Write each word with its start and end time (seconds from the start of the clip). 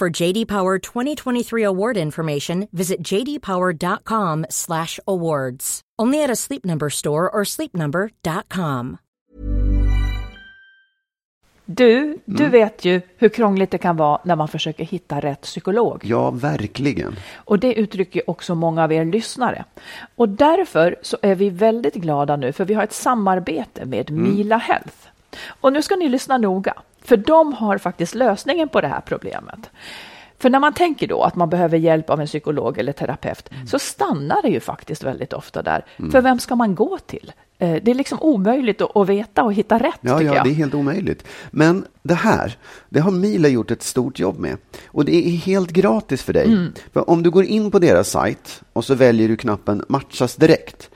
For 0.00 0.22
JD 0.22 0.48
Power 0.48 0.78
2023 0.78 1.66
award 1.66 1.96
information, 1.96 2.68
visit 2.72 3.08
jdpower.com/awards. 3.08 5.80
Only 6.02 6.24
at 6.24 6.30
a 6.30 6.36
Sleep 6.36 6.64
Number 6.64 6.90
store 6.90 7.16
or 7.16 7.44
sleepnumber.com. 7.44 8.96
Du, 11.64 12.18
du 12.24 12.48
vet 12.48 12.84
ju 12.84 13.00
hur 13.16 13.28
krångligt 13.28 13.70
det 13.70 13.78
kan 13.78 13.96
vara 13.96 14.20
när 14.24 14.36
man 14.36 14.48
försöker 14.48 14.84
hitta 14.84 15.20
rätt 15.20 15.40
psykolog. 15.40 16.00
Ja, 16.04 16.30
verkligen. 16.30 17.16
Och 17.34 17.58
det 17.58 17.74
uttrycker 17.74 18.30
också 18.30 18.54
många 18.54 18.84
av 18.84 18.92
er 18.92 19.04
lyssnare. 19.04 19.64
Och 20.16 20.28
därför 20.28 20.96
så 21.02 21.16
är 21.22 21.34
vi 21.34 21.50
väldigt 21.50 21.94
glada 21.94 22.36
nu 22.36 22.52
för 22.52 22.64
vi 22.64 22.74
har 22.74 22.84
ett 22.84 22.92
samarbete 22.92 23.84
med 23.84 24.10
Mila 24.10 24.56
Health. 24.56 25.10
Och 25.60 25.72
nu 25.72 25.82
ska 25.82 25.96
ni 25.96 26.08
lyssna 26.08 26.38
noga, 26.38 26.74
för 27.02 27.16
de 27.16 27.52
har 27.52 27.78
faktiskt 27.78 28.14
lösningen 28.14 28.68
på 28.68 28.80
det 28.80 28.88
här 28.88 29.00
problemet. 29.00 29.70
För 30.38 30.50
när 30.50 30.60
man 30.60 30.74
tänker 30.74 31.06
då 31.06 31.22
att 31.22 31.36
man 31.36 31.50
behöver 31.50 31.78
hjälp 31.78 32.10
av 32.10 32.20
en 32.20 32.26
psykolog 32.26 32.78
eller 32.78 32.92
terapeut 32.92 33.50
så 33.66 33.78
stannar 33.78 34.42
det 34.42 34.48
ju 34.48 34.60
faktiskt 34.60 35.02
väldigt 35.02 35.32
ofta 35.32 35.62
där. 35.62 35.84
För 36.12 36.20
vem 36.20 36.38
ska 36.38 36.56
man 36.56 36.74
gå 36.74 36.98
till? 36.98 37.32
Eh, 37.58 37.82
Det 37.82 37.90
är 37.90 37.94
liksom 37.94 38.18
omöjligt 38.22 38.80
att, 38.80 39.08
veta 39.08 39.42
och 39.42 39.52
hitta 39.54 39.78
rätt 39.78 39.98
Ja, 40.00 40.22
ja, 40.22 40.34
jag. 40.34 40.44
det 40.44 40.50
är 40.50 40.54
helt 40.54 40.74
omöjligt. 40.74 41.24
Men 41.50 41.84
det 42.02 42.14
här, 42.14 42.56
det 42.88 43.00
har 43.00 43.10
Mila 43.10 43.48
gjort 43.48 43.70
ett 43.70 43.82
stort 43.82 44.18
jobb 44.18 44.38
med. 44.38 44.56
Och 44.86 45.04
det 45.04 45.14
är 45.28 45.30
helt 45.30 45.70
gratis 45.70 46.22
för 46.22 46.32
dig. 46.32 46.46
Mm. 46.46 46.72
För 46.92 47.10
om 47.10 47.22
du 47.22 47.30
går 47.30 47.44
in 47.44 47.70
på 47.70 47.78
deras 47.78 48.10
sajt 48.10 48.62
och 48.72 48.84
så 48.84 48.94
väljer 48.94 49.28
du 49.28 49.36
knappen 49.36 49.84
matchas 49.88 50.36
direkt. 50.36 50.90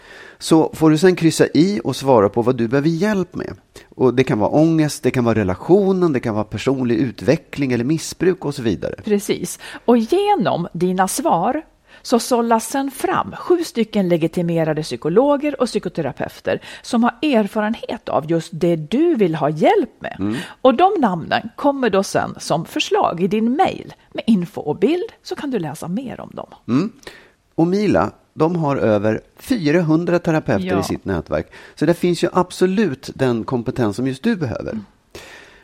Så 0.44 0.70
får 0.74 0.90
du 0.90 0.98
sen 0.98 1.16
kryssa 1.16 1.46
i 1.54 1.80
och 1.84 1.96
svara 1.96 2.28
på 2.28 2.42
vad 2.42 2.56
du 2.56 2.68
behöver 2.68 2.88
hjälp 2.88 3.34
med. 3.34 3.56
Och 3.88 4.14
det 4.14 4.24
kan 4.24 4.38
vara 4.38 4.50
ångest, 4.50 5.02
det 5.02 5.10
kan 5.10 5.24
vara 5.24 5.34
relationen, 5.34 6.12
det 6.12 6.20
kan 6.20 6.34
vara 6.34 6.44
personlig 6.44 6.96
utveckling 6.96 7.72
eller 7.72 7.84
missbruk 7.84 8.44
och 8.44 8.54
så 8.54 8.62
vidare. 8.62 8.94
Precis. 9.04 9.58
Och 9.84 9.98
genom 9.98 10.68
dina 10.72 11.08
svar 11.08 11.62
så 12.02 12.18
sållas 12.18 12.68
sen 12.68 12.90
fram 12.90 13.32
sju 13.32 13.64
stycken 13.64 14.08
legitimerade 14.08 14.82
psykologer 14.82 15.60
och 15.60 15.66
psykoterapeuter 15.66 16.62
som 16.82 17.02
har 17.02 17.12
erfarenhet 17.22 18.08
av 18.08 18.30
just 18.30 18.50
det 18.52 18.76
du 18.76 19.14
vill 19.14 19.34
ha 19.34 19.50
hjälp 19.50 19.90
med. 20.00 20.36
Och 20.62 20.74
de 20.74 20.92
namnen 21.00 21.48
kommer 21.56 21.90
då 21.90 22.02
sen 22.02 22.34
som 22.38 22.64
förslag 22.64 23.20
i 23.20 23.28
din 23.28 23.52
mejl 23.52 23.94
med 24.12 24.24
info 24.26 24.60
och 24.60 24.78
bild 24.78 25.12
så 25.22 25.36
kan 25.36 25.50
du 25.50 25.58
läsa 25.58 25.88
mer 25.88 26.20
om 26.20 26.30
dem. 26.34 26.48
Och 27.54 27.66
Mila, 27.66 28.10
de 28.34 28.56
har 28.56 28.76
över 28.76 29.20
400 29.36 30.18
terapeuter 30.18 30.66
Ja. 30.66 30.80
i 30.80 30.82
sitt 30.82 31.04
nätverk. 31.04 31.46
Så 31.74 31.86
det 31.86 31.94
finns 31.94 32.24
ju 32.24 32.28
absolut 32.32 33.10
den 33.14 33.44
kompetens 33.44 33.96
som 33.96 34.06
just 34.06 34.22
du 34.22 34.36
behöver. 34.36 34.78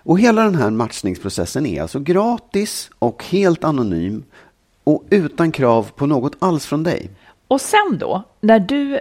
Och 0.03 0.19
hela 0.19 0.43
den 0.45 0.55
här 0.55 0.71
matchningsprocessen 0.71 1.67
är 1.67 1.83
alltså 1.83 2.01
gratis 2.01 2.91
och 2.99 3.25
helt 3.25 3.65
anonym 3.65 4.25
och 4.85 5.05
utan 5.11 5.53
krav 5.53 5.91
på 5.97 6.07
något 6.07 6.37
alls 6.39 6.67
från 6.67 6.83
dig. 6.83 7.11
Och 7.49 7.61
sen 7.61 7.99
då, 7.99 8.23
när 8.41 8.59
du 8.61 9.01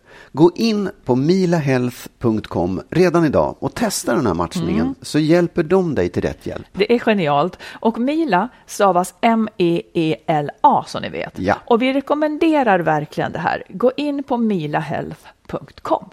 Gå 0.33 0.51
in 0.55 0.89
på 1.05 1.15
milahealth.com 1.15 2.81
redan 2.89 3.25
idag 3.25 3.55
och 3.59 3.73
testa 3.73 4.15
den 4.15 4.27
här 4.27 4.33
matchningen 4.33 4.95
så 5.01 5.19
hjälper 5.19 5.63
de 5.63 5.95
dig 5.95 6.09
till 6.09 6.21
rätt 6.21 6.45
hjälp. 6.45 6.65
Det 6.73 6.93
är 6.93 6.99
genialt. 6.99 7.57
Och 7.79 7.99
Mila 7.99 8.49
stavas 8.65 9.13
M-E-E-L-A 9.21 10.83
som 10.87 11.01
ni 11.01 11.09
vet. 11.09 11.39
Ja. 11.39 11.55
Och 11.65 11.81
vi 11.81 11.93
rekommenderar 11.93 12.79
verkligen 12.79 13.31
det 13.31 13.39
här. 13.39 13.63
Gå 13.69 13.91
in 13.97 14.23
på 14.23 14.37
milahealth.com. 14.37 16.05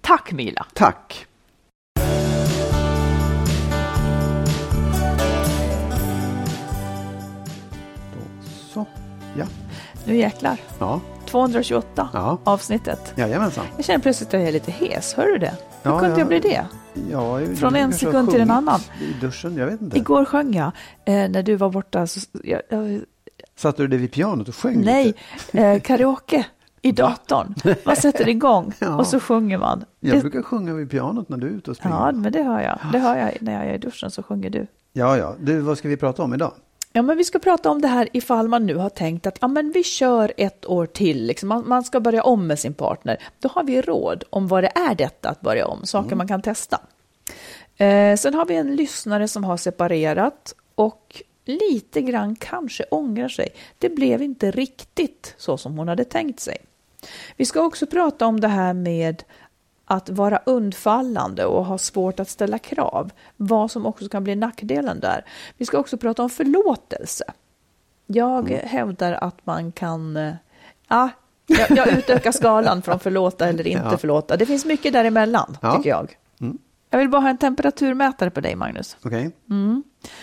Tack 0.00 0.32
Mila! 0.32 0.66
Tack! 0.74 1.26
Så, 8.72 8.86
ja. 9.36 9.46
Nu 10.04 10.16
jäklar. 10.16 10.56
Ja, 10.78 11.00
228 11.30 12.08
Ja. 12.12 12.38
avsnittet. 12.44 13.12
jajamensan. 13.16 13.64
Jag 13.76 13.84
känner 13.84 13.98
plötsligt 14.00 14.28
att 14.28 14.32
jag 14.40 14.42
är 14.48 14.52
lite 14.52 14.70
hes. 14.70 15.14
Hör 15.14 15.26
du 15.26 15.38
det? 15.38 15.54
Hur 15.82 15.90
Ja, 15.90 15.98
kunde 15.98 16.14
ja. 16.14 16.18
jag 16.18 16.28
bli 16.28 16.38
det? 16.40 16.66
Ja, 17.10 17.40
jag- 17.40 17.58
Från 17.58 17.76
en 17.76 17.92
sekund 17.92 18.30
till 18.30 18.40
en 18.40 18.50
annan. 18.50 18.80
I 19.00 19.20
duschen, 19.20 19.56
jag 19.56 19.66
vet 19.66 19.80
inte. 19.80 19.96
Igår 19.98 20.24
sjöng 20.24 20.54
jag. 20.54 20.72
Eh, 21.04 21.30
när 21.30 21.42
du 21.42 21.56
var 21.56 21.70
borta 21.70 22.06
så... 22.06 22.20
Jag, 22.44 22.60
jag, 22.68 23.00
Satte 23.56 23.82
du 23.82 23.88
dig 23.88 23.98
vid 23.98 24.12
pianot 24.12 24.48
och 24.48 24.54
sjöng 24.56 24.80
nej, 24.84 25.14
eh, 25.52 25.80
karaoke 25.80 26.46
i 26.82 26.92
datorn. 26.92 27.54
Man 27.84 27.96
sätter 27.96 28.28
igång 28.28 28.72
Ja. 28.78 28.96
och 28.98 29.06
så 29.06 29.20
sjunger 29.20 29.58
man. 29.58 29.84
Jag 30.00 30.16
Det, 30.16 30.20
brukar 30.20 30.42
sjunga 30.42 30.74
vid 30.74 30.90
pianot 30.90 31.28
när 31.28 31.36
du 31.36 31.46
är 31.46 31.50
ute 31.50 31.70
och 31.70 31.76
springer. 31.76 31.96
ja, 31.96 32.12
men 32.12 32.32
det 32.32 32.42
hör 32.42 32.60
jag. 32.60 32.78
Det 32.92 32.98
hör 32.98 33.16
jag 33.16 33.36
när 33.40 33.52
jag 33.52 33.64
är 33.64 33.74
i 33.74 33.78
duschen 33.78 34.10
så 34.10 34.22
sjunger 34.22 34.50
du. 34.50 34.66
ja, 34.92 35.16
ja. 35.16 35.34
Du, 35.40 35.60
vad 35.60 35.78
ska 35.78 35.88
vi 35.88 35.96
prata 35.96 36.22
om 36.22 36.34
idag? 36.34 36.52
Ja, 36.92 37.02
men 37.02 37.16
vi 37.16 37.24
ska 37.24 37.38
prata 37.38 37.70
om 37.70 37.80
det 37.80 37.88
här 37.88 38.08
ifall 38.12 38.48
man 38.48 38.66
nu 38.66 38.74
har 38.74 38.88
tänkt 38.88 39.26
att 39.26 39.38
ja, 39.40 39.48
men 39.48 39.72
vi 39.72 39.84
kör 39.84 40.32
ett 40.36 40.66
år 40.66 40.86
till, 40.86 41.26
liksom. 41.26 41.48
man, 41.48 41.68
man 41.68 41.84
ska 41.84 42.00
börja 42.00 42.22
om 42.22 42.46
med 42.46 42.58
sin 42.58 42.74
partner. 42.74 43.22
Då 43.38 43.48
har 43.48 43.64
vi 43.64 43.82
råd 43.82 44.24
om 44.30 44.48
vad 44.48 44.64
det 44.64 44.72
är 44.74 44.94
detta 44.94 45.28
att 45.28 45.40
börja 45.40 45.66
om, 45.66 45.86
saker 45.86 46.16
man 46.16 46.28
kan 46.28 46.42
testa. 46.42 46.80
Eh, 47.76 48.16
sen 48.16 48.34
har 48.34 48.46
vi 48.46 48.56
en 48.56 48.76
lyssnare 48.76 49.28
som 49.28 49.44
har 49.44 49.56
separerat 49.56 50.54
och 50.74 51.22
lite 51.44 52.02
grann 52.02 52.36
kanske 52.36 52.84
ångrar 52.90 53.28
sig. 53.28 53.48
Det 53.78 53.88
blev 53.88 54.22
inte 54.22 54.50
riktigt 54.50 55.34
så 55.38 55.56
som 55.56 55.78
hon 55.78 55.88
hade 55.88 56.04
tänkt 56.04 56.40
sig. 56.40 56.56
Vi 57.36 57.44
ska 57.44 57.62
också 57.62 57.86
prata 57.86 58.26
om 58.26 58.40
det 58.40 58.48
här 58.48 58.72
med 58.72 59.22
att 59.90 60.08
vara 60.10 60.40
undfallande 60.46 61.44
och 61.44 61.64
ha 61.64 61.78
svårt 61.78 62.20
att 62.20 62.28
ställa 62.28 62.58
krav. 62.58 63.10
Vad 63.36 63.70
som 63.70 63.86
också 63.86 64.08
kan 64.08 64.24
bli 64.24 64.34
nackdelen 64.36 65.00
där. 65.00 65.24
Vi 65.56 65.66
ska 65.66 65.78
också 65.78 65.96
prata 65.96 66.22
om 66.22 66.30
förlåtelse. 66.30 67.24
Jag 68.06 68.48
hävdar 68.50 69.12
att 69.12 69.46
man 69.46 69.72
kan... 69.72 70.16
eh, 70.16 70.32
Ja, 70.88 71.08
jag, 71.46 71.70
jag 71.70 71.88
utökar 71.88 72.32
skalan 72.32 72.82
från 72.82 72.98
förlåta 73.00 73.48
eller 73.48 73.66
inte 73.66 73.88
Ja. 73.92 73.98
förlåta. 73.98 74.36
Det 74.36 74.46
finns 74.46 74.64
mycket 74.64 74.92
däremellan, 74.92 75.56
Ja. 75.62 75.76
tycker 75.76 75.90
jag. 75.90 76.16
Jag 76.90 76.98
vill 76.98 77.08
bara 77.08 77.20
ha 77.22 77.28
en 77.30 77.38
temperaturmätare 77.38 78.30
på 78.30 78.40
dig, 78.40 78.56
Magnus. 78.56 78.96
Okej? 79.04 79.30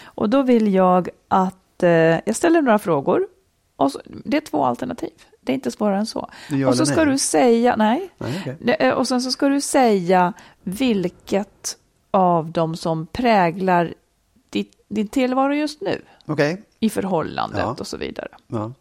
Och 0.06 0.30
då 0.30 0.42
vill 0.42 0.74
jag 0.74 1.10
att 1.28 1.84
eh, 1.84 1.90
jag 2.26 2.36
ställer 2.36 2.62
några 2.62 2.80
frågor. 2.80 3.28
Och 3.76 3.92
så, 3.92 4.00
det 4.06 4.38
är 4.38 4.42
två 4.42 4.66
alternativ. 4.66 5.12
Det 5.48 5.52
är 5.52 5.54
inte 5.54 5.72
svårare 5.72 5.98
än 5.98 6.06
så. 6.06 6.30
Och 6.68 6.78
så 6.78 6.86
ska 6.86 6.96
nej? 6.96 7.06
du 7.06 7.18
säga, 7.18 7.76
nej. 7.76 8.10
Nej. 8.18 8.58
Det- 8.62 8.74
eh, 8.88 8.94
Och 8.94 9.08
sen 9.08 9.22
så 9.22 9.32
ska 9.32 9.50
du 9.50 9.62
säga 9.62 10.34
vilket 10.64 11.78
av 12.12 12.52
dem 12.52 12.76
som 12.76 13.08
präglar 13.08 13.94
ditt, 14.50 14.86
din 14.88 15.08
tillvaro 15.08 15.54
just 15.54 15.82
nu 15.82 16.02
Okej. 16.26 16.64
i 16.80 16.90
förhållandet 16.90 17.60
Ja. 17.60 17.76
och 17.80 17.88
så 17.88 17.98
vidare. 17.98 18.28
Ja. 18.48 18.72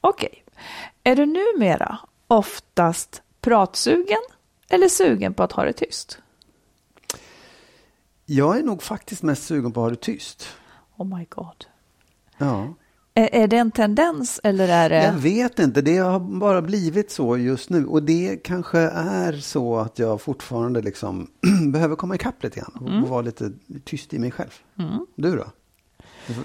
Okej. 0.00 0.44
Är 1.04 1.16
du 1.16 1.26
numera 1.26 1.98
oftast 2.26 3.22
pratsugen 3.40 4.18
eller 4.68 4.88
sugen 4.88 5.34
på 5.34 5.42
att 5.42 5.52
ha 5.52 5.64
det 5.64 5.72
tyst? 5.72 6.18
Jag 8.26 8.58
är 8.58 8.62
nog 8.62 8.82
faktiskt 8.82 9.22
mest 9.22 9.44
sugen 9.46 9.72
på 9.72 9.80
att 9.80 9.84
ha 9.84 9.90
det 9.90 9.96
tyst. 9.96 10.48
Oh 10.96 11.18
my 11.18 11.24
god. 11.28 11.64
Ja. 12.38 12.74
Är, 13.16 13.46
det 13.48 13.56
en 13.56 13.70
tendens 13.70 14.40
eller 14.44 14.68
är 14.68 14.88
det... 14.90 15.02
Jag 15.04 15.12
vet 15.12 15.58
inte, 15.58 15.80
det 15.82 15.96
har 15.96 16.20
bara 16.20 16.62
blivit 16.62 17.10
så 17.10 17.36
just 17.38 17.70
nu. 17.70 17.86
Och 17.86 18.02
det 18.02 18.36
kanske 18.44 18.78
är 18.94 19.32
så 19.32 19.76
att 19.76 19.98
jag 19.98 20.20
fortfarande 20.20 20.82
liksom 20.82 21.30
behöver 21.72 21.96
komma 21.96 22.14
ikapp 22.14 22.42
lite 22.42 22.60
grann 22.60 22.72
och, 22.80 23.02
och 23.02 23.08
vara 23.08 23.22
lite 23.22 23.52
tyst 23.84 24.14
i 24.14 24.18
mig 24.18 24.30
själv. 24.30 24.50
Du 25.16 25.36
då? 25.36 25.44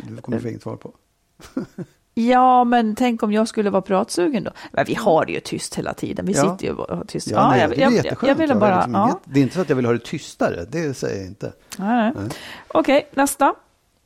Du, 0.07 0.21
kommer 0.21 0.39
få 0.39 0.47
inget 0.47 0.61
svar 0.61 0.75
på. 0.75 0.93
Ja, 2.13 2.63
men 2.63 2.95
tänk 2.95 3.23
om 3.23 3.31
jag 3.33 3.47
skulle 3.47 3.69
vara 3.69 3.81
pratsugen 3.81 4.43
då? 4.43 4.51
Men 4.71 4.85
vi 4.87 4.93
har 4.95 5.25
det 5.25 5.31
ju 5.31 5.39
tyst 5.39 5.75
hela 5.75 5.93
tiden. 5.93 6.25
Vi 6.25 6.33
Ja. 6.33 6.51
sitter 6.57 6.73
ju 6.73 6.79
och 6.79 6.97
har 6.97 7.03
tyst. 7.05 7.27
Ja, 7.31 7.49
nej, 7.49 7.61
jag, 7.61 7.69
det 7.69 7.75
är 7.75 7.81
jag, 7.81 7.93
jätteskönt. 7.93 8.27
jag 8.29 8.35
ville 8.35 8.53
har 8.53 8.59
bara... 8.59 8.75
liksom 8.75 8.93
ja. 8.93 9.03
inget- 9.05 9.17
Det 9.25 9.39
är 9.39 9.43
inte 9.43 9.55
så 9.55 9.61
att 9.61 9.69
jag 9.69 9.75
vill 9.75 9.85
ha 9.85 9.93
det 9.93 9.99
tystare, 10.05 10.65
det 10.71 10.93
säger 10.93 11.17
jag 11.17 11.27
inte. 11.27 11.53
Nej. 11.77 12.11
Nej. 12.15 12.29
Okej, 12.67 13.09
nästa. 13.13 13.53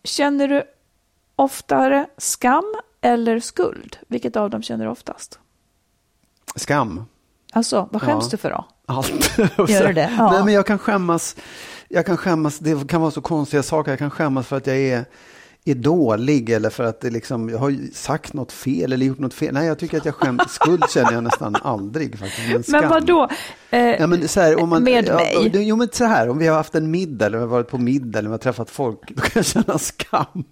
Känner 0.03 0.47
du 0.47 0.63
oftare 1.43 2.07
skam 2.17 2.73
eller 3.01 3.39
skuld? 3.39 3.97
Vilket 4.07 4.35
av 4.35 4.49
dem 4.49 4.61
känner 4.63 4.85
du 4.85 4.91
oftast? 4.91 5.39
Skam. 6.55 7.05
Alltså, 7.53 7.89
vad 7.91 8.01
skäms 8.01 8.23
Ja. 8.25 8.29
du 8.31 8.37
för 8.37 8.49
då? 8.49 8.65
Allt. 8.85 9.37
Gör 9.69 9.87
du 9.87 9.93
det? 9.93 10.13
Ja. 10.17 10.31
Nej, 10.31 10.43
men 10.43 10.53
jag 10.53 10.65
kan 10.67 10.79
skämmas. 10.79 11.35
Jag 11.87 12.05
kan 12.05 12.17
skämmas, 12.17 12.59
det 12.59 12.87
kan 12.87 13.01
vara 13.01 13.11
så 13.11 13.21
konstiga 13.21 13.63
saker. 13.63 13.91
Jag 13.91 13.99
kan 13.99 14.11
skämmas 14.11 14.47
för 14.47 14.57
att 14.57 14.67
jag 14.67 14.77
är, 14.77 15.05
är 15.65 15.75
dålig 15.75 16.49
eller 16.49 16.69
för 16.69 16.83
att 16.83 17.01
det 17.01 17.09
liksom, 17.09 17.49
jag 17.49 17.57
har 17.57 17.93
sagt 17.93 18.33
något 18.33 18.51
fel 18.51 18.93
eller 18.93 19.05
gjort 19.05 19.19
något 19.19 19.33
fel. 19.33 19.53
Nej, 19.53 19.67
jag 19.67 19.79
tycker 19.79 19.97
att 19.97 20.05
jag 20.05 20.15
skäms. 20.15 20.41
Skuld 20.49 20.83
känner 20.89 21.11
jag 21.11 21.23
nästan 21.23 21.55
aldrig 21.61 22.19
faktiskt. 22.19 22.49
Men, 22.53 22.63
skam. 22.63 22.81
Men 22.81 22.89
vad 22.89 23.05
då? 23.05 23.29
Eh, 23.69 23.79
Ja, 23.81 24.07
men 24.07 24.27
så 24.27 24.39
här, 24.41 24.59
om 24.59 24.69
man, 24.69 24.83
Med 24.83 25.05
ja, 25.07 25.15
mig? 25.15 25.51
Jo, 25.53 25.75
men 25.75 25.89
så 25.91 26.05
här, 26.05 26.29
om 26.29 26.37
vi 26.37 26.47
har 26.47 26.55
haft 26.57 26.75
en 26.75 26.91
middag 26.91 27.25
eller 27.25 27.37
vi 27.37 27.41
har 27.41 27.49
varit 27.49 27.67
på 27.69 27.77
middag 27.77 28.19
eller 28.19 28.29
vi 28.29 28.33
har 28.33 28.37
träffat 28.39 28.69
folk, 28.69 28.99
då 29.15 29.21
kan 29.21 29.31
jag 29.35 29.45
känna 29.45 29.77
skam. 29.77 30.43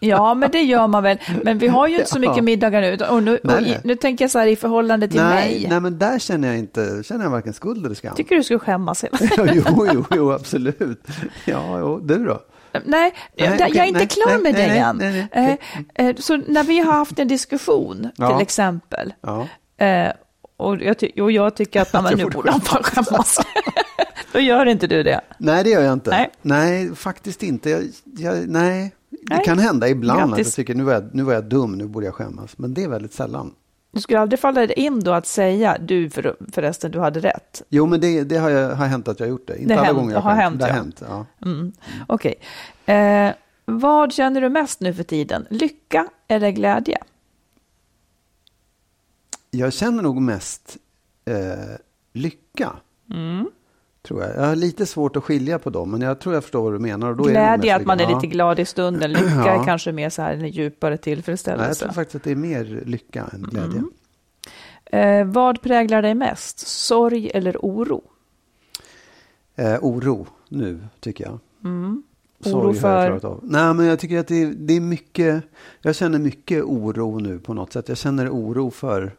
Ja, 0.00 0.34
men 0.34 0.50
det 0.50 0.60
gör 0.62 0.86
man 0.86 1.02
väl. 1.02 1.18
Men 1.44 1.58
vi 1.58 1.68
har 1.68 1.88
ju 1.88 1.94
inte 1.96 2.08
så 2.10 2.18
Ja. 2.22 2.30
mycket 2.30 2.44
middagar 2.44 2.80
nu. 2.80 2.96
Och 3.10 3.22
nu, 3.22 3.36
och 3.36 3.60
i, 3.62 3.76
nu 3.84 3.94
tänker 3.96 4.24
jag 4.24 4.30
så 4.30 4.38
här 4.38 4.46
i 4.46 4.56
förhållande 4.56 5.08
till 5.08 5.20
nej, 5.20 5.34
mig. 5.50 5.66
nej, 5.70 5.80
men 5.80 5.98
där 5.98 6.18
känner 6.18 6.48
jag 6.48 6.58
inte, 6.58 7.02
känner 7.04 7.24
jag 7.24 7.30
varken 7.30 7.52
skuld 7.52 7.86
eller 7.86 7.94
skam. 7.94 8.14
Tycker 8.16 8.36
du 8.36 8.42
skulle 8.42 8.58
skämmas 8.58 9.04
hela 9.04 9.18
jo, 9.54 9.86
jo, 9.92 10.04
jo, 10.10 10.32
absolut. 10.32 11.02
Ja, 11.44 11.78
jo, 11.78 12.00
du 12.04 12.24
då? 12.24 12.40
Nej, 12.72 13.12
Nej, 13.36 13.58
jag, 13.58 13.76
är 13.76 13.84
inte 13.84 14.06
klar 14.06 14.26
nej, 14.26 14.38
med 14.42 14.52
nej, 14.52 14.68
det 14.68 14.76
än. 14.76 14.96
nej, 15.32 15.58
Eh, 15.94 16.06
eh, 16.06 16.16
Så 16.16 16.36
när 16.36 16.64
vi 16.64 16.78
har 16.78 16.92
haft 16.92 17.18
en 17.18 17.28
diskussion, 17.28 18.08
Ja. 18.16 18.32
till 18.32 18.42
exempel, 18.42 19.12
Ja. 19.20 19.46
eh, 19.86 20.12
och, 20.56 20.82
jag 20.82 20.96
och 21.20 21.32
jag 21.32 21.56
tycker 21.56 21.80
att 21.80 21.92
Jag 21.92 22.18
nu 22.18 22.24
borde 22.26 22.50
han 22.50 22.60
skämmas. 22.60 23.38
Då 24.32 24.40
gör 24.40 24.66
inte 24.66 24.86
du 24.86 25.02
det. 25.02 25.20
Nej, 25.38 25.64
det 25.64 25.70
gör 25.70 25.80
jag 25.82 25.92
inte. 25.92 26.10
Nej. 26.10 26.30
Nej, 26.42 26.94
faktiskt 26.94 27.42
inte. 27.42 27.70
Jag, 27.70 27.82
jag, 28.18 28.48
nej, 28.48 28.94
det 29.10 29.38
kan 29.44 29.58
hända 29.58 29.88
ibland 29.88 30.20
att 30.22 30.28
Grattis. 30.28 30.46
jag 30.46 30.54
tycker 30.54 30.74
nu 30.74 30.84
var 30.84 30.92
jag, 30.92 31.10
nu 31.14 31.22
var 31.22 31.32
jag 31.32 31.44
dum, 31.44 31.72
nu 31.72 31.86
borde 31.86 32.06
jag 32.06 32.14
skämmas. 32.14 32.58
Men 32.58 32.74
det 32.74 32.84
är 32.84 32.88
väldigt 32.88 33.12
sällan. 33.12 33.52
Du 33.92 34.00
skulle 34.00 34.20
aldrig 34.20 34.40
falla 34.40 34.64
in 34.64 35.00
då 35.00 35.12
att 35.12 35.26
säga, 35.26 35.78
du 35.80 36.10
för, 36.10 36.36
förresten, 36.52 36.90
du 36.90 37.00
hade 37.00 37.20
rätt. 37.20 37.62
Jo, 37.68 37.86
men 37.86 38.00
det, 38.00 38.24
det 38.24 38.36
har, 38.36 38.50
jag, 38.50 38.74
har 38.76 38.86
hänt 38.86 39.08
att 39.08 39.20
jag 39.20 39.26
har 39.26 39.30
gjort 39.30 39.46
det. 39.46 39.56
Inte 39.58 39.74
Det 39.74 39.78
alla 39.78 39.86
hänt- 39.86 39.96
gånger 39.98 40.14
jag 40.14 40.20
har 40.20 40.34
hänt, 40.34 40.58
Det 40.60 40.64
har 40.66 40.72
hänt, 40.72 41.02
ja. 41.08 41.26
Mm. 41.44 41.72
Okej. 42.06 42.34
Eh, 42.86 43.32
vad 43.64 44.12
känner 44.12 44.40
du 44.40 44.48
mest 44.48 44.80
nu 44.80 44.94
för 44.94 45.02
tiden? 45.02 45.46
Lycka 45.50 46.06
eller 46.28 46.50
glädje? 46.50 46.98
Jag 49.50 49.72
känner 49.72 50.02
nog 50.02 50.20
mest 50.22 50.76
eh, 51.24 51.34
lycka. 52.12 52.72
Mm. 53.10 53.50
Tror 54.02 54.22
jag. 54.22 54.36
jag 54.36 54.42
har 54.46 54.56
lite 54.56 54.86
svårt 54.86 55.16
att 55.16 55.24
skilja 55.24 55.58
på 55.58 55.70
dem, 55.70 55.90
men 55.90 56.00
jag 56.00 56.18
tror 56.20 56.34
jag 56.34 56.42
förstår 56.42 56.62
vad 56.62 56.72
du 56.72 56.78
menar. 56.78 57.10
Och 57.10 57.16
då 57.16 57.24
är 57.26 57.30
Glädje, 57.30 57.72
mest 57.72 57.80
att 57.80 57.86
man 57.86 58.00
är 58.00 58.14
lite 58.14 58.26
glad 58.26 58.58
i 58.60 58.64
stunden. 58.64 59.12
Lycka 59.12 59.24
Ja. 59.46 59.60
är 59.60 59.64
kanske 59.64 59.92
mer 59.92 60.10
så 60.10 60.22
här 60.22 60.32
en 60.34 60.48
djupare 60.48 60.90
Nej, 60.90 60.92
jag 60.96 61.02
tillfredsställelse. 61.02 61.84
tror 61.84 61.92
faktiskt 61.94 62.14
att 62.16 62.24
det 62.24 62.30
är 62.30 62.36
mer 62.36 62.82
lycka 62.86 63.24
än 63.32 63.42
glädje. 63.42 63.78
Mm. 63.78 63.90
Eh, 65.26 65.32
vad 65.34 65.62
präglar 65.62 66.02
dig 66.02 66.14
mest? 66.14 66.58
Sorg 66.68 67.30
eller 67.34 67.56
oro? 67.62 68.02
Eh, 69.56 69.76
oro 69.80 70.26
nu, 70.48 70.80
tycker 71.00 71.24
jag. 71.24 71.38
Mm. 71.64 72.02
Oro 72.44 72.66
jag 72.66 72.76
för- 72.80 73.26
av. 73.26 73.40
Nej, 73.42 73.74
men 73.74 73.86
jag 73.86 73.98
tycker 73.98 74.18
att 74.18 74.28
det 74.28 74.42
är, 74.42 74.46
det 74.56 74.74
är 74.76 74.80
mycket, 74.80 75.42
jag 75.82 75.94
känner 75.96 76.18
mycket 76.18 76.64
oro 76.64 77.18
nu 77.18 77.38
på 77.38 77.54
något 77.54 77.72
sätt. 77.72 77.88
Jag 77.88 77.98
känner 77.98 78.28
oro 78.28 78.70
för, 78.70 79.12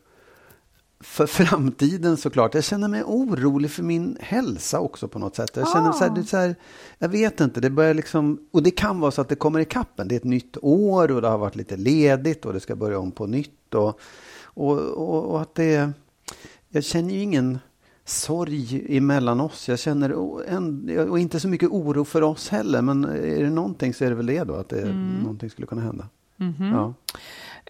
för 1.03 1.25
framtiden 1.27 2.18
såklart. 2.18 2.53
Jag 2.53 2.63
känner 2.63 2.88
mig 2.88 3.03
orolig 3.03 3.71
för 3.71 3.83
min 3.83 4.18
hälsa 4.19 4.80
också 4.80 5.07
på 5.07 5.19
något 5.19 5.36
sätt. 5.36 5.51
Jag 5.56 5.71
känner 5.71 5.92
så 5.92 6.03
här, 6.03 6.19
Ah. 6.19 6.24
så 6.24 6.38
här, 6.38 6.56
jag 6.98 7.09
vet 7.09 7.42
inte, 7.42 7.59
det 7.62 7.69
börjar 7.69 7.94
liksom, 7.94 8.39
och 8.51 8.63
det 8.63 8.71
kan 8.71 9.00
vara 9.00 9.12
så 9.12 9.21
att 9.21 9.30
det 9.30 9.36
kommer 9.36 9.59
i 9.59 9.65
kappen. 9.65 10.07
Det 10.07 10.15
är 10.15 10.18
ett 10.18 10.24
nytt 10.24 10.57
år 10.62 11.12
och 11.12 11.21
det 11.21 11.27
har 11.27 11.38
varit 11.38 11.56
lite 11.56 11.77
ledigt 11.77 12.45
och 12.45 12.53
det 12.53 12.59
ska 12.59 12.75
börja 12.75 13.00
om 13.00 13.12
på 13.12 13.27
nytt. 13.27 13.74
Och, 13.74 14.00
och, 14.44 14.77
och, 14.80 15.24
och 15.25 15.42
att 15.42 15.56
det, 15.56 15.92
jag 16.69 16.83
känner 16.83 17.13
ju 17.13 17.21
ingen 17.21 17.59
sorg 18.06 18.86
emellan 18.97 19.42
oss. 19.42 19.69
Jag 19.69 19.80
känner, 19.80 20.12
och 21.09 21.19
inte 21.19 21.39
så 21.39 21.47
mycket 21.47 21.69
oro 21.69 22.06
för 22.06 22.21
oss 22.21 22.50
heller, 22.50 22.81
men 22.81 23.06
är 23.06 23.44
det 23.44 23.50
någonting 23.50 23.94
så 23.94 24.06
är 24.06 24.09
det 24.09 24.15
väl 24.15 24.25
det 24.25 24.44
då, 24.44 24.54
att 24.56 24.69
det, 24.69 24.94
någonting 25.24 25.50
skulle 25.50 25.68
kunna 25.68 25.81
hända. 25.81 26.07
Ja. 26.59 26.94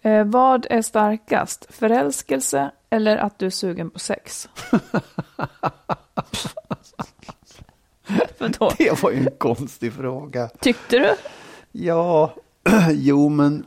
Eh, 0.02 0.24
vad 0.24 0.66
är 0.70 0.82
starkast? 0.82 1.66
Förälskelse 1.70 2.70
eller 2.90 3.16
att 3.16 3.38
du 3.38 3.46
är 3.46 3.50
sugen 3.50 3.90
på 3.90 3.98
sex? 3.98 4.48
Det 8.78 9.02
var 9.02 9.10
ju 9.10 9.18
en 9.18 9.30
konstig 9.38 9.92
fråga. 9.92 10.48
Tyckte 10.48 10.98
du? 10.98 11.14
Ja, 11.72 12.34
jo 12.90 13.28
men... 13.28 13.66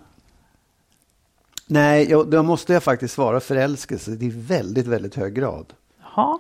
Nej, 1.68 2.10
jag, 2.10 2.28
då 2.30 2.44
måste 2.44 2.74
jag 2.74 2.84
faktiskt 2.84 3.14
svara 3.14 3.40
förälskelse. 3.40 4.12
Det 4.12 4.26
är 4.26 4.48
väldigt, 4.48 4.88
väldigt 4.88 5.16
hög 5.16 5.34
grad. 5.34 5.74
Ja. 6.16 6.40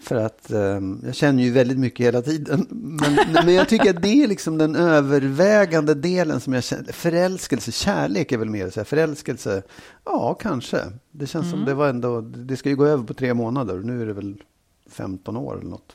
För 0.00 0.16
att 0.16 0.50
ehm, 0.50 1.02
jag 1.04 1.14
känner 1.14 1.42
ju 1.42 1.50
väldigt 1.50 1.78
mycket 1.78 2.06
hela 2.06 2.22
tiden. 2.22 2.66
Men, 2.70 3.18
men 3.44 3.54
jag 3.54 3.68
tycker 3.68 3.90
att 3.90 4.02
det 4.02 4.22
är 4.22 4.28
liksom 4.28 4.58
den 4.58 4.76
övervägande 4.76 5.94
delen 5.94 6.40
som 6.40 6.52
jag 6.52 6.64
känner. 6.64 6.92
Förälskelse, 6.92 7.72
kärlek 7.72 8.32
är 8.32 8.38
väl 8.38 8.50
mer 8.50 8.70
så 8.70 8.80
här. 8.80 8.84
Förälskelse, 8.84 9.62
ja 10.04 10.34
kanske. 10.34 10.78
Det 11.10 11.26
känns 11.26 11.50
som 11.50 11.64
det 11.64 11.74
var 11.74 11.88
ändå, 11.88 12.20
det 12.20 12.56
ska 12.56 12.68
ju 12.68 12.76
gå 12.76 12.86
över 12.86 13.04
på 13.04 13.14
tre 13.14 13.34
månader. 13.34 13.78
och 13.78 13.84
Nu 13.84 14.02
är 14.02 14.06
det 14.06 14.12
väl 14.12 14.42
15 14.90 15.36
år 15.36 15.58
eller 15.58 15.70
något. 15.70 15.94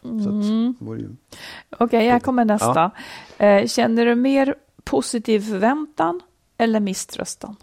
Vore 0.80 1.00
ju, 1.00 1.10
Okej, 1.78 2.10
här 2.10 2.20
kommer 2.20 2.46
nästa. 2.46 2.92
Eh, 3.38 3.68
känner 3.68 4.06
du 4.06 4.16
mer 4.16 4.56
positiv 4.84 5.40
förväntan 5.40 6.22
eller 6.58 6.80
misströstan? 6.80 7.56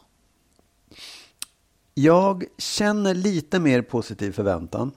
Jag 1.94 2.44
känner 2.58 3.14
lite 3.14 3.58
mer 3.60 3.82
positiv 3.82 4.32
förväntan. 4.32 4.92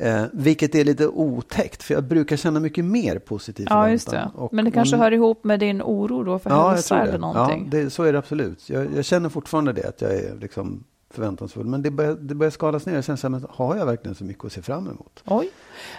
Eh, 0.00 0.22
vilket 0.32 0.74
är 0.74 0.84
lite 0.84 1.06
otäckt, 1.08 1.82
för 1.82 1.94
jag 1.94 2.04
brukar 2.04 2.36
känna 2.36 2.60
mycket 2.60 2.84
mer 2.84 3.18
positiv 3.18 3.64
förväntan. 3.66 3.86
Ja, 3.86 3.90
just 3.92 4.10
det. 4.10 4.30
Och- 4.34 4.52
Men 4.52 4.64
det 4.64 4.70
kanske 4.70 4.96
och- 4.96 5.02
hör 5.02 5.12
ihop 5.12 5.44
med 5.44 5.60
din 5.60 5.82
oro 5.82 6.22
då 6.24 6.38
för 6.38 6.50
Ja, 6.50 6.68
hälsa 6.70 7.02
eller 7.02 7.18
någonting. 7.18 7.68
Ja, 7.72 7.78
det, 7.78 7.90
så 7.90 8.02
är 8.02 8.12
det 8.12 8.18
absolut. 8.18 8.70
Jag, 8.70 8.86
jag 8.96 9.04
känner 9.04 9.28
fortfarande 9.28 9.72
det, 9.72 9.88
att 9.88 10.00
jag 10.02 10.12
är 10.14 10.34
liksom 10.40 10.84
förväntansfull. 11.10 11.66
Men 11.66 11.82
det 11.82 11.90
börjar, 11.90 12.14
det 12.14 12.34
börjar 12.34 12.50
skalas 12.50 12.86
ner. 12.86 13.02
Känner 13.02 13.16
så 13.16 13.28
här, 13.28 13.42
har 13.50 13.76
jag 13.76 13.86
verkligen 13.86 14.14
så 14.14 14.24
mycket 14.24 14.44
att 14.44 14.52
se 14.52 14.62
fram 14.62 14.86
emot? 14.86 15.22
Oj, 15.24 15.50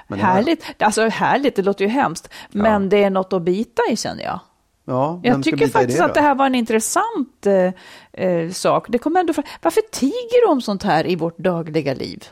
Men 0.07 0.19
härligt. 0.19 0.63
Alltså 0.79 1.07
härligt, 1.07 1.55
det 1.55 1.61
låter 1.61 1.85
ju 1.85 1.91
hemskt. 1.91 2.29
Men 2.51 2.89
det 2.89 3.03
är 3.03 3.09
något 3.09 3.33
att 3.33 3.41
bita 3.41 3.81
i 3.91 3.95
känner 3.95 4.23
jag. 4.23 4.39
Ja, 4.85 5.19
Jag 5.23 5.43
tycker 5.43 5.67
faktiskt 5.67 5.97
det 5.99 6.05
att 6.05 6.13
det 6.13 6.21
här 6.21 6.35
var 6.35 6.45
en 6.45 6.55
intressant 6.55 7.45
eh, 7.45 8.25
eh, 8.27 8.51
sak. 8.51 8.85
Det 8.89 8.97
kommer 8.97 9.19
ändå 9.19 9.33
fram. 9.33 9.45
Varför 9.61 9.81
tiger 9.91 10.45
du 10.45 10.51
om 10.51 10.61
sånt 10.61 10.83
här 10.83 11.07
i 11.07 11.15
vårt 11.15 11.37
dagliga 11.37 11.93
liv? 11.93 12.23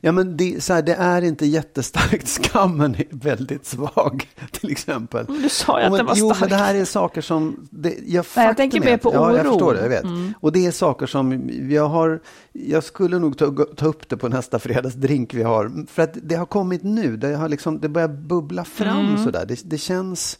Ja, 0.00 0.12
men 0.12 0.36
det, 0.36 0.64
så 0.64 0.72
här, 0.72 0.82
det 0.82 0.94
är 0.94 1.22
inte 1.22 1.46
jättestarkt. 1.46 2.28
Skammen 2.44 2.94
är 2.94 3.06
väldigt 3.10 3.66
svag, 3.66 4.28
till 4.50 4.70
exempel. 4.70 5.26
Du 5.42 5.48
sa 5.48 5.78
ju 5.80 5.84
att 5.86 5.90
men, 5.92 5.96
den 5.98 6.06
var 6.06 6.14
Jo, 6.16 6.28
stark. 6.28 6.40
men 6.40 6.48
det 6.48 6.56
här 6.64 6.74
är 6.74 6.84
saker 6.84 7.20
som... 7.20 7.68
Det, 7.70 7.94
jag, 8.06 8.24
Nej, 8.36 8.46
jag 8.46 8.56
tänker 8.56 8.80
mer 8.80 8.96
på 8.96 9.10
Ja, 9.14 9.36
jag 9.36 9.46
oro. 9.46 9.52
förstår 9.52 9.74
det, 9.74 9.80
jag 9.82 9.88
vet. 9.88 10.04
Mm. 10.04 10.34
Och 10.40 10.52
det 10.52 10.66
är 10.66 10.70
saker 10.70 11.06
som 11.06 11.50
jag 11.70 11.88
har... 11.88 12.20
Jag 12.52 12.84
skulle 12.84 13.18
nog 13.18 13.38
ta, 13.38 13.66
ta 13.76 13.86
upp 13.86 14.08
det 14.08 14.16
på 14.16 14.28
nästa 14.28 14.58
fredags 14.58 14.94
drink 14.94 15.34
vi 15.34 15.42
har. 15.42 15.86
För 15.90 16.02
att 16.02 16.16
det 16.22 16.34
har 16.34 16.46
kommit 16.46 16.82
nu. 16.82 17.16
Det, 17.16 17.36
har 17.36 17.48
liksom, 17.48 17.80
det 17.80 17.88
börjar 17.88 18.08
bubbla 18.08 18.64
fram 18.64 19.06
Mm. 19.06 19.24
sådär. 19.24 19.44
Det, 19.48 19.60
det 19.64 19.78
känns... 19.78 20.38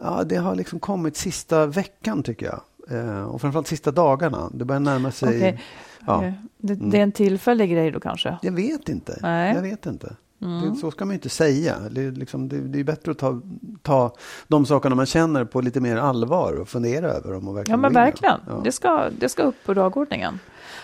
Ja, 0.00 0.22
det 0.26 0.36
har 0.36 0.54
liksom 0.54 0.80
kommit 0.80 1.16
sista 1.16 1.66
veckan, 1.66 2.22
tycker 2.22 2.46
jag. 2.46 2.60
Eh, 2.98 3.22
och 3.24 3.40
framförallt 3.40 3.66
sista 3.68 3.90
dagarna. 3.90 4.50
Det 4.54 4.64
börjar 4.64 4.80
närma 4.80 5.10
sig... 5.10 5.28
Okej. 5.28 5.60
Ja. 6.08 6.24
Eh, 6.24 6.32
Det, 6.58 6.74
det 6.74 6.98
är 6.98 7.02
en 7.02 7.12
tillfällig 7.12 7.70
grej 7.70 7.90
då 7.90 8.00
kanske? 8.00 8.38
Jag 8.42 8.52
vet 8.52 8.88
inte. 8.88 9.18
Nej. 9.22 9.50
Mm. 9.50 9.64
Jag 9.64 9.70
vet 9.70 9.86
inte. 9.86 10.16
Det, 10.40 10.76
så 10.80 10.90
ska 10.90 11.04
man 11.04 11.12
ju 11.12 11.14
inte 11.14 11.28
säga. 11.28 11.74
Det 11.90 12.00
är, 12.04 12.10
liksom, 12.12 12.48
det, 12.48 12.60
det 12.60 12.80
är 12.80 12.84
bättre 12.84 13.10
att 13.12 13.18
ta, 13.18 13.40
ta 13.82 14.14
de 14.48 14.66
sakerna 14.66 14.94
man 14.94 15.06
känner 15.06 15.44
på 15.44 15.60
lite 15.60 15.80
mer 15.80 15.96
allvar 15.96 16.52
och 16.60 16.68
fundera 16.68 17.06
över 17.10 17.32
dem. 17.32 17.48
Och 17.48 17.52
Ja, 17.52 17.56
verkligen 17.56 17.80
men 17.80 17.90
in 17.92 17.96
i 17.96 18.00
verkligen. 18.00 18.40
dem. 18.46 18.60
Det, 18.64 18.72
ska, 18.72 19.10
det 19.18 19.28
ska 19.28 19.42
upp 19.42 19.54
på 19.66 19.74
dagordningen. 19.74 20.38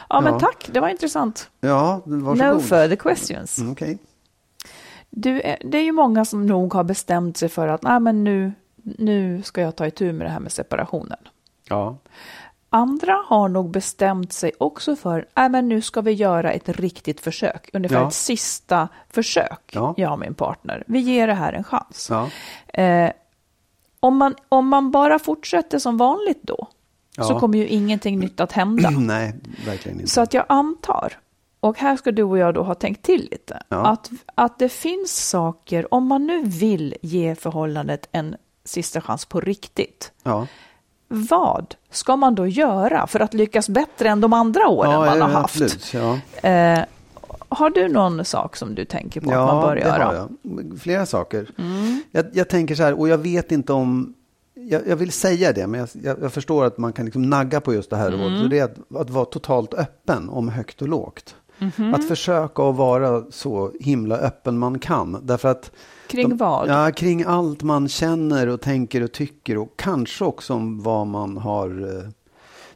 Ja, 0.08 0.20
men 0.20 0.32
Ja. 0.32 0.40
tack. 0.40 0.68
Det 0.72 0.80
var 0.80 0.88
intressant. 0.88 1.50
Ja, 1.60 1.68
ja 1.68 2.00
varsågod. 2.04 2.54
No 2.56 2.60
further 2.60 2.96
questions. 2.96 3.58
Mm, 3.58 3.72
Okej. 3.72 3.98
Du, 5.10 5.40
är- 5.40 5.58
det 5.70 5.78
är 5.78 5.82
ju 5.84 5.92
många 5.92 6.24
som 6.24 6.46
nog 6.46 6.74
har 6.74 6.84
bestämt 6.84 7.36
sig 7.36 7.48
för 7.48 7.68
att 7.68 7.82
Nej, 7.82 8.00
men 8.00 8.24
nu, 8.24 8.52
nu 8.82 9.42
ska 9.42 9.60
jag 9.60 9.76
ta 9.76 9.86
itu 9.86 10.12
med 10.12 10.26
det 10.26 10.30
här 10.30 10.40
med 10.40 10.52
separationen. 10.52 11.18
Ja. 11.68 11.96
Andra 12.74 13.22
har 13.26 13.48
nog 13.48 13.70
bestämt 13.70 14.32
sig 14.32 14.52
också 14.58 14.96
för 14.96 15.26
att 15.34 15.50
men 15.50 15.68
nu 15.68 15.80
ska 15.80 16.00
vi 16.00 16.12
göra 16.12 16.52
ett 16.52 16.68
riktigt 16.68 17.20
försök, 17.20 17.70
ungefär 17.72 17.96
Ja. 18.00 18.06
ett 18.08 18.14
sista 18.14 18.88
försök, 19.10 19.60
Ja. 19.72 19.94
jag 19.96 20.12
och 20.12 20.18
min 20.18 20.34
partner. 20.34 20.84
Vi 20.86 20.98
ger 20.98 21.26
det 21.26 21.34
här 21.34 21.52
en 21.52 21.64
chans. 21.64 22.08
Ja. 22.10 22.30
Eh, 22.82 23.10
om, 24.00 24.16
man, 24.16 24.34
om 24.48 24.68
man 24.68 24.90
bara 24.90 25.18
fortsätter 25.18 25.78
som 25.78 25.96
vanligt 25.96 26.42
då, 26.42 26.66
så 27.16 27.32
Ja. 27.32 27.40
kommer 27.40 27.58
ju 27.58 27.66
ingenting 27.68 28.18
nytt 28.20 28.40
att 28.40 28.52
hända. 28.52 28.90
Nej, 28.98 29.34
verkligen 29.66 30.00
inte. 30.00 30.10
Så 30.10 30.20
att 30.20 30.34
jag 30.34 30.44
antar, 30.48 31.12
och 31.60 31.78
här 31.78 31.96
ska 31.96 32.12
du 32.12 32.22
och 32.22 32.38
jag 32.38 32.54
då 32.54 32.62
ha 32.62 32.74
tänkt 32.74 33.02
till 33.02 33.28
lite, 33.30 33.62
att, 33.68 34.10
att 34.34 34.58
det 34.58 34.68
finns 34.68 35.28
saker, 35.28 35.94
om 35.94 36.06
man 36.06 36.26
nu 36.26 36.42
vill 36.44 36.94
ge 37.02 37.34
förhållandet 37.34 38.08
en 38.12 38.36
sista 38.64 39.00
chans 39.00 39.24
på 39.24 39.40
riktigt. 39.40 40.12
Vad 41.08 41.74
ska 41.90 42.16
man 42.16 42.34
då 42.34 42.46
göra 42.46 43.06
för 43.06 43.20
att 43.20 43.34
lyckas 43.34 43.68
bättre 43.68 44.08
än 44.08 44.20
de 44.20 44.32
andra 44.32 44.68
åren 44.68 44.90
ja, 44.90 44.98
man 44.98 45.08
har 45.08 45.28
ja, 45.30 45.34
haft? 45.34 45.62
Absolut, 45.62 45.94
ja. 45.94 46.48
Eh, 46.48 46.84
har 47.48 47.70
du 47.70 47.88
någon 47.88 48.24
sak 48.24 48.56
som 48.56 48.74
du 48.74 48.84
tänker 48.84 49.20
på 49.20 49.30
att 49.30 49.36
man 49.36 49.62
bör 49.62 49.74
det 49.74 49.80
göra? 49.80 50.04
har 50.04 50.14
jag. 50.14 50.78
Flera 50.80 51.06
saker. 51.06 51.50
Mm. 51.58 52.02
Jag, 52.10 52.26
jag 52.32 52.48
tänker 52.48 52.74
så 52.74 52.82
här, 52.82 53.00
och 53.00 53.08
jag 53.08 53.18
vet 53.18 53.52
inte 53.52 53.72
om... 53.72 54.14
Jag, 54.54 54.88
jag 54.88 54.96
vill 54.96 55.12
säga 55.12 55.52
det, 55.52 55.66
men 55.66 55.88
jag, 55.92 56.16
jag, 56.22 56.32
förstår 56.32 56.64
att 56.64 56.78
man 56.78 56.92
kan 56.92 57.04
liksom 57.04 57.22
nagga 57.22 57.60
på 57.60 57.74
just 57.74 57.90
det 57.90 57.96
här 57.96 58.08
Mm. 58.12 58.42
Och 58.42 58.48
det 58.48 58.58
är 58.58 58.64
att, 58.64 58.96
att 58.96 59.10
vara 59.10 59.24
totalt 59.24 59.74
öppen 59.74 60.28
om 60.28 60.48
högt 60.48 60.82
och 60.82 60.88
lågt. 60.88 61.36
Mhm. 61.78 61.94
Att 61.94 62.08
försöka 62.08 62.62
att 62.62 62.76
vara 62.76 63.24
så 63.30 63.72
himla 63.80 64.16
öppen 64.18 64.58
man 64.58 64.78
kan. 64.78 65.18
Därför 65.22 65.48
att 65.48 65.70
Kring 66.06 66.28
de, 66.28 66.36
vad? 66.36 66.68
Ja, 66.68 66.90
kring 66.92 67.22
allt 67.26 67.62
man 67.62 67.88
känner 67.88 68.46
och 68.46 68.60
tänker 68.60 69.02
och 69.02 69.12
tycker. 69.12 69.58
Och 69.58 69.72
kanske 69.76 70.24
också 70.24 70.54
om 70.54 70.82
vad 70.82 71.06
man 71.06 71.36
har 71.36 71.96
eh, 71.98 72.10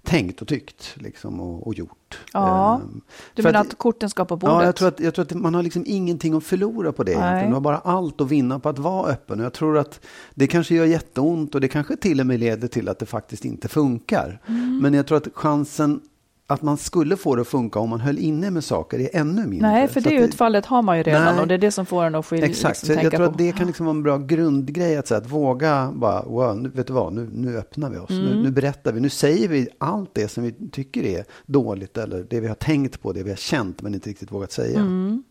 tänkt 0.02 0.42
och 0.42 0.48
tyckt 0.48 0.94
liksom, 0.94 1.40
och, 1.40 1.66
och 1.66 1.74
gjort. 1.74 2.18
Ja, 2.32 2.74
Ehm, 2.74 3.00
Du 3.34 3.42
menar 3.42 3.60
att- 3.60 3.66
att 3.66 3.78
korten 3.78 4.10
ska 4.10 4.24
på 4.24 4.36
bordet? 4.36 4.54
Ja, 4.56 4.64
jag 4.64 4.76
tror, 4.76 4.88
att, 4.88 5.00
jag 5.00 5.14
tror 5.14 5.22
att 5.24 5.34
man 5.34 5.54
har 5.54 5.62
liksom 5.62 5.82
ingenting 5.86 6.34
att 6.34 6.44
förlora 6.44 6.92
på 6.92 7.02
det. 7.04 7.44
Du 7.48 7.52
har 7.54 7.60
bara 7.60 7.78
allt 7.78 8.20
att 8.20 8.28
vinna 8.30 8.58
på 8.58 8.68
att 8.68 8.78
vara 8.78 9.10
öppen. 9.10 9.38
Och 9.40 9.44
jag 9.46 9.52
tror 9.52 9.78
att 9.78 10.00
det 10.34 10.46
kanske 10.46 10.74
gör 10.74 10.84
jätteont 10.84 11.54
och 11.54 11.60
det 11.60 11.68
kanske 11.68 11.96
till 11.96 12.20
och 12.20 12.26
med 12.26 12.40
leder 12.40 12.68
till 12.68 12.88
att 12.88 12.98
det 12.98 13.06
faktiskt 13.06 13.44
inte 13.44 13.68
funkar. 13.68 14.40
Mm. 14.46 14.78
Men 14.82 14.94
jag 14.94 15.06
tror 15.06 15.18
att 15.18 15.28
chansen 15.34 16.00
att 16.50 16.62
man 16.62 16.76
skulle 16.76 17.16
få 17.16 17.34
det 17.36 17.42
att 17.42 17.48
funka 17.48 17.78
om 17.78 17.90
man 17.90 18.00
höll 18.00 18.18
inne 18.18 18.50
med 18.50 18.64
saker 18.64 18.98
är 18.98 19.08
ännu 19.12 19.46
mindre. 19.46 19.68
Nej, 19.70 19.88
för 19.88 20.00
det 20.00 20.12
utfallet 20.12 20.66
har 20.66 20.82
man 20.82 20.96
ju 20.96 21.02
redan 21.02 21.24
Nej. 21.34 21.40
och 21.42 21.48
det 21.48 21.54
är 21.54 21.58
det 21.58 21.70
som 21.70 21.86
får 21.86 22.04
en 22.04 22.14
att 22.14 22.26
skilja, 22.26 22.46
Exakt, 22.46 22.82
liksom, 22.82 22.96
så 22.96 23.04
jag 23.04 23.12
tror 23.12 23.26
på. 23.26 23.32
att 23.32 23.38
det 23.38 23.52
kan 23.52 23.66
liksom 23.66 23.86
vara 23.86 23.96
en 23.96 24.02
bra 24.02 24.18
grundgrej 24.18 24.96
att, 24.96 25.06
säga, 25.08 25.18
att 25.18 25.30
våga 25.30 25.92
bara, 25.94 26.22
wow, 26.22 26.56
nu, 26.56 26.68
vet 26.68 26.86
du 26.86 26.92
vad, 26.92 27.12
nu, 27.12 27.28
nu 27.32 27.56
öppnar 27.58 27.90
vi 27.90 27.98
oss, 27.98 28.10
Mm. 28.10 28.24
nu, 28.24 28.42
nu 28.42 28.50
berättar 28.50 28.92
vi, 28.92 29.00
nu 29.00 29.08
säger 29.10 29.48
vi 29.48 29.68
allt 29.78 30.14
det 30.14 30.28
som 30.28 30.44
vi 30.44 30.54
tycker 30.72 31.02
är 31.06 31.24
dåligt 31.46 31.96
eller 31.98 32.26
det 32.30 32.40
vi 32.40 32.48
har 32.48 32.54
tänkt 32.54 33.02
på, 33.02 33.12
det 33.12 33.22
vi 33.22 33.30
har 33.30 33.36
känt 33.36 33.82
men 33.82 33.94
inte 33.94 34.10
riktigt 34.10 34.32
vågat 34.32 34.52
säga. 34.52 34.78
Mm. 34.78 35.22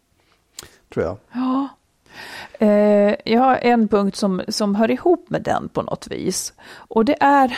Tror 0.93 1.05
jag. 1.05 1.17
Ja. 1.31 1.67
Eh, 2.59 3.15
jag 3.25 3.41
har 3.41 3.55
en 3.55 3.87
punkt 3.87 4.15
som, 4.15 4.41
som 4.47 4.75
hör 4.75 4.91
ihop 4.91 5.29
med 5.29 5.43
den 5.43 5.69
på 5.69 5.81
något 5.81 6.07
vis. 6.11 6.53
Och 6.73 7.05
det 7.05 7.15
är, 7.19 7.57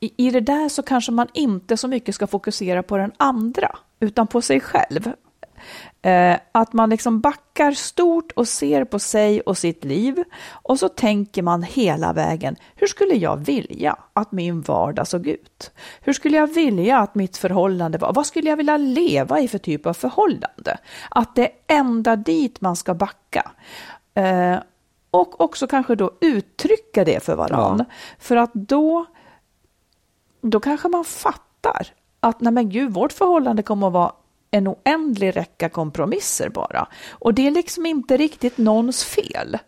i, 0.00 0.26
i 0.26 0.30
det 0.30 0.40
där 0.40 0.68
så 0.68 0.82
kanske 0.82 1.12
man 1.12 1.28
inte 1.34 1.76
så 1.76 1.88
mycket 1.88 2.14
ska 2.14 2.26
fokusera 2.26 2.82
på 2.82 2.96
den 2.96 3.12
andra, 3.16 3.76
utan 4.00 4.26
på 4.26 4.42
sig 4.42 4.60
själv. 4.60 5.12
Eh, 6.02 6.36
att 6.52 6.72
man 6.72 6.90
liksom 6.90 7.20
backar 7.20 7.72
stort 7.72 8.32
och 8.32 8.48
ser 8.48 8.84
på 8.84 8.98
sig 8.98 9.40
och 9.40 9.58
sitt 9.58 9.84
liv 9.84 10.24
och 10.50 10.78
så 10.78 10.88
tänker 10.88 11.42
man 11.42 11.62
hela 11.62 12.12
vägen, 12.12 12.56
hur 12.74 12.86
skulle 12.86 13.14
jag 13.14 13.36
vilja 13.36 13.96
att 14.12 14.32
min 14.32 14.60
vardag 14.60 15.06
såg 15.06 15.26
ut? 15.26 15.70
Hur 16.00 16.12
skulle 16.12 16.36
jag 16.36 16.46
vilja 16.46 16.98
att 16.98 17.14
mitt 17.14 17.36
förhållande 17.36 17.98
var? 17.98 18.12
Vad 18.12 18.26
skulle 18.26 18.50
jag 18.50 18.56
vilja 18.56 18.76
leva 18.76 19.40
i 19.40 19.48
för 19.48 19.58
typ 19.58 19.86
av 19.86 19.94
förhållande? 19.94 20.78
Att 21.10 21.36
det 21.36 21.42
är 21.42 21.50
ända 21.66 22.16
dit 22.16 22.60
man 22.60 22.76
ska 22.76 22.94
backa. 22.94 23.50
Eh, 24.14 24.56
och 25.10 25.40
också 25.40 25.66
kanske 25.66 25.94
då 25.94 26.10
uttrycka 26.20 27.04
det 27.04 27.24
för 27.24 27.36
varann. 27.36 27.84
För 28.18 28.36
att 28.36 28.54
då, 28.54 29.06
då 30.40 30.60
kanske 30.60 30.88
man 30.88 31.04
fattar 31.04 31.86
att 32.20 32.40
nej 32.40 32.52
men 32.52 32.70
gud, 32.70 32.90
vårt 32.90 33.12
förhållande 33.12 33.62
kommer 33.62 33.86
att 33.86 33.92
vara 33.92 34.12
en 34.50 34.68
oändlig 34.68 35.36
räcka 35.36 35.68
kompromisser 35.68 36.48
bara. 36.48 36.86
Och 37.10 37.34
det 37.34 37.46
är 37.46 37.50
liksom 37.50 37.86
inte 37.86 38.16
riktigt 38.16 38.58
någons 38.58 39.04
fel. 39.04 39.58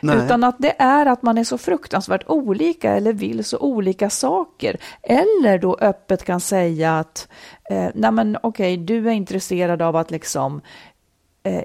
Nej. 0.00 0.16
Utan 0.16 0.44
att 0.44 0.56
det 0.58 0.74
är 0.78 1.06
att 1.06 1.22
man 1.22 1.38
är 1.38 1.44
så 1.44 1.58
fruktansvärt 1.58 2.24
olika 2.26 2.96
eller 2.96 3.12
vill 3.12 3.44
så 3.44 3.58
olika 3.58 4.10
saker. 4.10 4.76
Eller 5.02 5.58
då 5.58 5.76
öppet 5.80 6.24
kan 6.24 6.40
säga 6.40 6.98
att, 6.98 7.28
eh, 7.70 7.88
nej 7.94 8.12
men 8.12 8.38
okej, 8.42 8.76
du 8.76 9.08
är 9.08 9.12
intresserad 9.12 9.82
av 9.82 9.96
att 9.96 10.10
liksom 10.10 10.60
eh, 11.42 11.62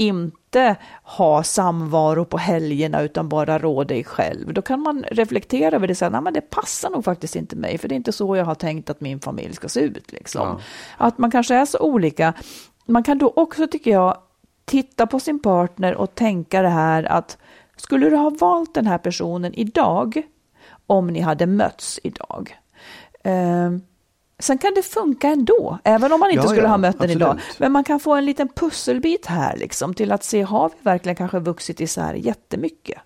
inte 0.00 0.76
ha 1.02 1.42
samvaro 1.42 2.24
på 2.24 2.38
helgerna 2.38 3.02
utan 3.02 3.28
bara 3.28 3.58
rå 3.58 3.84
dig 3.84 4.04
själv. 4.04 4.54
Då 4.54 4.62
kan 4.62 4.80
man 4.80 5.04
reflektera 5.10 5.76
över 5.76 5.86
det 5.86 5.92
och 5.92 5.96
säga, 5.96 6.10
nej 6.10 6.20
men 6.20 6.32
det 6.32 6.40
passar 6.40 6.90
nog 6.90 7.04
faktiskt 7.04 7.36
inte 7.36 7.56
mig, 7.56 7.78
för 7.78 7.88
det 7.88 7.94
är 7.94 7.96
inte 7.96 8.12
så 8.12 8.36
jag 8.36 8.44
har 8.44 8.54
tänkt 8.54 8.90
att 8.90 9.00
min 9.00 9.20
familj 9.20 9.54
ska 9.54 9.68
se 9.68 9.80
ut. 9.80 10.12
Liksom. 10.12 10.48
Ja. 10.48 10.60
Att 11.06 11.18
man 11.18 11.30
kanske 11.30 11.54
är 11.54 11.64
så 11.64 11.78
olika. 11.78 12.34
Man 12.86 13.02
kan 13.02 13.18
då 13.18 13.32
också, 13.36 13.66
tycker 13.66 13.90
jag, 13.90 14.16
titta 14.64 15.06
på 15.06 15.20
sin 15.20 15.42
partner 15.42 15.94
och 15.94 16.14
tänka 16.14 16.62
det 16.62 16.68
här 16.68 17.04
att 17.04 17.38
skulle 17.76 18.10
du 18.10 18.16
ha 18.16 18.30
valt 18.30 18.74
den 18.74 18.86
här 18.86 18.98
personen 18.98 19.54
idag 19.54 20.22
om 20.86 21.06
ni 21.06 21.20
hade 21.20 21.46
mötts 21.46 22.00
idag? 22.02 22.58
Eh, 23.24 23.70
sen 24.40 24.58
kan 24.58 24.74
det 24.74 24.82
funka 24.82 25.28
ändå, 25.28 25.78
även 25.84 26.12
om 26.12 26.20
man 26.20 26.30
inte 26.30 26.42
Ja, 26.44 26.48
skulle 26.48 26.62
ja, 26.62 26.68
ha 26.68 26.78
mött 26.78 26.98
den 26.98 27.10
idag. 27.10 27.40
Men 27.58 27.72
man 27.72 27.84
kan 27.84 28.00
få 28.00 28.14
en 28.14 28.24
liten 28.24 28.48
pusselbit 28.48 29.26
här 29.26 29.56
liksom, 29.56 29.94
till 29.94 30.12
att 30.12 30.24
se, 30.24 30.42
har 30.42 30.68
vi 30.68 30.74
verkligen 30.82 31.16
kanske 31.16 31.38
vuxit 31.38 31.80
isär 31.80 32.14
jättemycket? 32.14 32.98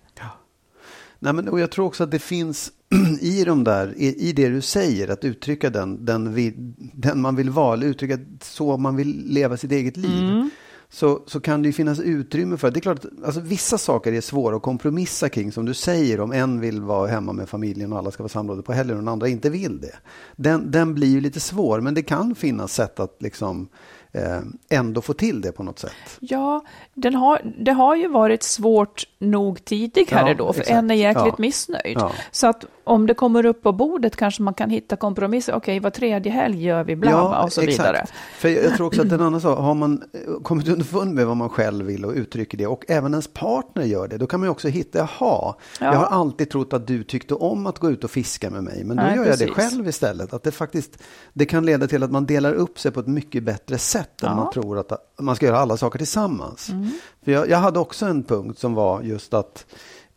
Nej, 1.19 1.33
men, 1.33 1.49
och 1.49 1.59
jag 1.59 1.71
tror 1.71 1.85
också 1.85 2.03
att 2.03 2.11
det 2.11 2.19
finns 2.19 2.71
i 3.21 3.43
de 3.43 3.63
där, 3.63 3.93
i, 3.97 4.29
i 4.29 4.33
det 4.33 4.49
du 4.49 4.61
säger, 4.61 5.07
att 5.07 5.23
uttrycka 5.23 5.69
den, 5.69 6.05
den, 6.05 6.33
vi, 6.33 6.53
den 6.93 7.21
man 7.21 7.35
vill 7.35 7.49
vara, 7.49 7.73
eller 7.73 7.87
uttrycka 7.87 8.17
så 8.41 8.77
man 8.77 8.95
vill 8.95 9.23
leva 9.25 9.57
sitt 9.57 9.71
eget 9.71 9.97
liv. 9.97 10.49
Så, 10.95 11.21
så 11.25 11.39
kan 11.39 11.61
det 11.61 11.67
ju 11.67 11.73
finnas 11.73 11.99
utrymme 11.99 12.57
för, 12.57 12.71
det 12.71 12.79
är 12.79 12.81
klart 12.81 13.05
att 13.05 13.25
alltså, 13.25 13.41
vissa 13.41 13.77
saker 13.77 14.13
är 14.13 14.21
svåra 14.21 14.55
att 14.55 14.61
kompromissa 14.61 15.29
kring, 15.29 15.51
som 15.51 15.65
du 15.65 15.73
säger, 15.73 16.19
om 16.19 16.31
en 16.31 16.59
vill 16.59 16.81
vara 16.81 17.07
hemma 17.07 17.33
med 17.33 17.49
familjen 17.49 17.93
och 17.93 17.99
alla 17.99 18.11
ska 18.11 18.23
vara 18.23 18.29
samlade 18.29 18.61
på 18.61 18.73
helgen 18.73 18.97
och 18.97 19.03
den 19.03 19.07
andra 19.13 19.27
inte 19.27 19.49
vill 19.49 19.81
det. 19.81 19.95
Den, 20.35 20.71
den 20.71 20.93
blir 20.93 21.07
ju 21.07 21.21
lite 21.21 21.39
svår, 21.39 21.81
men 21.81 21.93
det 21.93 22.01
kan 22.03 22.35
finnas 22.35 22.73
sätt 22.73 22.99
att 22.99 23.15
liksom 23.19 23.67
eh, 24.11 24.39
ändå 24.69 25.01
få 25.01 25.13
till 25.13 25.41
det 25.41 25.51
på 25.51 25.63
något 25.63 25.79
sätt. 25.79 25.91
Ja, 26.19 26.63
den 26.93 27.15
har, 27.15 27.41
det 27.59 27.71
har 27.71 27.95
ju 27.95 28.07
varit 28.07 28.43
svårt 28.43 29.03
nog 29.19 29.65
tidigare 29.65 30.29
Ja, 30.29 30.33
då, 30.35 30.53
för 30.53 30.61
exakt. 30.61 30.77
en 30.77 30.91
är 30.91 30.95
jäkligt 30.95 31.25
Ja. 31.25 31.35
missnöjd. 31.37 31.97
Ja. 31.97 32.11
Så 32.31 32.47
att 32.47 32.65
om 32.85 33.07
det 33.07 33.13
kommer 33.13 33.45
upp 33.45 33.61
på 33.63 33.71
bordet 33.71 34.15
kanske 34.15 34.41
man 34.43 34.53
kan 34.53 34.69
hitta 34.69 34.95
kompromisser. 34.95 35.53
Okej, 35.53 35.79
var 35.79 35.89
tredje 35.89 36.31
helg 36.31 36.63
gör 36.63 36.83
vi 36.83 36.95
bla 36.95 37.09
bla 37.11 37.43
och 37.43 37.53
så 37.53 37.61
exakt. 37.61 37.79
vidare. 37.79 38.05
För 38.37 38.49
jag, 38.49 38.75
tror 38.75 38.87
också 38.87 39.01
att 39.01 39.11
en 39.11 39.21
annan 39.21 39.41
sak, 39.41 39.59
har 39.59 39.73
man 39.73 40.03
eh, 40.13 40.41
kommit 40.43 40.67
underfund 40.67 41.13
med 41.13 41.27
vad 41.27 41.37
man 41.37 41.49
själv 41.49 41.85
vill 41.85 42.05
och 42.05 42.13
uttrycker 42.13 42.57
det 42.57 42.67
och 42.67 42.85
även 42.87 43.11
ens 43.11 43.27
partner 43.27 43.83
gör 43.83 44.07
det, 44.07 44.17
då 44.17 44.27
kan 44.27 44.39
man 44.39 44.47
ju 44.47 44.51
också 44.51 44.67
hitta, 44.67 44.97
jaha, 44.99 45.07
Ja. 45.19 45.55
jag 45.79 45.93
har 45.95 46.05
alltid 46.05 46.49
trott 46.49 46.73
att 46.73 46.87
du 46.87 47.03
tyckte 47.03 47.33
om 47.33 47.67
att 47.67 47.79
gå 47.79 47.91
ut 47.91 48.03
och 48.03 48.11
fiska 48.11 48.49
med 48.49 48.63
mig, 48.63 48.83
men 48.83 48.97
då 48.97 49.03
Nej, 49.03 49.15
gör 49.15 49.25
jag 49.25 49.39
det 49.39 49.45
precis. 49.47 49.71
själv 49.73 49.87
istället. 49.87 50.33
Att 50.33 50.43
det 50.43 50.51
faktiskt, 50.51 50.97
det 51.33 51.45
kan 51.45 51.65
leda 51.65 51.87
till 51.87 52.03
att 52.03 52.11
man 52.11 52.25
delar 52.25 52.53
upp 52.53 52.79
sig 52.79 52.91
på 52.91 52.99
ett 52.99 53.07
mycket 53.07 53.43
bättre 53.43 53.77
sätt 53.77 54.23
än 54.23 54.29
Ja. 54.29 54.35
man 54.35 54.51
tror 54.51 54.79
att 54.79 54.91
man 55.19 55.35
ska 55.35 55.45
göra 55.45 55.57
alla 55.59 55.77
saker 55.77 55.97
tillsammans. 55.97 56.69
Mm. 56.69 56.89
För 57.25 57.31
jag, 57.31 57.49
jag 57.49 57.57
hade 57.57 57.79
också 57.79 58.05
en 58.05 58.23
punkt 58.23 58.59
som 58.59 58.73
var 58.73 59.01
just 59.01 59.33
att 59.33 59.65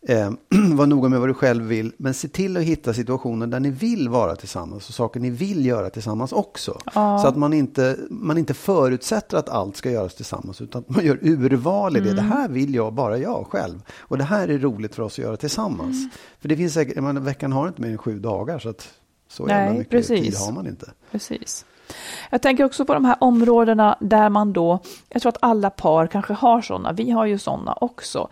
eh, 0.07 0.31
var 0.75 0.85
noga 0.85 1.09
med 1.09 1.19
vad 1.19 1.29
du 1.29 1.33
själv 1.33 1.63
vill, 1.63 1.93
men 1.97 2.13
se 2.13 2.27
till 2.27 2.57
att 2.57 2.63
hitta 2.63 2.93
situationer 2.93 3.47
där 3.47 3.59
ni 3.59 3.69
vill 3.69 4.09
vara 4.09 4.35
tillsammans 4.35 4.89
och 4.89 4.95
saker 4.95 5.19
ni 5.19 5.29
vill 5.29 5.65
göra 5.65 5.89
tillsammans 5.89 6.31
också. 6.31 6.79
Ja. 6.95 7.19
Så 7.19 7.27
att 7.27 7.37
man 7.37 7.53
inte, 7.53 7.97
man 8.09 8.37
inte 8.37 8.53
förutsätter 8.53 9.37
att 9.37 9.49
allt 9.49 9.77
ska 9.77 9.91
göras 9.91 10.15
tillsammans, 10.15 10.61
utan 10.61 10.81
att 10.81 10.95
man 10.95 11.05
gör 11.05 11.19
urval 11.21 11.97
i 11.97 11.99
det. 11.99 12.13
Det 12.13 12.21
här 12.21 12.49
vill 12.49 12.75
jag, 12.75 12.93
bara 12.93 13.17
jag 13.17 13.47
själv. 13.47 13.81
Och 13.99 14.17
det 14.17 14.23
här 14.23 14.47
är 14.47 14.57
roligt 14.57 14.95
för 14.95 15.03
oss 15.03 15.13
att 15.13 15.25
göra 15.25 15.37
tillsammans. 15.37 16.07
För 16.39 16.49
det 16.49 16.57
finns 16.57 16.73
säkert, 16.73 16.95
menar, 16.95 17.21
veckan 17.21 17.51
har 17.51 17.67
inte 17.67 17.81
mer 17.81 17.89
än 17.89 17.97
sju 17.97 18.19
dagar, 18.19 18.59
så 18.59 18.69
att 18.69 18.89
så 19.27 19.45
Nej, 19.45 19.55
jävla 19.55 19.77
mycket 19.77 19.91
precis. 19.91 20.25
tid 20.25 20.35
har 20.35 20.51
man 20.51 20.67
inte. 20.67 20.91
Precis. 21.11 21.65
Jag 22.29 22.41
tänker 22.41 22.63
också 22.63 22.85
på 22.85 22.93
de 22.93 23.05
här 23.05 23.17
områdena 23.19 23.97
där 23.99 24.29
man 24.29 24.53
då, 24.53 24.79
jag 25.09 25.21
tror 25.21 25.29
att 25.29 25.37
alla 25.41 25.69
par 25.69 26.07
kanske 26.07 26.33
har 26.33 26.61
sådana, 26.61 26.91
vi 26.91 27.11
har 27.11 27.25
ju 27.25 27.37
sådana 27.37 27.73
också, 27.73 28.29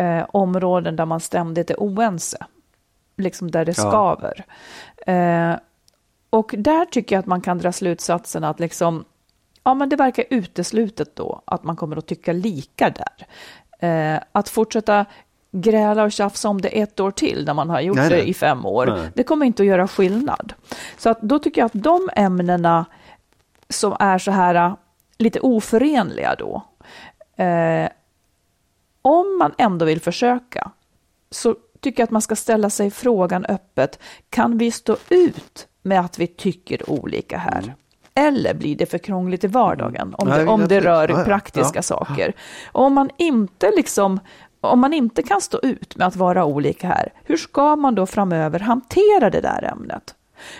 eh, 0.00 0.24
områden 0.32 0.96
där 0.96 1.06
man 1.06 1.20
ständigt 1.20 1.70
är 1.70 1.76
oense, 1.78 2.38
liksom 3.16 3.50
där 3.50 3.64
det 3.64 3.78
Ja. 3.78 3.88
skaver. 3.90 4.44
Eh, 5.06 5.56
och 6.30 6.54
där 6.58 6.84
tycker 6.86 7.16
jag 7.16 7.20
att 7.20 7.26
man 7.26 7.40
kan 7.40 7.58
dra 7.58 7.72
slutsatsen 7.72 8.44
att 8.44 8.60
liksom, 8.60 9.04
ja 9.64 9.74
men 9.74 9.88
det 9.88 9.96
verkar 9.96 10.24
uteslutet 10.30 11.16
då 11.16 11.42
att 11.44 11.64
man 11.64 11.76
kommer 11.76 11.96
att 11.96 12.06
tycka 12.06 12.32
lika 12.32 12.90
där. 12.90 13.26
Eh, 13.88 14.20
att 14.32 14.48
fortsätta 14.48 15.04
gräla 15.52 16.02
och 16.02 16.12
tjafsa 16.12 16.48
om 16.48 16.60
det 16.60 16.68
ett 16.68 17.00
år 17.00 17.10
till 17.10 17.44
när 17.46 17.54
man 17.54 17.70
har 17.70 17.80
gjort 17.80 17.96
Nej, 17.96 18.08
det 18.08 18.16
nej. 18.16 18.28
i 18.30 18.34
fem 18.34 18.66
år. 18.66 18.86
Nej. 18.86 19.10
Det 19.14 19.22
kommer 19.22 19.46
inte 19.46 19.62
att 19.62 19.66
göra 19.66 19.88
skillnad. 19.88 20.52
Så 20.98 21.10
att 21.10 21.20
då 21.22 21.38
tycker 21.38 21.60
jag 21.60 21.66
att 21.66 21.82
de 21.82 22.10
ämnena 22.16 22.84
som 23.68 23.96
är 24.00 24.18
så 24.18 24.30
här 24.30 24.54
äh, 24.54 24.74
lite 25.18 25.40
oförenliga 25.40 26.34
då, 26.38 26.62
eh, 27.44 27.88
om 29.02 29.38
man 29.38 29.54
ändå 29.58 29.84
vill 29.84 30.00
försöka 30.00 30.70
så 31.30 31.56
tycker 31.80 32.00
jag 32.00 32.04
att 32.06 32.10
man 32.10 32.22
ska 32.22 32.36
ställa 32.36 32.70
sig 32.70 32.90
frågan 32.90 33.44
öppet, 33.44 33.98
kan 34.30 34.58
vi 34.58 34.70
stå 34.70 34.96
ut 35.08 35.68
med 35.82 36.00
att 36.00 36.18
vi 36.18 36.26
tycker 36.26 36.90
olika 36.90 37.38
här? 37.38 37.74
Eller 38.14 38.54
blir 38.54 38.76
det 38.76 38.86
för 38.86 38.98
krångligt 38.98 39.44
i 39.44 39.46
vardagen 39.46 40.14
om 40.18 40.28
Nej, 40.28 40.44
det, 40.44 40.50
om 40.50 40.68
det 40.68 40.80
rör 40.80 41.24
praktiska 41.24 41.82
saker? 41.82 42.32
Och 42.72 42.84
om 42.84 42.92
man 42.94 43.10
inte 43.16 43.72
liksom 43.76 44.20
om 44.60 44.80
man 44.80 44.92
inte 44.92 45.22
kan 45.22 45.40
stå 45.40 45.58
ut 45.62 45.96
med 45.96 46.06
att 46.06 46.16
vara 46.16 46.44
olika 46.44 46.86
här, 46.86 47.12
hur 47.24 47.36
ska 47.36 47.76
man 47.76 47.94
då 47.94 48.06
framöver 48.06 48.58
hantera 48.60 49.30
det 49.30 49.40
där 49.40 49.70
ämnet? 49.72 50.14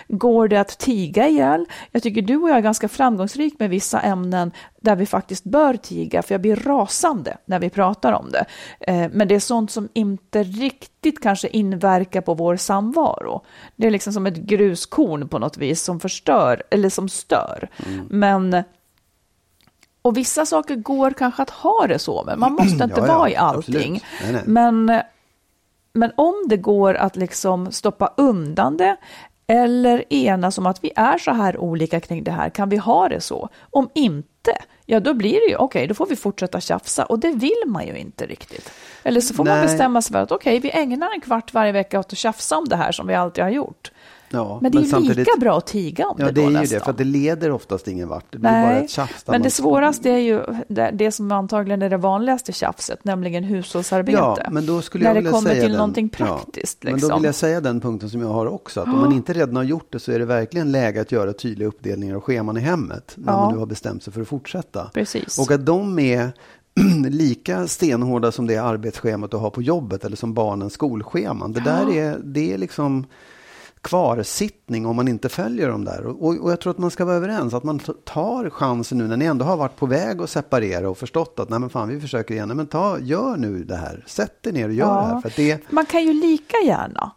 Går 0.07 0.47
det 0.47 0.57
att 0.57 0.77
tiga 0.77 1.27
ihjäl? 1.27 1.65
Jag 1.91 2.03
tycker 2.03 2.21
du 2.21 2.37
och 2.37 2.49
jag 2.49 2.57
är 2.57 2.61
ganska 2.61 2.87
framgångsrik 2.87 3.59
med 3.59 3.69
vissa 3.69 3.99
ämnen 4.01 4.51
där 4.81 4.95
vi 4.95 5.05
faktiskt 5.05 5.43
bör 5.43 5.73
tiga, 5.73 6.21
för 6.21 6.33
jag 6.33 6.41
blir 6.41 6.55
rasande 6.55 7.37
när 7.45 7.59
vi 7.59 7.69
pratar 7.69 8.13
om 8.13 8.31
det. 8.31 8.45
Eh, 8.79 9.09
Men 9.13 9.27
det 9.27 9.35
är 9.35 9.39
sånt 9.39 9.71
som 9.71 9.89
inte 9.93 10.43
riktigt 10.43 11.21
kanske 11.21 11.47
inverkar 11.47 12.21
på 12.21 12.33
vår 12.33 12.55
samvaro. 12.55 13.41
Det 13.75 13.87
är 13.87 13.91
liksom 13.91 14.13
som 14.13 14.25
ett 14.25 14.37
gruskorn 14.37 15.27
på 15.27 15.39
något 15.39 15.57
vis 15.57 15.83
som 15.83 15.99
förstör, 15.99 16.63
eller 16.69 16.89
som 16.89 17.09
stör. 17.09 17.69
Men 18.09 18.63
och 20.01 20.17
vissa 20.17 20.45
saker 20.45 20.75
går 20.75 21.11
kanske 21.11 21.41
att 21.41 21.49
ha 21.49 21.87
det 21.87 21.99
så, 21.99 22.23
men 22.25 22.39
man 22.39 22.53
måste 22.53 22.83
inte 22.83 22.99
Ja, 22.99 23.07
ja, 23.07 23.17
vara 23.17 23.29
i 23.29 23.35
allting. 23.35 24.03
Nej, 24.23 24.33
nej. 24.33 24.41
Men, 24.45 25.01
men 25.93 26.11
om 26.17 26.33
det 26.49 26.57
går 26.57 26.93
att 26.93 27.15
liksom 27.15 27.71
stoppa 27.71 28.13
undan 28.17 28.77
det 28.77 28.97
eller 29.51 30.13
enas 30.13 30.57
om 30.57 30.65
att 30.65 30.83
vi 30.83 30.91
är 30.95 31.17
så 31.17 31.31
här 31.31 31.57
olika 31.57 31.99
kring 31.99 32.23
det 32.23 32.31
här, 32.31 32.49
kan 32.49 32.69
vi 32.69 32.77
ha 32.77 33.09
det 33.09 33.21
så? 33.21 33.49
Om 33.69 33.89
inte, 33.93 34.51
ja 34.85 34.99
då 34.99 35.13
blir 35.13 35.33
det 35.33 35.45
ju 35.51 35.55
okej, 35.55 35.87
då 35.87 35.93
får 35.93 36.05
vi 36.05 36.15
fortsätta 36.15 36.61
tjafsa 36.61 37.05
och 37.05 37.19
det 37.19 37.31
vill 37.31 37.63
man 37.67 37.87
ju 37.87 37.97
inte 37.97 38.25
riktigt. 38.25 38.71
Eller 39.03 39.21
så 39.21 39.33
får 39.33 39.43
man 39.43 39.57
Nej. 39.57 39.67
bestämma 39.67 40.01
sig 40.01 40.13
för 40.13 40.19
att 40.19 40.31
okej, 40.31 40.59
vi 40.59 40.71
ägnar 40.71 41.13
en 41.13 41.21
kvart 41.21 41.53
varje 41.53 41.71
vecka 41.71 41.99
åt 41.99 42.11
att 42.11 42.17
tjafsa 42.17 42.57
om 42.57 42.67
det 42.67 42.75
här 42.75 42.91
som 42.91 43.07
vi 43.07 43.15
alltid 43.15 43.43
har 43.43 43.51
gjort. 43.51 43.91
Ja, 44.33 44.59
Men 44.61 44.71
det 44.71 44.77
är 44.77 44.81
ju 44.81 44.87
samtidigt- 44.87 45.17
lika 45.17 45.39
bra 45.39 45.57
att 45.57 45.67
tiga 45.67 46.07
om 46.07 46.15
Ja, 46.19 46.25
det 46.25 46.31
det 46.31 46.41
då 46.41 46.47
är 46.47 46.51
ju 46.51 46.57
nästan. 46.59 46.79
det, 46.79 46.83
för 46.85 46.91
att 46.91 46.97
det 46.97 47.03
leder 47.03 47.51
oftast 47.51 47.87
ingen 47.87 48.07
vart. 48.07 48.25
Det 48.29 48.37
blir 48.37 48.49
bara 48.51 48.61
Nej, 48.61 48.83
ett 48.83 48.89
tjafs. 48.89 49.23
men 49.27 49.41
det 49.41 49.49
svåraste 49.49 50.09
är 50.09 50.17
ju 50.17 50.41
det, 50.67 50.91
det 50.93 51.11
som 51.11 51.31
antagligen 51.31 51.81
är 51.81 51.89
det 51.89 51.97
vanligaste 51.97 52.51
tjafset, 52.51 53.03
nämligen 53.03 53.43
hushållsarbete. 53.43 54.17
Ja, 54.17 54.37
men 54.51 54.65
då 54.65 54.81
skulle 54.81 55.03
När 55.03 55.09
jag 55.09 55.15
det 55.15 55.19
vilja 55.19 55.31
kommer 55.31 55.49
säga 55.49 55.61
till 55.61 55.69
den. 55.71 55.77
någonting 55.77 56.09
Ja, 56.17 56.25
praktiskt. 56.25 56.83
Men 56.83 56.93
liksom. 56.93 57.09
då 57.09 57.15
vill 57.15 57.25
jag 57.25 57.35
säga 57.35 57.61
den 57.61 57.79
punkten 57.81 58.09
som 58.09 58.21
jag 58.21 58.27
har 58.29 58.45
också. 58.45 58.79
Att 58.81 58.87
om 58.87 58.99
man 58.99 59.13
inte 59.13 59.33
redan 59.33 59.55
har 59.55 59.63
gjort 59.63 59.87
det 59.91 59.99
så 59.99 60.11
är 60.11 60.19
det 60.19 60.25
verkligen 60.25 60.71
läge 60.71 61.01
att 61.01 61.11
göra 61.11 61.33
tydliga 61.33 61.67
uppdelningar 61.67 62.15
och 62.15 62.23
scheman 62.23 62.57
i 62.57 62.61
hemmet. 62.61 63.13
När 63.15 63.33
Ja. 63.33 63.39
man 63.39 63.53
nu 63.53 63.59
har 63.59 63.65
bestämt 63.65 64.03
sig 64.03 64.13
för 64.13 64.21
att 64.21 64.27
fortsätta. 64.27 64.89
Precis. 64.93 65.39
Och 65.39 65.51
att 65.51 65.65
de 65.65 65.99
är 65.99 66.31
lika 67.09 67.67
stenhårda 67.67 68.31
som 68.31 68.47
det 68.47 68.57
arbetsschemat 68.57 69.31
du 69.31 69.37
har 69.37 69.49
på 69.49 69.61
jobbet 69.61 70.05
eller 70.05 70.15
som 70.17 70.33
barnens 70.33 70.73
skolscheman. 70.73 71.53
Det 71.53 71.59
där 71.59 71.95
är, 71.95 72.17
det 72.23 72.53
är 72.53 72.57
liksom 72.57 73.05
kvarsittning 73.81 74.85
om 74.85 74.95
man 74.95 75.07
inte 75.07 75.29
följer 75.29 75.69
dem 75.69 75.85
där. 75.85 76.05
Och, 76.05 76.43
och, 76.43 76.51
jag 76.51 76.59
tror 76.59 76.71
att 76.71 76.77
man 76.77 76.91
ska 76.91 77.05
vara 77.05 77.15
överens, 77.15 77.53
att 77.53 77.63
man 77.63 77.79
tar 78.05 78.49
chansen 78.49 78.97
nu 78.97 79.07
när 79.07 79.17
ni 79.17 79.25
ändå 79.25 79.45
har 79.45 79.57
varit 79.57 79.75
på 79.75 79.85
väg 79.85 80.21
att 80.21 80.29
separera 80.29 80.89
och 80.89 80.97
förstått 80.97 81.39
att 81.39 81.49
nej 81.49 81.59
men 81.59 81.69
fan 81.69 81.89
vi 81.89 81.99
försöker 82.01 82.33
igen. 82.33 82.47
Nej, 82.47 82.57
men 82.57 82.67
ta, 82.67 82.99
gör 82.99 83.37
nu 83.37 83.63
det 83.63 83.75
här, 83.75 84.03
sätt 84.07 84.43
dig 84.43 84.53
ner 84.53 84.67
och 84.67 84.73
gör 84.73 84.85
Ja. 84.87 84.93
det 85.01 85.13
här. 85.13 85.21
För 85.21 85.29
att 85.29 85.35
det, 85.35 85.71
Man 85.71 85.85
kan 85.85 86.03
ju 86.03 86.13
lika 86.13 86.57
gärna, 86.65 87.11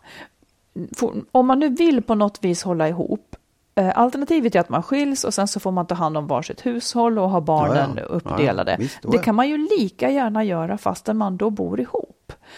om 1.32 1.46
man 1.46 1.58
nu 1.58 1.68
vill 1.68 2.02
på 2.02 2.14
något 2.14 2.38
vis 2.44 2.62
hålla 2.62 2.88
ihop, 2.88 3.36
eh, 3.74 3.98
alternativet 3.98 4.54
är 4.54 4.60
att 4.60 4.68
man 4.68 4.82
skiljs 4.82 5.24
och 5.24 5.34
sen 5.34 5.48
så 5.48 5.60
får 5.60 5.70
man 5.70 5.86
ta 5.86 5.94
hand 5.94 6.16
om 6.16 6.26
varsitt 6.26 6.66
hushåll 6.66 7.18
och 7.18 7.30
ha 7.30 7.40
barnen 7.40 7.90
Ja, 7.96 8.02
ja. 8.02 8.06
uppdelade. 8.06 8.70
Ja. 8.70 8.76
Visst, 8.78 8.98
det 9.02 9.18
kan 9.18 9.34
man 9.34 9.48
ju 9.48 9.58
lika 9.58 10.10
gärna 10.10 10.44
göra 10.44 10.78
fastän 10.78 11.16
man 11.16 11.36
då 11.36 11.50
bor 11.50 11.80
ihop. 11.80 12.03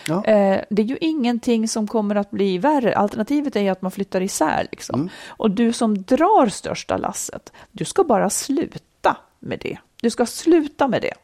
Ja. 0.07 0.25
Eh, 0.25 0.61
det 0.71 0.83
är 0.83 0.87
ju 0.87 0.99
ingenting 1.01 1.69
som 1.69 1.87
kommer 1.87 2.15
att 2.15 2.31
bli 2.31 2.59
värre. 2.59 2.97
Alternativet 2.97 3.57
är 3.57 3.61
ju 3.61 3.69
att 3.69 3.83
man 3.83 3.91
flyttar 3.91 4.21
isär. 4.21 4.69
Liksom. 4.73 5.01
Mm. 5.01 5.11
Och 5.27 5.51
du 5.51 5.73
som 5.73 6.03
drar 6.03 6.49
största 6.49 6.97
lasset, 6.97 7.53
du 7.73 7.85
ska 7.85 8.05
bara 8.05 8.31
sluta 8.31 9.17
med 9.39 9.59
det. 9.59 9.79
Du 10.01 10.11
ska 10.11 10.27
sluta 10.27 10.89
med 10.89 11.03
det. 11.03 11.15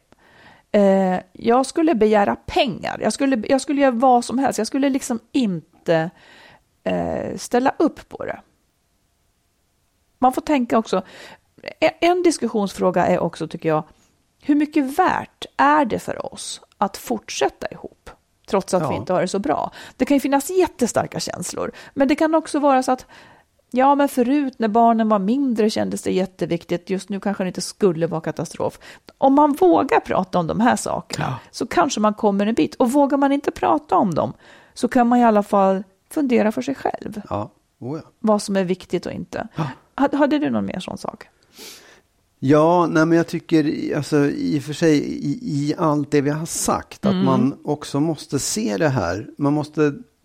Eh, 0.78 1.20
jag 1.32 1.66
skulle 1.66 1.94
begära 1.94 2.36
pengar. 2.36 2.98
Jag 3.02 3.12
skulle, 3.12 3.42
jag 3.48 3.60
skulle 3.60 3.80
göra 3.80 3.90
vad 3.90 4.24
som 4.24 4.38
helst. 4.38 4.58
Jag 4.58 4.66
skulle 4.66 4.88
liksom 4.88 5.20
inte 5.32 6.10
eh, 6.84 7.36
ställa 7.36 7.74
upp 7.78 8.08
på 8.08 8.24
det. 8.24 8.40
Man 10.18 10.32
får 10.32 10.42
tänka 10.42 10.78
också. 10.78 11.02
En, 11.80 11.90
en 12.00 12.22
diskussionsfråga 12.22 13.06
är 13.06 13.18
också, 13.18 13.48
tycker 13.48 13.68
jag, 13.68 13.84
hur 14.42 14.54
mycket 14.54 14.98
värt 14.98 15.46
är 15.56 15.84
det 15.84 15.98
för 15.98 16.32
oss 16.32 16.60
att 16.78 16.96
fortsätta 16.96 17.66
ihop? 17.70 18.10
Trots 18.46 18.74
att 18.74 18.82
vi 18.82 18.86
Ja. 18.86 18.94
inte 18.96 19.12
har 19.12 19.20
det 19.20 19.28
så 19.28 19.38
bra. 19.38 19.70
Det 19.96 20.04
kan 20.04 20.16
ju 20.16 20.20
finnas 20.20 20.50
jättestarka 20.50 21.20
känslor. 21.20 21.72
Men 21.94 22.08
det 22.08 22.14
kan 22.14 22.34
också 22.34 22.58
vara 22.58 22.82
så 22.82 22.92
att 22.92 23.06
Ja, 23.74 23.94
men 23.94 24.08
förut 24.08 24.54
när 24.58 24.68
barnen 24.68 25.08
var 25.08 25.18
mindre 25.18 25.70
kändes 25.70 26.02
det 26.02 26.12
jätteviktigt. 26.12 26.90
Just 26.90 27.08
nu 27.08 27.20
kanske 27.20 27.44
det 27.44 27.48
inte 27.48 27.60
skulle 27.60 28.06
vara 28.06 28.20
katastrof. 28.20 28.78
Om 29.18 29.34
man 29.34 29.52
vågar 29.52 30.00
prata 30.00 30.38
om 30.38 30.46
de 30.46 30.60
här 30.60 30.76
sakerna 30.76 31.38
så 31.50 31.66
kanske 31.66 32.00
man 32.00 32.14
kommer 32.14 32.46
en 32.46 32.54
bit. 32.54 32.74
Och 32.74 32.92
vågar 32.92 33.18
man 33.18 33.32
inte 33.32 33.50
prata 33.50 33.96
om 33.96 34.14
dem 34.14 34.32
så 34.74 34.88
kan 34.88 35.06
man 35.08 35.18
i 35.18 35.24
alla 35.24 35.42
fall 35.42 35.84
fundera 36.10 36.52
för 36.52 36.62
sig 36.62 36.74
själv 36.74 37.22
ja, 37.30 37.50
oh 37.78 37.98
ja. 37.98 38.02
vad 38.18 38.42
som 38.42 38.56
är 38.56 38.64
viktigt 38.64 39.06
och 39.06 39.12
inte. 39.12 39.48
Hade, 39.94 40.16
hade 40.16 40.38
du 40.38 40.50
någon 40.50 40.66
mer 40.66 40.80
sån 40.80 40.98
sak? 40.98 41.28
Ja, 42.44 42.86
nej, 42.86 43.06
men 43.06 43.16
jag 43.18 43.26
tycker 43.26 43.92
alltså, 43.96 44.26
i 44.26 44.58
och 44.58 44.62
för 44.62 44.72
sig 44.72 44.98
i, 44.98 45.38
i 45.42 45.74
allt 45.78 46.10
det 46.10 46.20
vi 46.20 46.30
har 46.30 46.46
sagt 46.46 47.04
Mm. 47.04 47.18
att 47.18 47.24
man 47.24 47.54
också 47.64 48.00
måste 48.00 48.38
se 48.38 48.76
det 48.76 48.88
här. 48.88 49.26
Man 49.38 49.52
måste, 49.52 49.80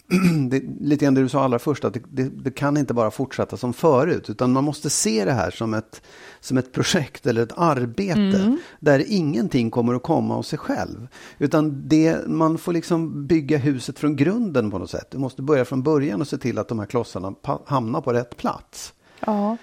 det, 0.49 0.63
lite 0.79 1.05
grann 1.05 1.13
det 1.13 1.21
du 1.21 1.29
sa 1.29 1.43
allra 1.43 1.59
först, 1.59 1.85
att 1.85 1.93
det, 1.93 2.01
det, 2.11 2.23
det 2.23 2.51
kan 2.51 2.77
inte 2.77 2.93
bara 2.93 3.11
fortsätta 3.11 3.57
som 3.57 3.73
förut, 3.73 4.29
utan 4.29 4.51
man 4.53 4.63
måste 4.63 4.89
se 4.89 5.25
det 5.25 5.31
här 5.31 5.51
som 5.51 5.73
ett, 5.73 6.01
som 6.39 6.57
ett 6.57 6.71
projekt 6.73 7.27
eller 7.27 7.43
ett 7.43 7.53
arbete 7.57 8.13
Mm. 8.19 8.57
där 8.79 9.03
ingenting 9.07 9.71
kommer 9.71 9.93
att 9.93 10.03
komma 10.03 10.35
av 10.35 10.43
sig 10.43 10.59
själv. 10.59 11.07
Utan 11.37 11.87
det, 11.87 12.27
man 12.27 12.57
får 12.57 12.73
liksom 12.73 13.27
bygga 13.27 13.57
huset 13.57 13.99
från 13.99 14.15
grunden 14.15 14.71
på 14.71 14.77
något 14.77 14.89
sätt. 14.89 15.07
Du 15.11 15.17
måste 15.17 15.41
börja 15.41 15.65
från 15.65 15.83
början 15.83 16.21
och 16.21 16.27
se 16.27 16.37
till 16.37 16.57
att 16.57 16.67
de 16.67 16.79
här 16.79 16.85
klossarna 16.85 17.33
hamnar 17.65 18.01
på 18.01 18.13
rätt 18.13 18.37
plats. 18.37 18.93
Ja. 19.25 19.57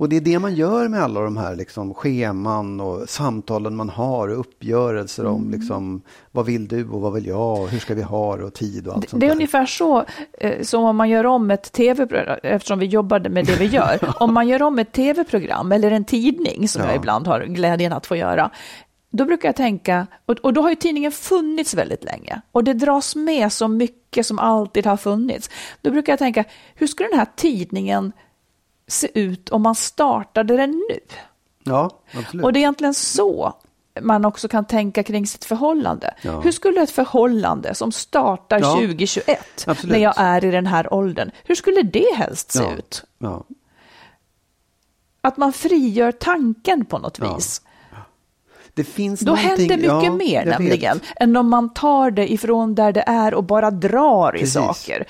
Och 0.00 0.08
det 0.08 0.16
är 0.16 0.20
det 0.20 0.38
man 0.38 0.54
gör 0.54 0.88
med 0.88 1.02
alla 1.02 1.20
de 1.20 1.36
här 1.36 1.56
liksom, 1.56 1.94
scheman 1.94 2.80
och 2.80 3.08
samtalen 3.08 3.76
man 3.76 3.88
har 3.88 4.28
och 4.28 4.40
uppgörelser 4.40 5.22
Mm. 5.22 5.34
om 5.34 5.50
liksom, 5.50 6.02
vad 6.32 6.46
vill 6.46 6.68
du 6.68 6.88
och 6.88 7.00
vad 7.00 7.12
vill 7.12 7.26
jag 7.26 7.60
och 7.60 7.68
hur 7.68 7.78
ska 7.78 7.94
vi 7.94 8.02
ha 8.02 8.36
det 8.36 8.44
och 8.44 8.54
tid 8.54 8.86
och 8.88 8.94
allt 8.94 9.02
Det, 9.02 9.08
sånt 9.10 9.20
det 9.20 9.26
är 9.26 9.28
där. 9.28 9.34
ungefär 9.36 9.66
så 9.66 10.04
eh, 10.40 10.62
som 10.62 10.84
om 10.84 10.96
man 10.96 11.08
gör 11.08 11.26
om 11.26 11.50
ett 11.50 11.72
tv-program, 11.72 12.38
eftersom 12.42 12.78
vi 12.78 12.86
jobbade 12.86 13.28
med 13.28 13.46
det 13.46 13.56
vi 13.58 13.64
gör. 13.76 13.98
om 14.22 14.34
man 14.34 14.48
gör 14.48 14.62
om 14.62 14.78
ett 14.78 14.92
tv-program 14.92 15.72
eller 15.72 15.90
en 15.90 16.04
tidning, 16.04 16.68
som 16.68 16.82
Ja. 16.82 16.88
jag 16.88 16.96
ibland 16.96 17.26
har 17.26 17.40
glädjen 17.40 17.92
att 17.92 18.06
få 18.06 18.16
göra, 18.16 18.50
då 19.10 19.24
brukar 19.24 19.48
jag 19.48 19.56
tänka, 19.56 20.06
och 20.42 20.52
då 20.52 20.62
har 20.62 20.68
ju 20.70 20.74
tidningen 20.76 21.12
funnits 21.12 21.74
väldigt 21.74 22.04
länge, 22.04 22.40
och 22.52 22.64
det 22.64 22.72
dras 22.74 23.16
med 23.16 23.52
så 23.52 23.68
mycket 23.68 24.26
som 24.26 24.38
alltid 24.38 24.86
har 24.86 24.96
funnits. 24.96 25.50
Då 25.82 25.90
brukar 25.90 26.12
jag 26.12 26.18
tänka, 26.18 26.44
hur 26.74 26.86
skulle 26.86 27.08
den 27.08 27.18
här 27.18 27.26
tidningen 27.36 28.12
se 28.88 29.20
ut 29.20 29.48
om 29.48 29.62
man 29.62 29.74
startade 29.74 30.56
den 30.56 30.70
nu? 30.70 31.00
Ja, 31.64 31.90
absolut. 32.18 32.44
Och 32.44 32.52
det 32.52 32.58
är 32.58 32.60
egentligen 32.60 32.94
så 32.94 33.54
man 34.00 34.24
också 34.24 34.48
kan 34.48 34.64
tänka 34.64 35.02
kring 35.02 35.26
sitt 35.26 35.44
förhållande. 35.44 36.14
Ja. 36.22 36.40
Hur 36.40 36.52
skulle 36.52 36.82
ett 36.82 36.90
förhållande 36.90 37.74
som 37.74 37.92
startar 37.92 38.60
Ja, 38.60 38.74
2021, 38.74 39.64
absolut. 39.66 39.92
när 39.92 40.02
jag 40.02 40.14
är 40.16 40.44
i 40.44 40.50
den 40.50 40.66
här 40.66 40.94
åldern, 40.94 41.30
hur 41.44 41.54
skulle 41.54 41.82
det 41.82 42.14
helst 42.16 42.52
se 42.52 42.62
ja. 42.62 42.74
ut? 42.76 43.04
Att 45.20 45.36
man 45.36 45.52
frigör 45.52 46.12
tanken 46.12 46.84
på 46.84 46.98
något 46.98 47.18
vis. 47.18 47.62
Det 48.74 48.84
finns 48.84 49.20
Då 49.20 49.34
händer 49.34 49.76
mycket 49.76 50.12
mer 50.12 50.44
nämligen, 50.44 50.98
vet. 50.98 51.06
än 51.20 51.36
om 51.36 51.50
man 51.50 51.74
tar 51.74 52.10
det 52.10 52.32
ifrån 52.32 52.74
där 52.74 52.92
det 52.92 53.04
är 53.06 53.34
och 53.34 53.44
bara 53.44 53.70
drar 53.70 54.36
i 54.36 54.38
Precis. 54.38 54.54
saker. 54.54 55.04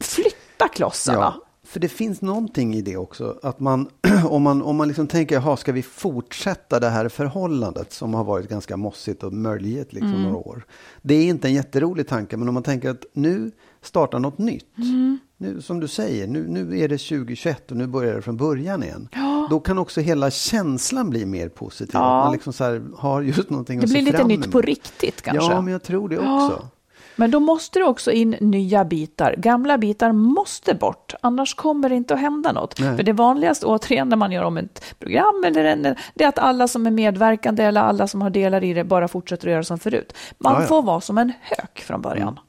Flytta 0.00 0.68
klossarna. 0.68 1.34
Ja, 1.74 1.76
för 1.76 1.80
det 1.80 1.88
finns 1.88 2.20
någonting 2.22 2.74
i 2.74 2.82
det 2.82 2.96
också. 2.96 3.38
Att 3.42 3.60
man, 3.60 3.88
om 4.28 4.42
man, 4.42 4.62
om 4.62 4.76
man 4.76 4.88
liksom 4.88 5.06
tänker, 5.06 5.34
jaha, 5.34 5.56
ska 5.56 5.72
vi 5.72 5.82
fortsätta 5.82 6.80
det 6.80 6.88
här 6.88 7.08
förhållandet 7.08 7.92
som 7.92 8.14
har 8.14 8.24
varit 8.24 8.48
ganska 8.48 8.76
mossigt 8.76 9.22
och 9.22 9.32
möljigt 9.32 9.92
liksom 9.92 10.10
Mm. 10.10 10.22
några 10.22 10.36
år. 10.36 10.66
Det 11.02 11.14
är 11.14 11.24
inte 11.26 11.48
en 11.48 11.54
jätterolig 11.54 12.08
tanke, 12.08 12.36
men 12.36 12.48
om 12.48 12.54
man 12.54 12.62
tänker 12.62 12.90
att 12.90 13.04
nu 13.12 13.50
startar 13.82 14.18
något 14.18 14.38
nytt. 14.38 14.78
Mm. 14.78 15.18
Nu, 15.36 15.62
som 15.62 15.80
du 15.80 15.88
säger, 15.88 16.26
nu, 16.26 16.46
nu 16.48 16.78
är 16.80 16.88
det 16.88 16.98
2021 16.98 17.70
och 17.70 17.76
nu 17.76 17.86
börjar 17.86 18.14
det 18.14 18.22
från 18.22 18.36
början 18.36 18.82
igen. 18.82 19.08
Då 19.50 19.60
kan 19.60 19.78
också 19.78 20.00
hela 20.00 20.30
känslan 20.30 21.10
bli 21.10 21.26
mer 21.26 21.48
positiv. 21.48 21.90
Ja. 21.94 22.18
Att 22.20 22.24
man 22.26 22.32
liksom 22.32 22.52
så 22.52 22.80
har 22.96 23.22
just 23.22 23.50
någonting 23.50 23.78
Det 23.80 23.84
att 23.84 23.90
blir 23.90 24.00
se 24.00 24.04
lite 24.04 24.18
fram 24.18 24.28
nytt 24.28 24.38
emot. 24.44 24.52
på 24.52 24.60
riktigt 24.60 25.22
kanske. 25.22 25.52
Ja, 25.52 25.60
men 25.60 25.72
jag 25.72 25.82
tror 25.82 26.08
det 26.08 26.18
också. 26.18 26.68
Men 27.16 27.30
då 27.30 27.40
måste 27.40 27.78
det 27.78 27.84
också 27.84 28.12
in 28.12 28.36
nya 28.40 28.84
bitar. 28.84 29.34
Gamla 29.38 29.78
bitar 29.78 30.12
måste 30.12 30.74
bort, 30.74 31.14
annars 31.20 31.54
kommer 31.54 31.88
det 31.88 31.94
inte 31.94 32.14
att 32.14 32.20
hända 32.20 32.52
något. 32.52 32.80
Nej. 32.80 32.96
För 32.96 33.02
det 33.02 33.12
vanligaste, 33.12 33.66
återigen, 33.66 34.08
när 34.08 34.16
man 34.16 34.32
gör 34.32 34.42
om 34.42 34.56
ett 34.56 34.84
program, 34.98 35.44
eller 35.46 35.64
en, 35.64 35.82
det 36.14 36.24
är 36.24 36.28
att 36.28 36.38
alla 36.38 36.68
som 36.68 36.86
är 36.86 36.90
medverkande 36.90 37.62
eller 37.62 37.80
alla 37.80 38.06
som 38.06 38.22
har 38.22 38.30
delar 38.30 38.64
i 38.64 38.72
det 38.72 38.84
bara 38.84 39.08
fortsätter 39.08 39.48
att 39.48 39.52
göra 39.52 39.64
som 39.64 39.78
förut. 39.78 40.12
Man 40.38 40.52
Ja, 40.54 40.60
ja. 40.60 40.66
får 40.66 40.82
vara 40.82 41.00
som 41.00 41.18
en 41.18 41.32
hök 41.42 41.80
från 41.86 42.02
början. 42.02 42.28
Mm. 42.28 42.40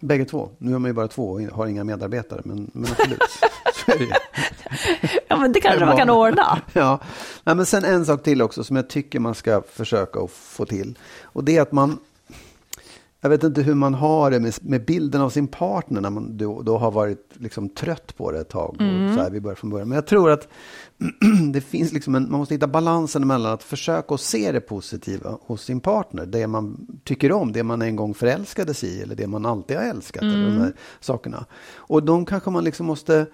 Bägge 0.00 0.24
två. 0.24 0.48
Nu 0.58 0.74
är 0.74 0.78
man 0.78 0.88
ju 0.88 0.94
bara 0.94 1.08
två 1.08 1.30
och 1.30 1.40
har 1.40 1.66
inga 1.66 1.84
medarbetare, 1.84 2.40
men, 2.44 2.70
men 2.74 2.90
absolut. 2.90 3.20
Så 3.74 3.92
är 3.92 3.98
det 3.98 4.04
ju. 4.04 4.10
Ja, 5.28 5.36
men 5.36 5.52
det 5.52 5.60
kanske 5.60 5.84
man 5.86 5.96
kan 5.96 6.10
ordna. 6.10 6.58
Ja, 6.72 6.98
Nej, 7.44 7.56
men 7.56 7.66
sen 7.66 7.84
en 7.84 8.06
sak 8.06 8.22
till 8.22 8.42
också 8.42 8.64
som 8.64 8.76
jag 8.76 8.88
tycker 8.88 9.20
man 9.20 9.34
ska 9.34 9.62
försöka 9.72 10.20
att 10.20 10.30
få 10.30 10.64
till. 10.64 10.98
Och 11.22 11.44
det 11.44 11.56
är 11.56 11.62
att 11.62 11.72
man, 11.72 11.98
jag 13.20 13.30
vet 13.30 13.44
inte 13.44 13.62
hur 13.62 13.74
man 13.74 13.94
har 13.94 14.30
det 14.30 14.40
med, 14.40 14.54
med 14.60 14.84
bilden 14.84 15.20
av 15.20 15.30
sin 15.30 15.48
partner 15.48 16.00
när 16.00 16.10
man 16.10 16.36
då, 16.36 16.62
då 16.62 16.78
har 16.78 16.90
varit 16.90 17.32
liksom 17.32 17.68
trött 17.68 18.16
på 18.16 18.32
det 18.32 18.40
ett 18.40 18.48
tag. 18.48 18.70
Och 18.70 19.14
så 19.14 19.20
här, 19.20 19.30
vi 19.30 19.40
börjar 19.40 19.56
från 19.56 19.70
början. 19.70 19.88
Men 19.88 19.96
jag 19.96 20.06
tror 20.06 20.30
att 20.30 20.48
det 21.52 21.60
finns 21.60 21.92
liksom 21.92 22.14
en, 22.14 22.30
man 22.30 22.40
måste 22.40 22.54
hitta 22.54 22.66
balansen 22.66 23.26
mellan 23.26 23.52
att 23.52 23.62
försöka 23.62 24.14
att 24.14 24.20
se 24.20 24.52
det 24.52 24.60
positiva 24.60 25.38
hos 25.42 25.62
sin 25.62 25.80
partner. 25.80 26.26
Det 26.26 26.46
man 26.46 26.86
tycker 27.04 27.32
om, 27.32 27.52
det 27.52 27.62
man 27.62 27.82
en 27.82 27.96
gång 27.96 28.14
förälskades 28.14 28.84
i 28.84 29.02
eller 29.02 29.14
det 29.14 29.26
man 29.26 29.46
alltid 29.46 29.76
har 29.76 29.84
älskat. 29.84 30.22
Eller 30.22 30.44
de 30.44 30.58
här 30.58 30.72
sakerna. 31.00 31.46
Och 31.76 32.02
de 32.02 32.26
kanske 32.26 32.50
man 32.50 32.64
liksom 32.64 32.86
måste 32.86 33.26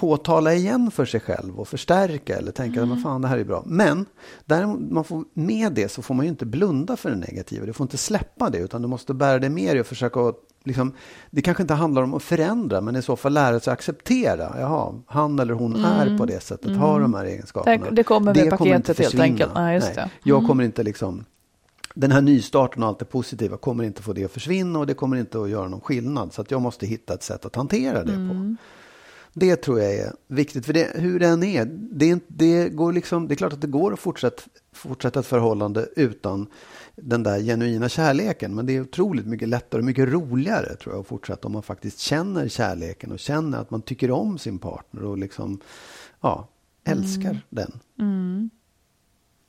påtala 0.00 0.54
igen 0.54 0.90
för 0.90 1.04
sig 1.04 1.20
själv 1.20 1.60
och 1.60 1.68
förstärka 1.68 2.36
eller 2.36 2.52
tänka 2.52 2.82
att 2.82 3.02
fan 3.02 3.22
det 3.22 3.28
här 3.28 3.38
är 3.38 3.44
bra. 3.44 3.62
Men 3.66 4.06
däremot, 4.44 4.80
man 4.92 5.04
får, 5.04 5.24
med 5.34 5.72
det 5.72 5.88
så 5.88 6.02
får 6.02 6.14
man 6.14 6.24
ju 6.26 6.30
inte 6.30 6.46
blunda 6.46 6.96
för 6.96 7.10
det 7.10 7.16
negativa. 7.16 7.66
Du 7.66 7.72
får 7.72 7.84
inte 7.84 7.96
släppa 7.96 8.50
det 8.50 8.58
utan 8.58 8.82
du 8.82 8.88
måste 8.88 9.14
bära 9.14 9.38
det 9.38 9.48
med 9.48 9.70
dig 9.74 9.80
och 9.80 9.86
försöka 9.86 10.20
att 10.20 10.36
Liksom, 10.64 10.92
det 11.30 11.42
kanske 11.42 11.62
inte 11.62 11.74
handlar 11.74 12.02
om 12.02 12.14
att 12.14 12.22
förändra 12.22 12.80
men 12.80 12.96
i 12.96 13.02
så 13.02 13.16
fall 13.16 13.32
lära 13.32 13.60
sig 13.60 13.72
acceptera. 13.72 14.54
Jaha, 14.60 14.94
han 15.06 15.38
eller 15.38 15.54
hon 15.54 15.84
är 15.84 16.18
på 16.18 16.26
det 16.26 16.42
sättet, 16.42 16.76
har 16.76 17.00
de 17.00 17.14
här 17.14 17.24
egenskaperna. 17.24 17.84
Det- 17.84 17.90
det 17.96 18.02
kommer 18.02 18.34
med 18.34 18.58
kommer 18.58 18.74
inte 18.76 18.86
paketet 18.86 18.98
helt 18.98 19.06
försvinna. 19.10 19.24
enkelt. 19.24 19.50
Nej, 19.54 19.74
just 19.74 19.94
det. 19.94 20.10
Jag 20.22 20.46
kommer 20.46 20.64
inte 20.64 20.82
liksom 20.82 21.24
den 21.94 22.12
här 22.12 22.20
nystarten 22.20 22.82
och 22.82 22.88
allt 22.88 22.98
det 22.98 23.04
positiva 23.04 23.56
kommer 23.56 23.84
inte 23.84 24.02
få 24.02 24.12
det 24.12 24.24
att 24.24 24.30
försvinna 24.30 24.78
och 24.78 24.86
det 24.86 24.94
kommer 24.94 25.16
inte 25.16 25.40
att 25.40 25.50
göra 25.50 25.68
någon 25.68 25.80
skillnad. 25.80 26.32
Så 26.32 26.40
att 26.42 26.50
jag 26.50 26.62
måste 26.62 26.86
hitta 26.86 27.14
ett 27.14 27.22
sätt 27.22 27.44
att 27.46 27.56
hantera 27.56 28.04
det 28.04 28.12
på. 28.12 28.56
Det 29.38 29.56
tror 29.56 29.80
jag 29.80 29.94
är 29.94 30.12
viktigt. 30.26 30.66
För 30.66 30.72
det, 30.72 30.92
hur 30.94 31.20
den 31.20 31.42
är, 31.42 31.64
det 31.90 32.20
det 32.26 32.68
går 32.68 32.92
liksom, 32.92 33.28
det 33.28 33.34
är 33.34 33.36
klart 33.36 33.52
att 33.52 33.60
det 33.60 33.66
går 33.66 33.92
att 33.92 33.98
fortsätta, 33.98 34.42
fortsätta 34.72 35.20
ett 35.20 35.26
förhållande 35.26 35.88
utan 35.96 36.46
den 36.96 37.22
där 37.22 37.40
genuina 37.40 37.88
kärleken. 37.88 38.54
Men 38.54 38.66
det 38.66 38.76
är 38.76 38.80
otroligt 38.80 39.26
mycket 39.26 39.48
lättare 39.48 39.78
och 39.78 39.84
mycket 39.84 40.08
roligare 40.08 40.76
tror 40.76 40.94
jag 40.94 41.00
att 41.00 41.06
fortsätta 41.06 41.46
om 41.48 41.52
man 41.52 41.62
faktiskt 41.62 41.98
känner 41.98 42.48
kärleken 42.48 43.12
och 43.12 43.18
känner 43.18 43.58
att 43.58 43.70
man 43.70 43.82
tycker 43.82 44.10
om 44.10 44.38
sin 44.38 44.58
partner 44.58 45.04
och 45.04 45.18
liksom, 45.18 45.60
ja, 46.20 46.48
älskar 46.84 47.40
den. 47.50 47.80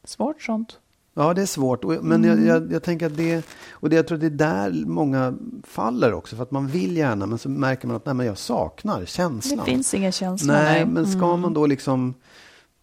Svårt 0.04 0.42
sånt. 0.42 0.80
Ja, 1.20 1.34
det 1.34 1.42
är 1.42 1.46
svårt. 1.46 1.84
Och- 1.86 2.04
Men 2.04 2.24
jag, 2.24 2.46
jag, 2.46 2.72
jag 2.74 2.84
tänker 2.84 3.06
att 3.06 3.18
det, 3.18 3.46
och 3.72 3.90
det, 3.90 3.96
jag 3.96 4.08
tror 4.08 4.16
att 4.16 4.22
det 4.22 4.28
är 4.28 4.30
där 4.32 4.86
många 4.86 5.34
faller 5.64 6.14
också. 6.14 6.36
För 6.36 6.44
att 6.44 6.52
man 6.52 6.68
vill 6.68 6.98
gärna, 6.98 7.26
men 7.26 7.38
så 7.38 7.50
märker 7.50 7.88
man 7.88 7.96
att 7.96 8.06
nej, 8.06 8.16
men 8.16 8.26
jag 8.26 8.38
saknar 8.38 9.06
känslan. 9.06 9.58
Det 9.60 9.66
finns 9.72 9.94
ingen 9.94 10.12
känsla. 10.12 10.54
nej, 10.54 10.86
men 10.86 11.08
ska 11.08 11.38
man 11.38 11.54
då 11.54 11.66
liksom, 11.68 12.14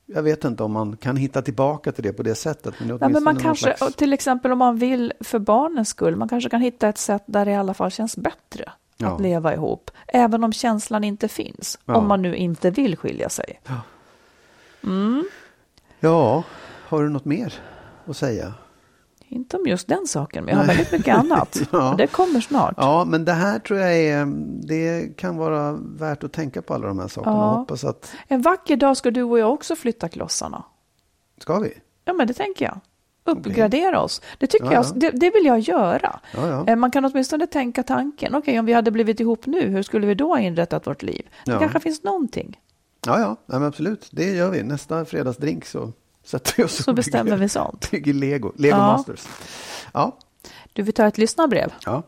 jag 0.07 0.23
vet 0.23 0.45
inte 0.45 0.63
om 0.63 0.73
man 0.73 0.97
kan 0.97 1.17
hitta 1.17 1.43
tillbaka 1.43 1.93
till 1.93 2.03
det 2.05 2.13
på 2.13 2.23
det 2.23 2.35
sättet. 2.35 2.75
Men, 2.79 2.89
det 2.89 2.99
Ja, 3.01 3.09
men 3.09 3.25
man 3.25 3.37
kanske, 3.37 3.77
slags- 3.77 3.97
till 3.97 4.13
exempel 4.13 4.53
om 4.53 4.59
man 4.59 4.77
vill 4.79 5.13
för 5.21 5.39
barnens 5.39 5.89
skull, 5.89 6.17
man 6.17 6.29
kanske 6.29 6.51
kan 6.51 6.61
hitta 6.61 6.89
ett 6.89 6.99
sätt 6.99 7.23
där 7.27 7.45
det 7.45 7.51
i 7.51 7.57
alla 7.57 7.75
fall 7.75 7.91
känns 7.91 8.17
bättre 8.17 8.73
Ja. 8.99 9.15
att 9.15 9.21
leva 9.21 9.55
ihop. 9.55 9.91
Även 10.09 10.45
om 10.45 10.53
känslan 10.53 11.05
inte 11.05 11.29
finns. 11.29 11.79
Ja. 11.85 11.95
Om 11.97 12.07
man 12.09 12.23
nu 12.23 12.37
inte 12.37 12.71
vill 12.71 12.97
skilja 12.97 13.29
sig. 13.29 13.61
Ja, 16.01 16.43
har 16.89 17.03
du 17.03 17.09
något 17.09 17.25
mer 17.25 17.55
att 18.11 18.17
säga? 18.17 18.55
Inte 19.29 19.57
om 19.57 19.67
just 19.67 19.89
den 19.89 20.07
saken, 20.07 20.45
men 20.45 20.53
jag 20.55 20.61
har 20.61 20.67
väldigt 20.67 20.93
mycket 20.93 21.17
annat. 21.17 21.59
Ja. 21.73 21.95
Det 21.99 22.07
kommer 22.07 22.41
snart. 22.41 22.75
Ja, 22.77 23.05
men 23.05 23.25
det 23.25 23.33
här 23.33 23.59
tror 23.59 23.79
jag 23.81 23.97
är, 23.99 24.27
det 24.67 25.17
kan 25.17 25.37
vara 25.37 25.73
värt 25.73 26.25
att 26.25 26.33
tänka 26.33 26.63
på 26.63 26.75
alla 26.75 26.87
de 26.87 26.99
här 26.99 27.09
sakerna. 27.09 27.37
Ja. 27.37 27.43
Hoppas 27.55 27.85
att, 27.85 28.13
En 28.29 28.43
vacker 28.43 28.77
dag 28.77 28.97
ska 28.97 29.11
du 29.11 29.23
och 29.23 29.39
jag 29.39 29.53
också 29.53 29.77
flytta 29.77 30.09
klossarna. 30.09 30.65
ska 31.41 31.59
vi? 31.59 31.73
Ja, 32.05 32.13
men 32.13 32.27
det 32.27 32.35
tänker 32.35 32.65
jag. 32.65 32.81
Uppgradera 33.25 34.01
oss. 34.01 34.23
Det, 34.39 34.47
tycker 34.47 34.67
Ja, 34.67 34.73
jag, 34.73 34.85
ja. 34.85 34.93
det, 34.95 35.11
det 35.11 35.31
vill 35.31 35.45
jag 35.47 35.59
göra. 35.61 36.21
Eh, 36.67 36.77
Man 36.77 36.91
kan 36.91 37.05
åtminstone 37.05 37.47
tänka 37.47 37.83
tanken. 37.83 38.35
Okej, 38.35 38.59
om 38.59 38.67
vi 38.67 38.73
hade 38.73 38.91
blivit 38.91 39.21
ihop 39.21 39.47
nu, 39.47 39.61
hur 39.69 39.83
skulle 39.83 40.07
vi 40.07 40.15
då 40.15 40.29
ha 40.29 40.41
inrättat 40.41 40.87
vårt 40.87 41.03
liv? 41.03 41.29
Det 41.45 41.57
kanske 41.59 41.81
finns 41.81 42.03
någonting. 42.03 42.61
Ja, 43.07 43.21
ja, 43.21 43.37
ja 43.47 43.59
men 43.59 43.69
absolut. 43.69 44.09
Det 44.13 44.25
gör 44.33 44.51
vi. 44.51 44.63
Nästa 44.63 45.05
fredagsdrink 45.05 45.65
så 45.65 45.93
vi 46.57 46.65
oss 46.65 46.85
Så 46.85 46.91
och 46.91 46.95
bestämmer 46.95 47.25
bygger, 47.25 47.37
vi 47.37 47.49
sånt. 47.49 47.91
bygger 47.91 48.13
Lego. 48.15 48.53
Lego 48.57 48.77
Ja. 48.77 48.87
Masters. 48.87 49.27
Ja, 49.93 50.17
Du 50.73 50.83
vill 50.83 50.95
ta 50.95 51.07
ett 51.07 51.19
lyssnarbrev? 51.19 51.73
ja. 51.85 52.03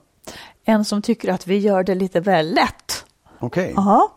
En 0.65 0.85
som 0.85 1.03
tycker 1.03 1.33
att 1.33 1.47
vi 1.47 1.59
gör 1.59 1.83
det 1.83 1.95
lite 1.95 2.21
väl 2.21 2.55
lätt. 2.55 3.05
okej. 3.39 3.73
Jaha. 3.77 4.09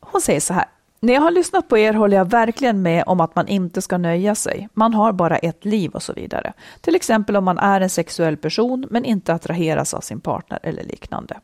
Hon 0.00 0.20
säger 0.20 0.40
så 0.40 0.54
här. 0.54 0.64
När 1.00 1.12
jag 1.14 1.20
har 1.20 1.30
lyssnat 1.30 1.68
på 1.68 1.78
er 1.78 1.92
håller 1.92 2.16
jag 2.16 2.30
verkligen 2.30 2.82
med 2.82 3.04
om 3.06 3.20
att 3.20 3.36
man 3.36 3.48
inte 3.48 3.82
ska 3.82 3.98
nöja 3.98 4.34
sig. 4.34 4.68
Man 4.74 4.94
har 4.94 5.12
bara 5.12 5.36
ett 5.36 5.64
liv 5.64 5.90
och 5.90 6.02
så 6.02 6.12
vidare. 6.12 6.52
Till 6.80 6.94
exempel 6.96 7.36
om 7.36 7.44
man 7.44 7.58
är 7.58 7.80
en 7.80 7.90
sexuell 7.90 8.36
person 8.36 8.86
men 8.90 9.04
inte 9.04 9.34
attraheras 9.34 9.94
av 9.94 10.00
sin 10.00 10.20
partner 10.20 10.58
eller 10.62 10.82
liknande. 10.84 11.40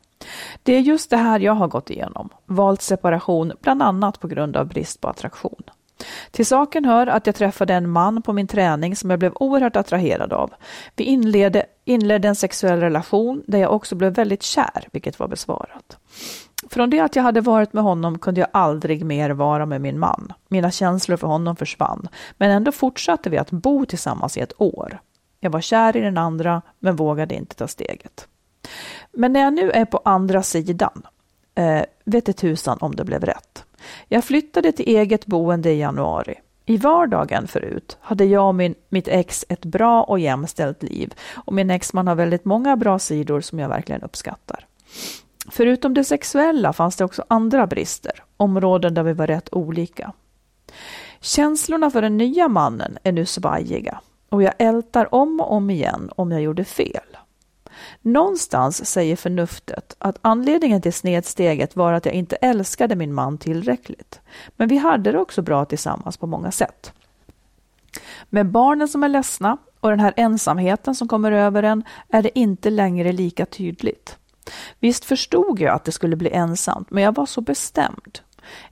Det 0.63 0.75
är 0.75 0.79
just 0.79 1.09
det 1.09 1.17
här 1.17 1.39
jag 1.39 1.53
har 1.53 1.67
gått 1.67 1.89
igenom. 1.89 2.29
Valt 2.45 2.81
separation 2.81 3.51
bland 3.61 3.81
annat 3.83 4.19
på 4.19 4.27
grund 4.27 4.57
av 4.57 4.67
brist 4.67 5.01
på 5.01 5.07
attraktion. 5.07 5.63
Till 6.31 6.45
saken 6.45 6.85
hör 6.85 7.07
att 7.07 7.25
jag 7.25 7.35
träffade 7.35 7.73
en 7.73 7.89
man 7.89 8.21
på 8.21 8.33
min 8.33 8.47
träning 8.47 8.95
som 8.95 9.09
jag 9.09 9.19
blev 9.19 9.33
oerhört 9.35 9.75
attraherad 9.75 10.33
av. 10.33 10.53
Vi 10.95 11.03
inledde, 11.03 11.65
inledde 11.85 12.27
en 12.27 12.35
sexuell 12.35 12.79
relation 12.79 13.43
där 13.47 13.59
jag 13.59 13.73
också 13.73 13.95
blev 13.95 14.13
väldigt 14.13 14.43
kär, 14.43 14.87
vilket 14.91 15.19
var 15.19 15.27
besvarat. 15.27 15.97
Från 16.69 16.89
det 16.89 16.99
att 16.99 17.15
jag 17.15 17.23
hade 17.23 17.41
varit 17.41 17.73
med 17.73 17.83
honom 17.83 18.19
kunde 18.19 18.41
jag 18.41 18.49
aldrig 18.53 19.05
mer 19.05 19.29
vara 19.29 19.65
med 19.65 19.81
min 19.81 19.99
man. 19.99 20.33
Mina 20.47 20.71
känslor 20.71 21.17
för 21.17 21.27
honom 21.27 21.55
försvann, 21.55 22.07
men 22.37 22.51
ändå 22.51 22.71
fortsatte 22.71 23.29
vi 23.29 23.37
att 23.37 23.51
bo 23.51 23.85
tillsammans 23.85 24.37
i 24.37 24.39
ett 24.39 24.61
år. 24.61 24.99
Jag 25.39 25.49
var 25.49 25.61
kär 25.61 25.97
i 25.97 26.01
den 26.01 26.17
andra, 26.17 26.61
men 26.79 26.95
vågade 26.95 27.35
inte 27.35 27.55
ta 27.55 27.67
steget. 27.67 28.27
Men 29.11 29.33
när 29.33 29.39
jag 29.39 29.53
nu 29.53 29.71
är 29.71 29.85
på 29.85 30.01
andra 30.05 30.43
sidan, 30.43 31.07
eh, 31.55 31.81
vet 32.05 32.25
det 32.25 32.33
tusan 32.33 32.77
om 32.81 32.95
det 32.95 33.03
blev 33.03 33.25
rätt. 33.25 33.65
Jag 34.07 34.23
flyttade 34.23 34.71
till 34.71 34.87
eget 34.87 35.25
boende 35.25 35.71
i 35.71 35.79
januari. 35.79 36.35
I 36.65 36.77
vardagen 36.77 37.47
förut 37.47 37.97
hade 38.01 38.25
jag 38.25 38.47
och 38.47 38.55
min, 38.55 38.75
mitt 38.89 39.07
ex 39.07 39.45
ett 39.49 39.65
bra 39.65 40.03
och 40.03 40.19
jämställt 40.19 40.83
liv 40.83 41.13
och 41.33 41.53
min 41.53 41.69
exman 41.69 42.07
har 42.07 42.15
väldigt 42.15 42.45
många 42.45 42.75
bra 42.75 42.99
sidor 42.99 43.41
som 43.41 43.59
jag 43.59 43.69
verkligen 43.69 44.01
uppskattar. 44.01 44.65
Förutom 45.51 45.93
det 45.93 46.03
sexuella 46.03 46.73
fanns 46.73 46.95
det 46.95 47.05
också 47.05 47.25
andra 47.27 47.67
brister, 47.67 48.23
områden 48.37 48.93
där 48.93 49.03
vi 49.03 49.13
var 49.13 49.27
rätt 49.27 49.49
olika. 49.53 50.13
Känslorna 51.19 51.91
för 51.91 52.01
den 52.01 52.17
nya 52.17 52.47
mannen 52.47 52.97
är 53.03 53.11
nu 53.11 53.25
svajiga 53.25 54.01
och 54.29 54.43
jag 54.43 54.53
ältar 54.57 55.15
om 55.15 55.39
och 55.39 55.51
om 55.51 55.69
igen 55.69 56.09
om 56.15 56.31
jag 56.31 56.41
gjorde 56.41 56.63
fel. 56.63 57.17
Någonstans 58.01 58.85
säger 58.85 59.15
förnuftet 59.15 59.95
att 59.99 60.17
anledningen 60.21 60.81
till 60.81 60.93
snedsteget 60.93 61.75
var 61.75 61.93
att 61.93 62.05
jag 62.05 62.15
inte 62.15 62.35
älskade 62.35 62.95
min 62.95 63.13
man 63.13 63.37
tillräckligt. 63.37 64.19
Men 64.57 64.67
vi 64.67 64.77
hade 64.77 65.11
det 65.11 65.19
också 65.19 65.41
bra 65.41 65.65
tillsammans 65.65 66.17
på 66.17 66.27
många 66.27 66.51
sätt. 66.51 66.93
Med 68.29 68.45
barnen 68.45 68.87
som 68.87 69.03
är 69.03 69.09
ledsna 69.09 69.57
och 69.79 69.89
den 69.89 69.99
här 69.99 70.13
ensamheten 70.17 70.95
som 70.95 71.07
kommer 71.07 71.31
över 71.31 71.63
en 71.63 71.83
är 72.09 72.21
det 72.21 72.39
inte 72.39 72.69
längre 72.69 73.11
lika 73.11 73.45
tydligt. 73.45 74.17
Visst 74.79 75.05
förstod 75.05 75.59
jag 75.59 75.75
att 75.75 75.85
det 75.85 75.91
skulle 75.91 76.15
bli 76.15 76.31
ensamt, 76.31 76.91
men 76.91 77.03
jag 77.03 77.15
var 77.15 77.25
så 77.25 77.41
bestämd. 77.41 78.19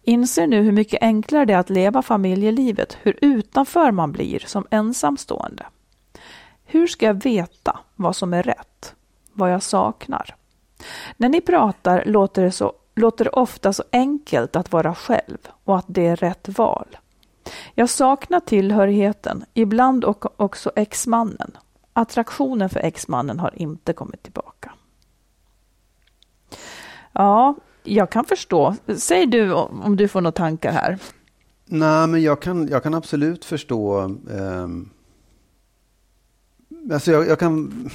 Inser 0.04 0.48
nu 0.48 0.62
hur 0.62 0.72
mycket 0.72 1.02
enklare 1.02 1.46
det 1.46 1.54
är 1.54 1.58
att 1.58 1.70
leva 1.70 2.02
familjelivet, 2.02 2.98
hur 3.02 3.18
utanför 3.22 3.92
man 3.92 4.12
blir 4.12 4.44
som 4.46 4.68
ensamstående. 4.70 5.66
Hur 6.66 6.88
ska 6.88 7.06
jag 7.06 7.24
veta 7.24 7.80
vad 7.96 8.16
som 8.16 8.34
är 8.34 8.44
rätt? 8.44 8.96
Vad 9.38 9.54
jag 9.54 9.64
saknar? 9.64 10.36
När 11.18 11.30
ni 11.30 11.42
pratar 11.42 12.06
låter 12.06 12.42
det, 12.42 12.52
så, 12.52 12.74
låter 12.96 13.26
det 13.26 13.30
ofta 13.32 13.74
så 13.74 13.84
enkelt 13.92 14.56
att 14.56 14.72
vara 14.72 14.96
själv 14.96 15.38
och 15.64 15.78
att 15.78 15.86
det 15.88 16.08
är 16.08 16.16
rätt 16.16 16.58
val. 16.58 16.98
Jag 17.76 17.90
saknar 17.90 18.40
tillhörigheten, 18.40 19.46
ibland 19.54 20.06
och 20.06 20.42
också 20.42 20.72
exmannen. 20.76 21.58
Attraktionen 21.94 22.70
för 22.70 22.80
exmannen 22.80 23.40
har 23.40 23.54
inte 23.56 23.94
kommit 23.94 24.24
tillbaka. 24.24 24.74
Ja, 27.12 27.56
jag 27.84 28.10
kan 28.10 28.26
förstå. 28.26 28.76
Säg 28.98 29.26
du 29.26 29.54
om 29.54 29.96
du 29.96 30.08
får 30.08 30.22
några 30.22 30.32
tankar 30.32 30.72
här. 30.72 31.00
Nej, 31.66 32.08
men 32.08 32.22
jag 32.22 32.42
kan, 32.42 32.68
jag 32.68 32.84
kan 32.84 32.94
absolut 32.94 33.46
förstå. 33.46 34.00
Eh, 34.30 34.68
alltså 36.94 37.12
jag, 37.12 37.28
jag 37.28 37.40
kan, 37.40 37.90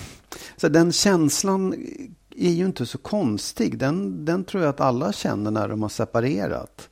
så 0.57 0.69
den 0.69 0.93
känslan 0.93 1.75
är 2.37 2.51
ju 2.51 2.67
inte 2.67 2.87
så 2.87 2.99
konstig. 2.99 3.79
Den, 3.79 4.25
den 4.25 4.45
tror 4.45 4.63
jag 4.63 4.71
att 4.71 4.81
alla 4.81 5.13
känner 5.13 5.51
när 5.51 5.69
de 5.69 5.83
har 5.83 5.89
separerat. 5.89 6.89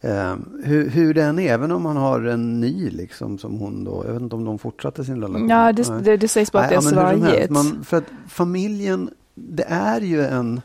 Eh, 0.00 0.36
hur, 0.64 0.90
hur 0.90 1.14
den 1.14 1.38
är, 1.38 1.52
även 1.52 1.72
om 1.72 1.82
man 1.82 1.96
har 1.96 2.20
en 2.20 2.60
ny 2.60 2.90
liksom 2.90 3.38
som 3.38 3.58
hon 3.58 3.84
då. 3.84 4.04
Jag 4.06 4.12
vet 4.12 4.22
inte 4.22 4.36
om 4.36 4.44
de 4.44 4.58
fortsatte 4.58 5.04
sin 5.04 5.20
relation. 5.20 5.48
Ja, 5.48 5.72
det, 5.72 6.02
det, 6.04 6.16
det 6.16 6.28
sägs 6.28 6.52
bara 6.52 6.62
att 6.62 6.68
det 6.68 6.76
är 6.76 6.80
svajigt. 6.80 7.86
För 7.86 7.96
att 7.96 8.04
familjen, 8.28 9.10
det 9.34 9.64
är 9.68 10.00
ju 10.00 10.24
en 10.24 10.60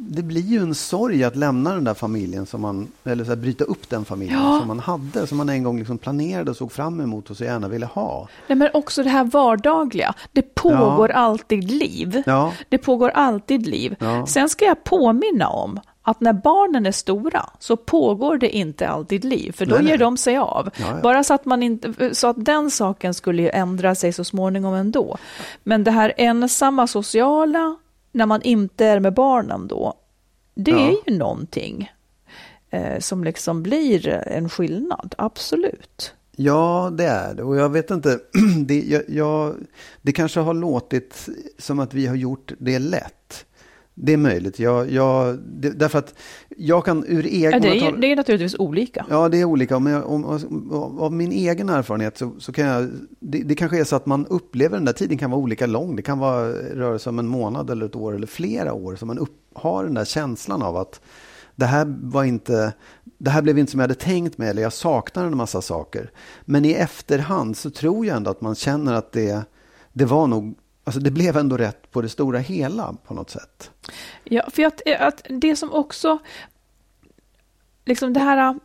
det 0.00 0.22
blir 0.22 0.42
ju 0.42 0.62
en 0.62 0.74
sorg 0.74 1.24
att 1.24 1.36
lämna 1.36 1.74
den 1.74 1.84
där 1.84 1.94
familjen, 1.94 2.46
som 2.46 2.60
man, 2.60 2.88
eller 3.04 3.24
så 3.24 3.30
här, 3.30 3.36
bryta 3.36 3.64
upp 3.64 3.88
den 3.88 4.04
familjen 4.04 4.40
ja. 4.42 4.58
som 4.58 4.68
man 4.68 4.78
hade, 4.78 5.26
som 5.26 5.38
man 5.38 5.48
en 5.48 5.62
gång 5.62 5.78
liksom 5.78 5.98
planerade 5.98 6.50
och 6.50 6.56
såg 6.56 6.72
fram 6.72 7.00
emot 7.00 7.30
och 7.30 7.36
så 7.36 7.44
gärna 7.44 7.68
ville 7.68 7.86
ha. 7.86 8.28
Nej, 8.46 8.58
men 8.58 8.68
också 8.74 9.02
det 9.02 9.10
här 9.10 9.24
vardagliga. 9.24 10.14
Det 10.32 10.54
pågår 10.54 11.10
ja. 11.10 11.16
alltid 11.16 11.70
liv. 11.70 12.22
Ja. 12.26 12.52
Det 12.68 12.78
pågår 12.78 13.08
alltid 13.08 13.66
liv. 13.66 13.96
Sen 14.28 14.48
ska 14.48 14.64
jag 14.64 14.84
påminna 14.84 15.48
om 15.48 15.80
att 16.02 16.20
när 16.20 16.32
barnen 16.32 16.86
är 16.86 16.92
stora 16.92 17.46
så 17.58 17.76
pågår 17.76 18.38
det 18.38 18.56
inte 18.56 18.88
alltid 18.88 19.24
liv, 19.24 19.52
för 19.52 19.66
då 19.66 19.74
nej, 19.74 19.84
ger 19.84 19.90
nej. 19.90 19.98
de 19.98 20.16
sig 20.16 20.36
av. 20.36 20.70
Ja, 20.76 20.86
ja. 20.90 21.00
Bara 21.02 21.24
så 21.24 21.34
att, 21.34 21.44
man 21.44 21.62
inte, 21.62 22.14
så 22.14 22.26
att 22.26 22.44
den 22.44 22.70
saken 22.70 23.14
skulle 23.14 23.48
ändra 23.48 23.94
sig 23.94 24.12
så 24.12 24.24
småningom 24.24 24.74
ändå. 24.74 25.18
Men 25.62 25.84
det 25.84 25.90
här 25.90 26.12
ensamma 26.16 26.86
sociala, 26.86 27.76
när 28.18 28.26
man 28.26 28.42
inte 28.42 28.86
är 28.86 29.00
med 29.00 29.14
barnen 29.14 29.68
då, 29.68 29.94
det 30.54 30.70
ja. 30.70 30.78
är 30.78 31.10
ju 31.10 31.18
någonting 31.18 31.92
eh, 32.70 32.98
som 32.98 33.24
liksom 33.24 33.62
blir 33.62 34.08
en 34.08 34.48
skillnad, 34.48 35.14
absolut. 35.18 36.14
Ja, 36.36 36.90
det 36.92 37.04
är 37.04 37.34
det. 37.34 37.42
Och 37.42 37.56
jag 37.56 37.68
vet 37.68 37.90
inte, 37.90 38.20
det, 38.66 38.80
jag, 38.80 39.02
jag, 39.08 39.54
det 40.02 40.12
kanske 40.12 40.40
har 40.40 40.54
låtit 40.54 41.28
som 41.58 41.78
att 41.78 41.94
vi 41.94 42.06
har 42.06 42.14
gjort 42.14 42.52
det 42.58 42.78
lätt. 42.78 43.44
Det 44.00 44.12
är 44.12 44.16
möjligt. 44.16 44.58
Jag, 44.58 44.90
jag, 44.90 45.38
det, 45.38 45.70
därför 45.70 45.98
att 45.98 46.14
jag 46.56 46.84
kan 46.84 47.04
ur 47.06 47.26
egen... 47.26 47.52
Ja, 47.52 47.58
det, 47.60 47.86
är, 47.86 47.96
det 47.96 48.12
är 48.12 48.16
naturligtvis 48.16 48.58
olika. 48.58 49.06
Ja, 49.10 49.28
det 49.28 49.40
är 49.40 49.44
olika. 49.44 49.78
Men 49.78 50.02
om, 50.02 50.24
om, 50.24 50.72
om, 50.72 50.98
av 50.98 51.12
min 51.12 51.32
egen 51.32 51.68
erfarenhet 51.68 52.18
så, 52.18 52.32
så 52.38 52.52
kan 52.52 52.66
jag... 52.66 52.88
Det, 53.20 53.38
det, 53.38 53.54
kanske 53.54 53.80
är 53.80 53.84
så 53.84 53.96
att 53.96 54.06
man 54.06 54.26
upplever 54.26 54.76
den 54.76 54.84
där 54.84 54.92
tiden 54.92 55.18
kan 55.18 55.30
vara 55.30 55.40
olika 55.40 55.66
lång. 55.66 55.96
Det 55.96 56.02
kan 56.02 56.18
vara 56.18 56.48
röra 56.52 56.98
sig 56.98 57.10
om 57.10 57.18
en 57.18 57.26
månad 57.26 57.70
eller 57.70 57.86
ett 57.86 57.96
år 57.96 58.14
eller 58.14 58.26
flera 58.26 58.72
år. 58.72 58.96
Så 58.96 59.06
man 59.06 59.18
upp, 59.18 59.36
har 59.54 59.84
den 59.84 59.94
där 59.94 60.04
känslan 60.04 60.62
av 60.62 60.76
att 60.76 61.00
det 61.56 61.66
här 61.66 61.96
var 62.02 62.24
inte... 62.24 62.72
Det 63.18 63.30
här 63.30 63.42
blev 63.42 63.58
inte 63.58 63.70
som 63.70 63.80
jag 63.80 63.84
hade 63.84 64.00
tänkt 64.00 64.38
mig 64.38 64.48
eller 64.48 64.62
jag 64.62 64.72
saknar 64.72 65.24
en 65.26 65.36
massa 65.36 65.62
saker. 65.62 66.10
Men 66.44 66.64
i 66.64 66.72
efterhand 66.72 67.56
så 67.56 67.70
tror 67.70 68.06
jag 68.06 68.16
ändå 68.16 68.30
att 68.30 68.40
man 68.40 68.54
känner 68.54 68.94
att 68.94 69.12
det, 69.12 69.42
det 69.92 70.04
var 70.04 70.26
nog 70.26 70.54
Alltså 70.88 71.00
det 71.00 71.10
blev 71.10 71.36
ändå 71.36 71.56
rätt 71.56 71.90
på 71.90 72.02
det 72.02 72.08
stora 72.08 72.38
hela 72.38 72.94
på 73.06 73.14
något 73.14 73.30
sätt. 73.30 73.70
Ja, 74.24 74.42
för 74.50 74.64
att, 74.64 74.82
att 75.00 75.26
det 75.28 75.56
som 75.56 75.72
också, 75.72 76.18
liksom 77.84 78.12
det 78.12 78.20
här 78.20 78.58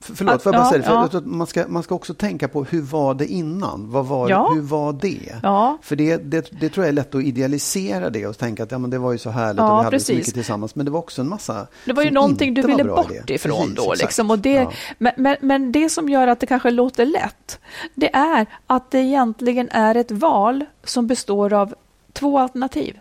Förlåt, 0.00 0.34
att, 0.34 0.42
får 0.42 0.54
jag 0.54 0.62
bara 0.62 0.68
säga 0.68 0.78
det? 0.78 1.10
För 1.10 1.18
ja. 1.18 1.22
man, 1.24 1.46
ska, 1.46 1.64
man 1.68 1.82
ska 1.82 1.94
också 1.94 2.14
tänka 2.14 2.48
på 2.48 2.64
hur 2.64 2.82
var 2.82 3.14
det 3.14 3.26
innan? 3.26 3.90
Vad 3.90 4.06
var, 4.06 4.30
ja. 4.30 4.50
Hur 4.54 4.60
var 4.60 4.92
det? 4.92 5.36
Ja. 5.42 5.78
För 5.82 5.96
det, 5.96 6.16
det, 6.16 6.50
det, 6.60 6.68
tror 6.68 6.84
jag 6.84 6.88
är 6.88 6.92
lätt 6.92 7.14
att 7.14 7.22
idealisera 7.22 8.10
det 8.10 8.26
och 8.26 8.38
tänka 8.38 8.62
att 8.62 8.70
ja, 8.70 8.78
men 8.78 8.90
det 8.90 8.98
var 8.98 9.12
ju 9.12 9.18
så 9.18 9.30
härligt 9.30 9.60
och 9.60 9.66
vi 9.66 9.70
hade 9.70 9.90
precis. 9.90 10.06
så 10.06 10.12
mycket 10.12 10.34
tillsammans. 10.34 10.74
Men 10.74 10.86
det 10.86 10.92
var 10.92 10.98
också 10.98 11.22
en 11.22 11.28
massa 11.28 11.66
Det 11.84 11.92
var 11.92 12.02
ju 12.02 12.10
någonting 12.10 12.54
du 12.54 12.62
ville 12.62 12.84
bort 12.84 13.10
idé. 13.10 13.34
ifrån 13.34 13.58
precis, 13.60 13.74
då. 13.76 13.94
Liksom. 13.94 14.30
Och 14.30 14.38
det, 14.38 14.68
men, 14.98 15.12
men, 15.16 15.36
men 15.40 15.72
det 15.72 15.88
som 15.88 16.08
gör 16.08 16.26
att 16.26 16.40
det 16.40 16.46
kanske 16.46 16.70
låter 16.70 17.06
lätt, 17.06 17.60
det 17.94 18.14
är 18.14 18.46
att 18.66 18.90
det 18.90 18.98
egentligen 18.98 19.68
är 19.70 19.94
ett 19.94 20.10
val 20.10 20.64
som 20.84 21.06
består 21.06 21.52
av 21.52 21.74
två 22.12 22.38
alternativ 22.38 22.98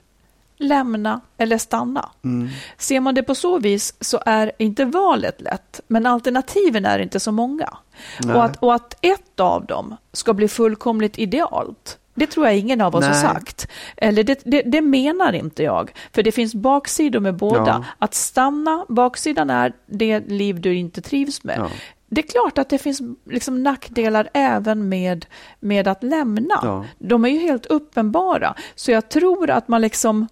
lämna 0.57 1.21
eller 1.37 1.57
stanna. 1.57 2.09
Mm. 2.23 2.49
Ser 2.77 2.99
man 2.99 3.15
det 3.15 3.23
på 3.23 3.35
så 3.35 3.59
vis 3.59 3.93
så 3.99 4.19
är 4.25 4.51
inte 4.57 4.85
valet 4.85 5.41
lätt, 5.41 5.81
men 5.87 6.05
alternativen 6.05 6.85
är 6.85 6.99
inte 6.99 7.19
så 7.19 7.31
många. 7.31 7.77
Och 8.23 8.45
att, 8.45 8.57
och 8.57 8.73
att 8.73 8.97
ett 9.01 9.39
av 9.39 9.65
dem 9.65 9.95
ska 10.13 10.33
bli 10.33 10.47
fullkomligt 10.47 11.19
idealt, 11.19 11.97
det 12.15 12.27
tror 12.27 12.45
jag 12.45 12.57
ingen 12.57 12.81
av 12.81 12.95
oss 12.95 13.01
Nej. 13.01 13.09
har 13.09 13.21
sagt. 13.21 13.67
Eller 13.97 14.23
det, 14.23 14.41
det, 14.45 14.61
det, 14.61 14.81
menar 14.81 15.33
inte 15.33 15.63
jag. 15.63 15.91
För 16.13 16.23
det 16.23 16.31
finns 16.31 16.55
baksidor 16.55 17.19
med 17.19 17.35
båda. 17.35 17.65
Ja. 17.65 17.83
Att 17.99 18.13
stanna, 18.13 18.85
baksidan 18.89 19.49
är 19.49 19.73
det 19.85 20.19
liv 20.19 20.61
du 20.61 20.75
inte 20.75 21.01
trivs 21.01 21.43
med. 21.43 21.57
Ja. 21.59 21.69
Det 22.07 22.21
är 22.21 22.27
klart 22.27 22.57
att 22.57 22.69
det 22.69 22.77
finns 22.77 23.01
liksom 23.25 23.63
nackdelar 23.63 24.29
även 24.33 24.89
med, 24.89 25.25
med 25.59 25.87
att 25.87 26.03
lämna. 26.03 26.59
Ja. 26.61 26.85
De 26.99 27.25
är 27.25 27.29
ju 27.29 27.39
helt 27.39 27.65
uppenbara. 27.65 28.55
Så 28.75 28.91
jag 28.91 29.09
tror 29.09 29.49
att 29.49 29.67
man 29.67 29.81
liksom 29.81 30.27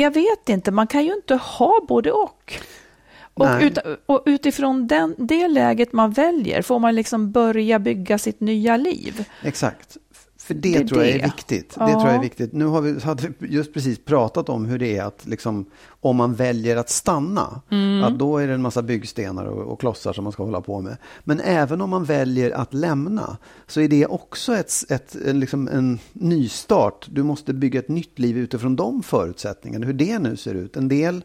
jag 0.00 0.10
vet 0.10 0.48
inte, 0.48 0.70
man 0.70 0.86
kan 0.86 1.04
ju 1.04 1.14
inte 1.14 1.34
ha 1.34 1.80
både 1.88 2.12
och. 2.12 2.54
Och, 3.36 3.46
ut, 3.60 3.78
och 4.06 4.22
utifrån 4.26 4.86
den, 4.86 5.14
det 5.18 5.48
läget 5.48 5.92
man 5.92 6.10
väljer 6.12 6.62
får 6.62 6.78
man 6.78 6.94
liksom 6.94 7.32
börja 7.32 7.78
bygga 7.78 8.18
sitt 8.18 8.40
nya 8.40 8.76
liv. 8.76 9.24
Exakt. 9.42 9.96
För 10.44 10.54
det, 10.54 10.78
det 10.78 10.88
tror 10.88 11.04
jag 11.04 11.10
är 11.10 11.22
viktigt. 11.22 11.76
Ja. 11.78 11.86
Det 11.86 11.92
tror 11.92 12.06
jag 12.06 12.14
är 12.14 12.20
viktigt. 12.20 12.52
Nu 12.52 12.64
har 12.64 12.80
vi, 12.80 13.00
hade 13.00 13.32
vi 13.38 13.48
just 13.48 13.74
precis 13.74 14.04
pratat 14.04 14.48
om 14.48 14.64
hur 14.64 14.78
det 14.78 14.96
är 14.96 15.04
att 15.04 15.26
liksom, 15.26 15.66
om 16.00 16.16
man 16.16 16.34
väljer 16.34 16.76
att 16.76 16.90
stanna, 16.90 17.60
mm. 17.70 18.04
att 18.04 18.18
då 18.18 18.38
är 18.38 18.46
det 18.46 18.54
en 18.54 18.62
massa 18.62 18.82
byggstenar 18.82 19.44
och, 19.44 19.72
och, 19.72 19.80
klossar 19.80 20.12
som 20.12 20.24
man 20.24 20.32
ska 20.32 20.44
hålla 20.44 20.60
på 20.60 20.80
med. 20.80 20.96
Men 21.24 21.40
även 21.40 21.80
om 21.80 21.90
man 21.90 22.04
väljer 22.04 22.50
att 22.50 22.74
lämna 22.74 23.36
så 23.66 23.80
är 23.80 23.88
det 23.88 24.06
också 24.06 24.56
ett, 24.56 24.72
ett, 24.88 25.16
liksom 25.20 25.68
en 25.68 25.98
nystart. 26.12 27.06
Du 27.10 27.22
måste 27.22 27.52
bygga 27.52 27.78
ett 27.78 27.88
nytt 27.88 28.18
liv 28.18 28.38
utifrån 28.38 28.76
de 28.76 29.02
förutsättningarna, 29.02 29.86
hur 29.86 29.92
det 29.92 30.18
nu 30.18 30.36
ser 30.36 30.54
ut. 30.54 30.76
En 30.76 30.88
del 30.88 31.22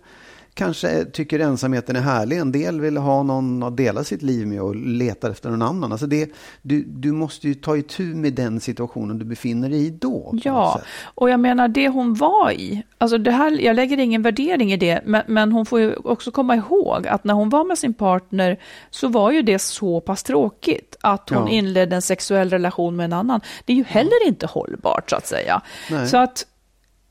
kanske 0.59 1.05
tycker 1.05 1.39
ensamheten 1.39 1.95
är 1.95 2.01
härlig. 2.01 2.37
En 2.37 2.51
del 2.51 2.81
vill 2.81 2.97
ha 2.97 3.23
någon 3.23 3.63
att 3.63 3.77
dela 3.77 4.03
sitt 4.03 4.21
liv 4.21 4.47
med 4.47 4.61
och 4.61 4.75
letar 4.75 5.29
efter 5.29 5.49
någon 5.49 5.61
annan. 5.61 5.91
Alltså 5.91 6.07
det, 6.07 6.29
du, 6.61 6.83
du 6.83 7.11
måste 7.11 7.47
ju 7.47 7.53
ta 7.53 7.77
itu 7.77 8.03
med 8.03 8.33
den 8.33 8.59
situationen 8.59 9.19
du 9.19 9.25
befinner 9.25 9.69
dig 9.69 9.85
i 9.85 9.89
då. 9.89 10.33
Ja, 10.43 10.81
och 11.15 11.29
jag 11.29 11.39
menar 11.39 11.67
det 11.67 11.87
hon 11.87 12.13
var 12.13 12.51
i. 12.51 12.83
Alltså 12.97 13.17
det 13.17 13.31
här, 13.31 13.51
jag 13.51 13.75
lägger 13.75 13.97
ingen 13.97 14.21
värdering 14.21 14.71
i 14.71 14.77
det, 14.77 15.01
men, 15.05 15.23
men 15.27 15.51
hon 15.51 15.65
får 15.65 15.79
ju 15.79 15.95
också 15.95 16.31
komma 16.31 16.55
ihåg 16.55 17.07
att 17.07 17.23
när 17.23 17.33
hon 17.33 17.49
var 17.49 17.63
med 17.63 17.77
sin 17.77 17.93
partner 17.93 18.59
så 18.89 19.07
var 19.07 19.31
ju 19.31 19.41
det 19.41 19.59
så 19.59 20.01
pass 20.01 20.23
tråkigt 20.23 20.95
att 21.01 21.29
hon 21.29 21.47
ja. 21.47 21.49
inledde 21.49 21.95
en 21.95 22.01
sexuell 22.01 22.49
relation 22.49 22.95
med 22.95 23.03
en 23.03 23.13
annan. 23.13 23.41
Det 23.65 23.73
är 23.73 23.77
ju 23.77 23.83
heller 23.83 24.27
inte 24.27 24.45
hållbart 24.45 25.09
så 25.09 25.15
att 25.15 25.27
säga. 25.27 25.61
Nej. 25.91 26.07
Så 26.07 26.17
att 26.17 26.45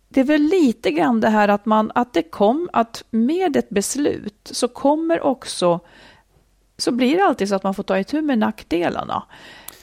det 0.09 0.21
är 0.21 0.25
väl 0.25 0.43
lite 0.43 0.91
grann 0.91 1.21
det 1.21 1.29
här 1.29 1.49
att, 1.49 1.67
man, 1.67 1.93
att 1.95 2.13
det 2.13 2.23
kom, 2.23 2.71
att 2.73 3.05
med 3.11 3.57
ett 3.57 3.71
beslut 3.71 4.51
så 4.51 4.69
kommer 4.69 5.21
också, 5.21 5.81
så 6.77 6.93
blir 6.93 7.17
det 7.17 7.25
alltid 7.25 7.49
så 7.49 7.55
att 7.55 7.63
man 7.63 7.75
får 7.75 7.83
ta 7.83 7.99
itu 7.99 8.23
med 8.23 8.39
nackdelarna. 8.39 9.23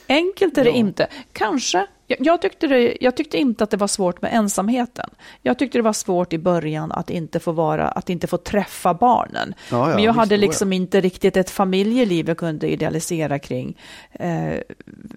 Enkelt 0.07 0.57
är 0.57 0.63
det 0.63 0.69
ja. 0.69 0.75
inte. 0.75 1.07
Kanske, 1.33 1.87
jag, 2.07 2.17
jag, 2.21 2.41
tyckte 2.41 2.67
det, 2.67 2.97
jag 3.01 3.15
tyckte 3.15 3.37
inte 3.37 3.63
att 3.63 3.69
det 3.69 3.77
var 3.77 3.87
svårt 3.87 4.21
med 4.21 4.33
ensamheten. 4.33 5.09
Jag 5.41 5.59
tyckte 5.59 5.77
det 5.77 5.81
var 5.81 5.93
svårt 5.93 6.33
i 6.33 6.37
början 6.37 6.91
att 6.91 7.09
inte 7.09 7.39
få, 7.39 7.51
vara, 7.51 7.87
att 7.87 8.09
inte 8.09 8.27
få 8.27 8.37
träffa 8.37 8.93
barnen. 8.93 9.53
Ja, 9.71 9.89
ja, 9.89 9.95
Men 9.95 10.03
jag 10.03 10.13
hade 10.13 10.37
liksom 10.37 10.73
inte 10.73 11.01
riktigt 11.01 11.37
ett 11.37 11.49
familjeliv 11.49 12.27
jag 12.27 12.37
kunde 12.37 12.71
idealisera 12.71 13.39
kring. 13.39 13.77
Eh, 14.11 14.53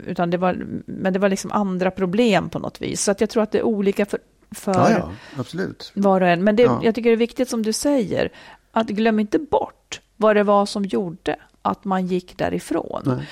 utan 0.06 0.30
det 0.30 0.36
var, 0.36 0.66
men 0.86 1.12
det 1.12 1.18
var 1.18 1.28
liksom 1.28 1.52
andra 1.52 1.90
problem 1.90 2.48
på 2.48 2.58
något 2.58 2.82
vis. 2.82 3.02
Så 3.02 3.10
att 3.10 3.20
jag 3.20 3.30
tror 3.30 3.42
att 3.42 3.52
det 3.52 3.58
är 3.58 3.66
olika 3.66 4.06
för 4.06 4.20
för 4.50 4.74
ja, 4.74 4.90
ja, 4.90 5.10
absolut. 5.38 5.92
var 5.94 6.20
och 6.20 6.28
en. 6.28 6.44
Men 6.44 6.56
det, 6.56 6.62
ja. 6.62 6.80
jag 6.82 6.94
tycker 6.94 7.10
det 7.10 7.14
är 7.14 7.16
viktigt 7.16 7.48
som 7.48 7.62
du 7.62 7.72
säger, 7.72 8.32
att 8.72 8.86
glöm 8.86 9.20
inte 9.20 9.38
bort 9.38 10.00
vad 10.16 10.36
det 10.36 10.42
var 10.42 10.66
som 10.66 10.84
gjorde 10.84 11.36
att 11.62 11.84
man 11.84 12.06
gick 12.06 12.38
därifrån. 12.38 13.02
Nej. 13.04 13.28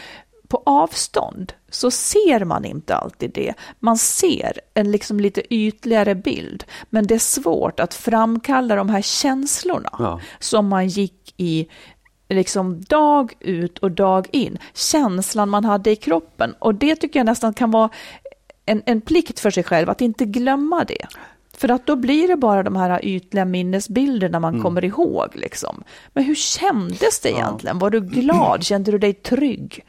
På 0.49 0.63
avstånd 0.67 1.53
så 1.71 1.91
ser 1.91 2.45
man 2.45 2.65
inte 2.65 2.97
alltid 2.97 3.31
det. 3.35 3.55
Man 3.79 3.99
ser 3.99 4.61
en 4.75 4.91
liksom 4.91 5.21
lite 5.21 5.55
ytligare 5.55 6.15
bild, 6.15 6.65
men 6.91 7.07
det 7.07 7.15
är 7.15 7.19
svårt 7.19 7.81
att 7.81 7.95
framkalla 7.95 8.77
de 8.77 8.89
här 8.89 9.03
känslorna 9.03 9.91
ja. 9.99 10.21
som 10.39 10.69
man 10.69 10.89
gick 10.89 11.35
i 11.37 11.69
liksom 12.29 12.81
dag 12.81 13.33
ut 13.41 13.79
och 13.79 13.91
dag 13.91 14.29
in. 14.33 14.59
Känslan 14.75 15.49
man 15.49 15.65
hade 15.65 15.91
i 15.91 15.97
kroppen. 15.97 16.55
Och 16.59 16.75
det 16.75 16.97
tycker 16.97 17.21
jag 17.21 17.27
nästan 17.27 17.55
kan 17.55 17.71
vara 17.71 17.91
en, 18.67 18.83
en 18.87 19.01
plikt 19.01 19.41
för 19.41 19.51
sig 19.51 19.65
själv 19.65 19.91
att 19.91 20.01
inte 20.01 20.25
glömma 20.25 20.85
det. 20.85 21.07
För 21.57 21.69
att 21.69 21.87
då 21.87 21.97
blir 21.97 22.29
det 22.29 22.37
bara 22.37 22.63
de 22.63 22.77
här 22.77 23.05
ytliga 23.05 23.45
minnesbilderna 23.45 24.41
man 24.41 24.53
mm. 24.55 24.63
kommer 24.63 24.85
ihåg. 24.85 25.29
Liksom. 25.35 25.85
Men 26.13 26.25
hur 26.25 26.35
kändes 26.35 27.21
det 27.21 27.31
egentligen? 27.31 27.79
Var 27.79 27.91
du 27.91 28.01
glad? 28.01 28.63
Kände 28.65 28.91
du 28.91 28.99
dig 28.99 29.15
trygg? 29.15 29.85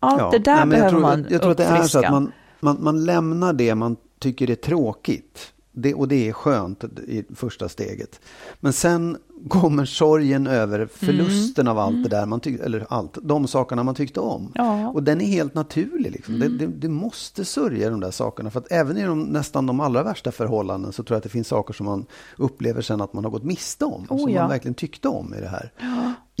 Allt 0.00 0.20
ja. 0.20 0.30
det 0.30 0.38
där 0.38 0.64
Nej, 0.64 0.66
behöver 0.66 0.90
tror, 0.90 1.00
man 1.00 1.26
Jag 1.30 1.40
tror 1.42 1.50
att 1.50 1.56
det 1.56 1.64
är 1.64 1.82
så 1.82 1.98
att 1.98 2.10
man, 2.10 2.32
man, 2.60 2.76
man 2.80 3.04
lämnar 3.04 3.52
det 3.52 3.74
man 3.74 3.96
tycker 4.18 4.50
är 4.50 4.54
tråkigt 4.54 5.52
Det, 5.72 5.94
och 5.94 6.08
det 6.08 6.28
är 6.28 6.32
skönt 6.32 6.84
i 6.84 7.24
första 7.34 7.68
steget. 7.68 8.20
Men 8.60 8.72
sen 8.72 9.16
kommer 9.48 9.84
sorgen 9.84 10.46
över 10.46 10.86
förlusten 10.86 11.66
Mm. 11.66 11.78
av 11.78 11.84
allt 11.84 12.02
det 12.02 12.08
där 12.08 12.26
man 12.26 12.40
tyckte, 12.40 12.64
eller 12.64 12.86
allt, 12.88 13.18
de 13.22 13.48
sakerna 13.48 13.82
man 13.82 13.94
tyckte 13.94 14.20
om. 14.20 14.52
Ja. 14.54 14.88
Och 14.88 15.02
den 15.02 15.20
är 15.20 15.26
helt 15.26 15.54
naturlig. 15.54 16.12
Liksom. 16.12 16.34
Mm. 16.34 16.58
Det, 16.58 16.66
det, 16.66 16.72
det 16.72 16.88
måste 16.88 17.44
sörja 17.44 17.90
de 17.90 18.00
där 18.00 18.10
sakerna. 18.10 18.50
För 18.50 18.60
att 18.60 18.72
även 18.72 18.96
i 18.96 19.02
de, 19.02 19.22
nästan 19.22 19.66
de 19.66 19.80
allra 19.80 20.02
värsta 20.02 20.32
förhållanden 20.32 20.92
så 20.92 21.02
tror 21.02 21.14
jag 21.14 21.18
att 21.18 21.22
det 21.22 21.28
finns 21.28 21.48
saker 21.48 21.74
som 21.74 21.86
man 21.86 22.06
upplever 22.36 22.82
sen 22.82 23.00
att 23.00 23.12
man 23.12 23.24
har 23.24 23.30
gått 23.30 23.44
miste 23.44 23.84
om. 23.84 24.06
Oh, 24.08 24.18
som 24.18 24.30
ja. 24.30 24.40
man 24.40 24.50
verkligen 24.50 24.74
tyckte 24.74 25.08
om 25.08 25.34
i 25.34 25.40
det 25.40 25.48
här. 25.48 25.72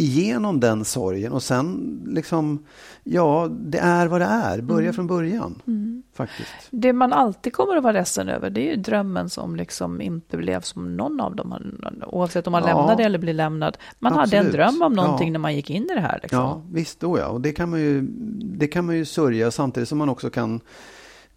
Igenom 0.00 0.60
den 0.60 0.84
sorgen 0.84 1.32
och 1.32 1.42
sen 1.42 2.00
liksom, 2.06 2.64
ja, 3.04 3.48
det 3.50 3.78
är 3.78 4.06
vad 4.06 4.20
det 4.20 4.24
är. 4.24 4.60
Börja 4.60 4.80
Mm. 4.80 4.92
från 4.94 5.06
början. 5.06 5.62
Faktiskt. 6.14 6.48
Det 6.70 6.92
man 6.92 7.12
alltid 7.12 7.52
kommer 7.52 7.76
att 7.76 7.82
vara 7.82 7.92
ledsen 7.92 8.28
över, 8.28 8.50
det 8.50 8.60
är 8.60 8.70
ju 8.70 8.76
drömmen 8.76 9.30
som 9.30 9.56
liksom 9.56 10.00
inte 10.00 10.36
blev 10.36 10.60
som 10.60 10.96
någon 10.96 11.20
av 11.20 11.36
dem, 11.36 11.54
oavsett 12.06 12.46
om 12.46 12.52
man 12.52 12.62
Ja. 12.66 12.78
lämnade 12.78 13.04
eller 13.04 13.18
blir 13.18 13.32
lämnad. 13.34 13.76
Man 13.98 14.12
hade 14.12 14.36
en 14.36 14.46
Absolut. 14.46 14.52
dröm 14.52 14.82
om 14.82 14.92
någonting 14.92 15.28
Ja. 15.28 15.32
när 15.32 15.38
man 15.38 15.54
gick 15.56 15.70
in 15.70 15.82
i 15.90 15.94
det 15.94 16.00
här. 16.00 16.18
Liksom. 16.22 16.38
Ja, 16.38 16.62
visst 16.72 17.00
då 17.00 17.18
ja. 17.18 17.26
Och 17.28 17.40
det 17.40 17.52
kan 17.52 17.70
man 17.70 17.80
ju, 17.80 18.00
det 18.58 18.66
kan 18.66 18.86
man 18.86 18.96
ju 18.96 19.04
sörja 19.04 19.50
samtidigt 19.50 19.88
som 19.88 19.98
man 19.98 20.08
också 20.08 20.30
kan 20.30 20.60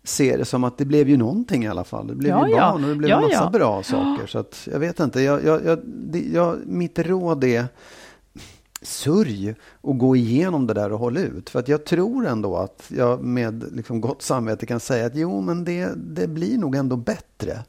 se 0.03 0.37
det 0.37 0.45
som 0.45 0.63
att 0.63 0.77
det 0.77 0.85
blev 0.85 1.09
ju 1.09 1.17
någonting 1.17 1.63
i 1.63 1.67
alla 1.67 1.83
fall. 1.83 2.07
Det 2.07 2.15
blev 2.15 2.29
Ja, 2.31 2.47
ju 2.47 2.53
ja. 2.53 2.71
barn 2.71 2.83
och 2.83 2.89
det 2.89 2.95
blev 2.95 3.09
Ja, 3.09 3.17
en 3.17 3.23
massa 3.23 3.43
ja. 3.43 3.49
bra 3.49 3.83
saker. 3.83 4.27
Så 4.27 4.39
att 4.39 4.67
jag 4.71 4.79
vet 4.79 4.99
inte, 4.99 5.21
jag, 5.21 5.43
jag, 5.45 5.65
jag, 5.65 5.79
det, 5.85 6.19
jag, 6.33 6.57
mitt 6.65 6.99
råd 6.99 7.43
är 7.43 7.65
sörj 8.83 9.55
och 9.81 9.97
gå 9.97 10.15
igenom 10.15 10.67
det 10.67 10.73
där 10.73 10.91
och 10.91 10.99
håll 10.99 11.17
ut. 11.17 11.49
För 11.49 11.59
att 11.59 11.67
jag 11.67 11.85
tror 11.85 12.27
ändå 12.27 12.57
att 12.57 12.83
jag 12.97 13.23
med 13.23 13.63
liksom 13.75 14.01
gott 14.01 14.21
samvete 14.21 14.65
kan 14.65 14.79
säga 14.79 15.05
att 15.05 15.15
jo, 15.15 15.41
men 15.41 15.63
det, 15.63 15.89
det 15.95 16.27
blir 16.27 16.57
nog 16.57 16.75
ändå 16.75 16.95
bättre. 16.95 17.59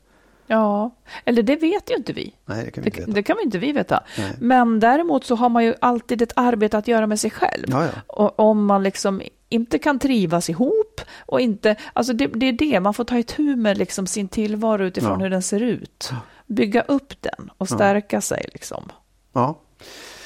Ja, 0.46 0.90
eller 1.24 1.42
det 1.42 1.56
vet 1.56 1.90
ju 1.90 1.94
inte 1.96 2.12
vi. 2.12 2.34
Nej, 2.46 2.64
det 2.64 2.70
kan 2.70 2.84
vi 2.84 2.88
inte 2.90 3.00
Det, 3.00 3.06
veta. 3.06 3.12
det 3.14 3.22
kan 3.22 3.36
vi 3.36 3.42
inte 3.42 3.58
vi 3.58 3.72
veta. 3.72 4.02
Nej. 4.18 4.32
Men 4.40 4.80
däremot 4.80 5.24
så 5.24 5.34
har 5.34 5.48
man 5.48 5.64
ju 5.64 5.74
alltid 5.80 6.22
ett 6.22 6.32
arbete 6.36 6.78
att 6.78 6.88
göra 6.88 7.06
med 7.06 7.20
sig 7.20 7.30
själv. 7.30 7.64
Ja, 7.68 7.84
ja. 7.84 7.90
Och 8.06 8.40
om 8.40 8.64
man 8.66 8.82
liksom 8.82 9.22
inte 9.48 9.78
kan 9.78 9.98
trivas 9.98 10.50
ihop 10.50 11.00
och 11.26 11.40
inte, 11.40 11.76
alltså 11.92 12.12
det, 12.12 12.26
det 12.26 12.46
är 12.46 12.52
det, 12.52 12.80
man 12.80 12.94
får 12.94 13.04
ta 13.04 13.18
itu 13.18 13.56
med 13.56 13.78
liksom 13.78 14.06
sin 14.06 14.28
tillvaro 14.28 14.84
utifrån 14.84 15.12
Ja. 15.12 15.24
hur 15.24 15.30
den 15.30 15.42
ser 15.42 15.60
ut. 15.60 16.10
Bygga 16.46 16.80
upp 16.82 17.12
den 17.22 17.50
och 17.58 17.68
stärka 17.68 18.20
sig 18.20 18.48
liksom. 18.52 18.92
Ja, 19.32 19.58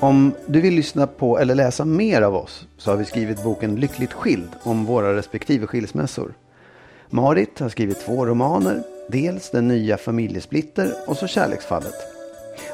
Om 0.00 0.32
du 0.46 0.60
vill 0.60 0.74
lyssna 0.74 1.06
på 1.06 1.38
eller 1.38 1.54
läsa 1.54 1.84
mer 1.84 2.22
av 2.22 2.34
oss 2.34 2.66
så 2.76 2.90
har 2.90 2.96
vi 2.96 3.04
skrivit 3.04 3.44
boken 3.44 3.76
Lyckligt 3.76 4.12
skild 4.12 4.48
om 4.62 4.84
våra 4.84 5.16
respektive 5.16 5.66
skilsmässor. 5.66 6.34
Marit 7.10 7.60
har 7.60 7.68
skrivit 7.68 8.00
två 8.00 8.26
romaner, 8.26 8.82
dels 9.08 9.50
Den 9.50 9.68
nya 9.68 9.96
familjesplitter 9.96 10.92
och 11.06 11.16
så 11.16 11.26
Kärleksfallet. 11.26 11.94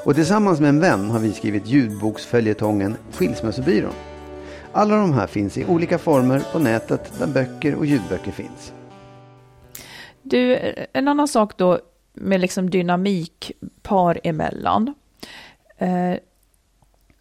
Och 0.04 0.14
tillsammans 0.14 0.60
med 0.60 0.68
en 0.68 0.80
vän 0.80 1.10
har 1.10 1.18
vi 1.18 1.32
skrivit 1.32 1.66
ljudboksföljetongen 1.66 2.96
Skilsmässobyrån. 3.12 3.94
Alla 4.72 4.96
de 4.96 5.12
här 5.12 5.26
finns 5.26 5.58
i 5.58 5.64
olika 5.64 5.98
former 5.98 6.42
på 6.52 6.58
nätet 6.58 7.12
där 7.18 7.26
böcker 7.26 7.74
och 7.74 7.86
ljudböcker 7.86 8.32
finns. 8.32 8.72
Du, 10.22 10.58
en 10.92 11.08
annan 11.08 11.28
sak 11.28 11.56
då 11.56 11.80
med 12.14 12.40
liksom 12.40 12.70
dynamik 12.70 13.52
par 13.82 14.20
emellan. 14.24 14.94
Eh, 15.78 16.14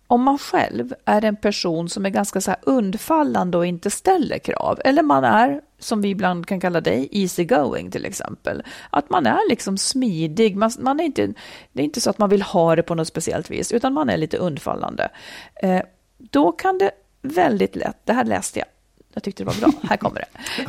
om 0.07 0.23
man 0.23 0.37
själv 0.37 0.93
är 1.05 1.25
en 1.25 1.35
person 1.35 1.89
som 1.89 2.05
är 2.05 2.09
ganska 2.09 2.41
så 2.41 2.55
undfallande 2.61 3.57
och 3.57 3.65
inte 3.65 3.89
ställer 3.89 4.37
krav, 4.39 4.79
eller 4.85 5.03
man 5.03 5.23
är, 5.23 5.61
som 5.79 6.01
vi 6.01 6.09
ibland 6.09 6.45
kan 6.47 6.59
kalla 6.59 6.81
dig, 6.81 7.09
easy 7.11 7.45
going 7.45 7.91
till 7.91 8.05
exempel. 8.05 8.63
Att 8.89 9.09
man 9.09 9.25
är 9.25 9.49
liksom 9.49 9.77
smidig, 9.77 10.55
man, 10.55 10.71
man 10.79 10.99
är 10.99 11.03
inte, 11.03 11.33
det 11.73 11.81
är 11.81 11.85
inte 11.85 12.01
så 12.01 12.09
att 12.09 12.17
man 12.19 12.29
vill 12.29 12.41
ha 12.41 12.75
det 12.75 12.83
på 12.83 12.95
något 12.95 13.07
speciellt 13.07 13.51
vis, 13.51 13.71
utan 13.71 13.93
man 13.93 14.09
är 14.09 14.17
lite 14.17 14.37
undfallande. 14.37 15.09
Eh, 15.55 15.81
då 16.17 16.51
kan 16.51 16.77
det 16.77 16.91
väldigt 17.21 17.75
lätt, 17.75 17.97
det 18.03 18.13
här 18.13 18.23
läste 18.25 18.59
jag, 18.59 18.67
jag 19.13 19.23
tyckte 19.23 19.43
det 19.43 19.47
var 19.47 19.59
bra, 19.71 19.71
här 19.89 19.97
kommer 19.97 20.19
det. 20.19 20.25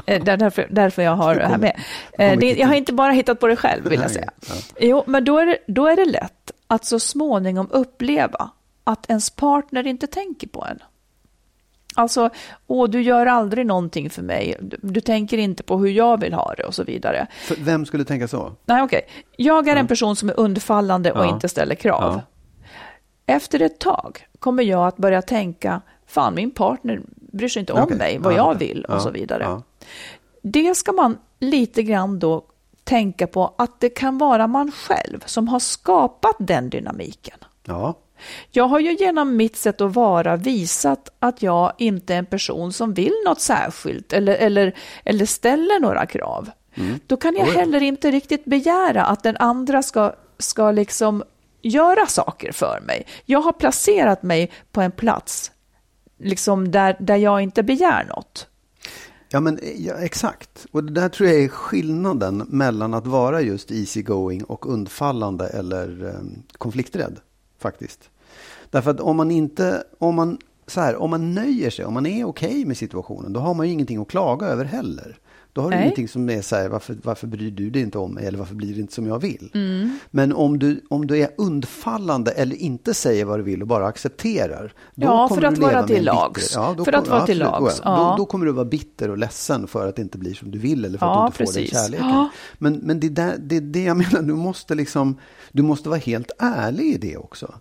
Eh, 0.14 0.24
där- 0.24 0.36
därför, 0.36 0.66
därför 0.70 1.02
jag 1.02 1.16
har 1.16 1.34
det 1.34 1.46
här 1.46 1.58
med. 1.58 1.80
Eh, 2.18 2.38
det, 2.38 2.52
jag 2.54 2.66
har 2.68 2.74
inte 2.74 2.92
bara 2.92 3.12
hittat 3.12 3.40
på 3.40 3.46
det 3.46 3.56
själv, 3.56 3.88
vill 3.88 4.00
jag 4.00 4.10
säga. 4.10 4.30
Jo, 4.80 5.04
men 5.06 5.24
då 5.24 5.38
är, 5.38 5.46
det, 5.46 5.58
då 5.66 5.86
är 5.86 5.96
det 5.96 6.04
lätt 6.04 6.50
att 6.66 6.84
så 6.84 7.00
småningom 7.00 7.68
uppleva 7.70 8.50
att 8.86 9.10
ens 9.10 9.30
partner 9.30 9.86
inte 9.86 10.06
tänker 10.06 10.48
på 10.48 10.64
en. 10.64 10.78
Alltså, 11.94 12.30
åh, 12.66 12.88
du 12.90 13.02
gör 13.02 13.26
aldrig 13.26 13.66
någonting 13.66 14.10
för 14.10 14.22
mig, 14.22 14.56
du, 14.60 14.76
du 14.82 15.00
tänker 15.00 15.38
inte 15.38 15.62
på 15.62 15.78
hur 15.78 15.88
jag 15.90 16.20
vill 16.20 16.32
ha 16.34 16.54
det 16.54 16.64
och 16.64 16.74
så 16.74 16.84
vidare. 16.84 17.26
För 17.46 17.56
vem 17.56 17.86
skulle 17.86 18.04
tänka 18.04 18.28
så? 18.28 18.52
Nej, 18.64 18.82
okej. 18.82 19.00
Jag 19.36 19.68
är 19.68 19.76
en 19.76 19.86
person 19.86 20.16
som 20.16 20.28
är 20.28 20.40
undfallande 20.40 21.12
och 21.12 21.24
Ja. 21.24 21.30
inte 21.34 21.48
ställer 21.48 21.74
krav. 21.74 22.02
Ja. 22.14 22.20
Efter 23.34 23.62
ett 23.62 23.78
tag 23.80 24.26
kommer 24.38 24.62
jag 24.62 24.86
att 24.86 24.96
börja 24.96 25.22
tänka, 25.22 25.80
fan 26.06 26.34
min 26.34 26.50
partner 26.50 27.00
bryr 27.32 27.48
sig 27.48 27.60
inte 27.60 27.72
om 27.72 27.82
Okej. 27.82 27.96
mig, 27.96 28.18
vad 28.18 28.32
Ja, 28.32 28.36
jag 28.36 28.54
vill 28.58 28.84
och 28.84 29.02
så 29.02 29.10
vidare. 29.10 29.62
Det 30.42 30.74
ska 30.76 30.92
man 30.92 31.18
lite 31.38 31.82
grann 31.82 32.18
då 32.18 32.44
tänka 32.84 33.26
på 33.26 33.54
att 33.58 33.80
det 33.80 33.88
kan 33.88 34.18
vara 34.18 34.46
man 34.46 34.72
själv 34.72 35.22
som 35.26 35.48
har 35.48 35.58
skapat 35.60 36.36
den 36.38 36.70
dynamiken. 36.70 37.38
Ja, 37.64 37.94
Jag 38.50 38.64
har 38.64 38.80
ju 38.80 38.96
genom 38.96 39.36
mitt 39.36 39.56
sätt 39.56 39.80
att 39.80 39.94
vara 39.94 40.36
visat 40.36 41.08
att 41.18 41.42
jag 41.42 41.72
inte 41.78 42.14
är 42.14 42.18
en 42.18 42.26
person 42.26 42.72
som 42.72 42.94
vill 42.94 43.14
något 43.26 43.40
särskilt 43.40 44.12
eller, 44.12 44.34
eller, 44.34 44.74
eller 45.04 45.26
ställer 45.26 45.80
några 45.80 46.06
krav. 46.06 46.50
Då 47.06 47.16
kan 47.16 47.36
jag 47.36 47.46
heller 47.46 47.82
inte 47.82 48.10
riktigt 48.10 48.44
begära 48.44 49.04
att 49.04 49.22
den 49.22 49.36
andra 49.36 49.82
ska, 49.82 50.14
ska 50.38 50.70
liksom 50.70 51.24
göra 51.62 52.06
saker 52.06 52.52
för 52.52 52.80
mig. 52.86 53.06
Jag 53.24 53.40
har 53.40 53.52
placerat 53.52 54.22
mig 54.22 54.52
på 54.72 54.80
en 54.80 54.92
plats 54.92 55.52
liksom 56.18 56.70
där, 56.70 56.96
där 57.00 57.16
jag 57.16 57.42
inte 57.42 57.62
begär 57.62 58.04
något. 58.04 58.48
Ja, 59.28 59.40
men 59.40 59.58
ja, 59.76 59.94
exakt. 59.94 60.66
Och 60.70 60.84
det 60.84 60.92
där 60.92 61.08
tror 61.08 61.28
jag 61.28 61.42
är 61.42 61.48
skillnaden 61.48 62.46
mellan 62.48 62.94
att 62.94 63.06
vara 63.06 63.40
just 63.40 63.70
easygoing 63.70 64.44
och 64.44 64.72
undfallande 64.72 65.46
eller 65.46 66.04
eh, 66.04 66.40
konflikträdd, 66.58 67.20
faktiskt. 67.58 68.10
Därför 68.70 68.90
att 68.90 69.00
om 69.00 69.16
man 69.16 69.30
inte, 69.30 69.84
om 69.98 70.14
man 70.14 70.38
så 70.66 70.80
här, 70.80 70.96
om 70.96 71.10
man 71.10 71.34
nöjer 71.34 71.70
sig, 71.70 71.84
om 71.84 71.94
man 71.94 72.06
är 72.06 72.24
okej 72.24 72.64
med 72.64 72.76
situationen, 72.76 73.32
då 73.32 73.40
har 73.40 73.54
man 73.54 73.66
ju 73.66 73.72
ingenting 73.72 73.98
att 73.98 74.08
klaga 74.08 74.46
över 74.46 74.64
heller. 74.64 75.18
Då 75.56 75.62
har 75.62 75.70
du 75.70 75.76
Nej. 75.76 75.84
ingenting 75.84 76.08
som 76.08 76.30
är 76.30 76.42
så 76.42 76.56
här, 76.56 76.68
varför, 76.68 76.96
varför 77.02 77.26
bryr 77.26 77.50
du 77.50 77.70
dig 77.70 77.82
inte 77.82 77.98
om 77.98 78.14
mig 78.14 78.26
eller 78.26 78.38
varför 78.38 78.54
blir 78.54 78.74
det 78.74 78.80
inte 78.80 78.92
som 78.94 79.06
jag 79.06 79.18
vill? 79.18 79.50
Men 80.10 80.32
om 80.32 80.58
du, 80.58 80.80
om 80.90 81.06
du 81.06 81.18
är 81.22 81.28
undfallande 81.38 82.30
eller 82.30 82.56
inte 82.56 82.94
säger 82.94 83.24
vad 83.24 83.38
du 83.38 83.42
vill 83.42 83.62
och 83.62 83.68
bara 83.68 83.86
accepterar. 83.86 84.72
Då 84.94 85.06
Ja, 85.06 85.28
kommer 85.28 85.40
för 85.40 85.48
att 85.48 85.54
du 85.54 85.60
vara 85.60 85.86
till 85.86 86.04
lags. 86.04 86.52
Ja, 86.54 86.74
då 86.78 86.84
För 86.84 86.92
att 86.92 87.04
kommer- 87.04 87.16
vara 87.16 87.26
till 87.26 87.38
lags, 87.38 87.76
Då, 87.76 87.82
ja. 87.84 88.14
då 88.18 88.24
kommer 88.26 88.46
du 88.46 88.52
vara 88.52 88.64
bitter 88.64 89.10
och 89.10 89.18
ledsen 89.18 89.66
för 89.66 89.88
att 89.88 89.96
det 89.96 90.02
inte 90.02 90.18
blir 90.18 90.34
som 90.34 90.50
du 90.50 90.58
vill 90.58 90.84
eller 90.84 90.98
för 90.98 91.06
Ja, 91.06 91.26
att 91.26 91.36
du 91.38 91.44
inte 91.44 91.52
får 91.52 91.60
den 91.60 91.64
precis. 91.68 91.82
kärleken. 91.82 92.06
Ja. 92.08 92.28
Men, 92.58 92.74
men 92.74 93.00
det, 93.00 93.06
är 93.06 93.10
där, 93.10 93.34
det 93.38 93.56
är 93.56 93.60
det 93.60 93.82
jag 93.84 93.96
menar, 93.96 94.22
du 94.22 94.34
måste 94.34 94.74
liksom, 94.74 95.16
du 95.52 95.62
måste 95.62 95.88
vara 95.88 95.98
helt 95.98 96.30
ärlig 96.38 96.84
i 96.84 96.98
det 96.98 97.16
också. 97.16 97.54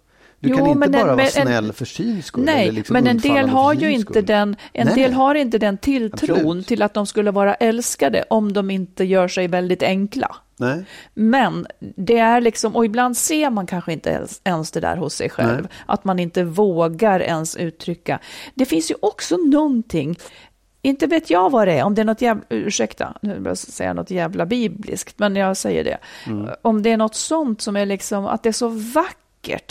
Du 0.45 0.51
Jo, 0.51 0.57
kan 0.57 0.67
inte 0.67 0.79
men 0.79 0.91
bara 0.91 1.01
en- 1.01 1.07
vara 1.07 1.15
men 1.15 1.25
en- 1.25 1.31
snäll 1.31 1.73
för 1.73 1.85
syns 1.85 2.25
skull. 2.25 2.43
Nej, 2.45 2.71
liksom 2.71 2.93
men 2.93 3.07
en 3.07 3.17
del 3.17 3.49
har 3.49 3.73
ju 3.73 3.91
inte 3.91 4.21
den, 4.21 4.55
en 4.73 4.87
Nej. 4.87 4.95
del 4.95 5.13
har 5.13 5.35
inte 5.35 5.57
den 5.57 5.77
tilltron 5.77 6.31
Absolut. 6.37 6.67
till 6.67 6.81
att 6.81 6.93
de 6.93 7.05
skulle 7.07 7.31
vara 7.31 7.53
älskade 7.55 8.23
om 8.29 8.53
de 8.53 8.69
inte 8.71 9.03
gör 9.03 9.27
sig 9.27 9.47
väldigt 9.47 9.83
enkla. 9.83 10.35
Nej. 10.57 10.85
Men 11.13 11.67
det 11.79 12.17
är 12.17 12.41
liksom, 12.41 12.75
och 12.75 12.85
ibland 12.85 13.17
ser 13.17 13.49
man 13.49 13.67
kanske 13.67 13.93
inte 13.93 14.09
ens, 14.09 14.41
ens 14.43 14.71
det 14.71 14.79
där 14.79 14.97
hos 14.97 15.13
sig 15.13 15.29
själv, 15.29 15.61
Nej. 15.61 15.71
att 15.85 16.03
man 16.03 16.19
inte 16.19 16.43
vågar 16.43 17.19
ens 17.19 17.55
uttrycka. 17.55 18.19
Det 18.53 18.65
finns 18.65 18.91
ju 18.91 18.95
också 19.01 19.37
någonting, 19.37 20.17
inte 20.81 21.07
vet 21.07 21.29
jag 21.29 21.49
vad 21.49 21.67
det 21.67 21.73
är, 21.73 21.83
om 21.83 21.95
det 21.95 22.01
är 22.01 22.05
något 22.05 22.21
jävla, 22.21 22.43
ursäkta, 22.49 23.13
nu 23.21 23.33
vill 23.33 23.45
jag 23.45 23.57
säga 23.57 23.93
något 23.93 24.11
jävla 24.11 24.45
bibliskt, 24.45 25.19
men 25.19 25.35
jag 25.35 25.57
säger 25.57 25.83
det. 25.83 25.97
Om 26.61 26.81
det 26.81 26.91
är 26.91 26.97
något 26.97 27.15
sånt 27.15 27.61
som 27.61 27.75
är 27.75 27.85
liksom, 27.85 28.25
att 28.25 28.43
det 28.43 28.49
är 28.49 28.53
så 28.53 28.67
vackert 28.67 29.17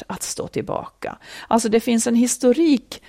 att 0.07 0.23
stå 0.23 0.49
tillbaka. 0.49 1.19
Alltså 1.49 1.69
det 1.69 1.81
finns 1.81 2.07
en 2.07 2.15
historik 2.15 3.03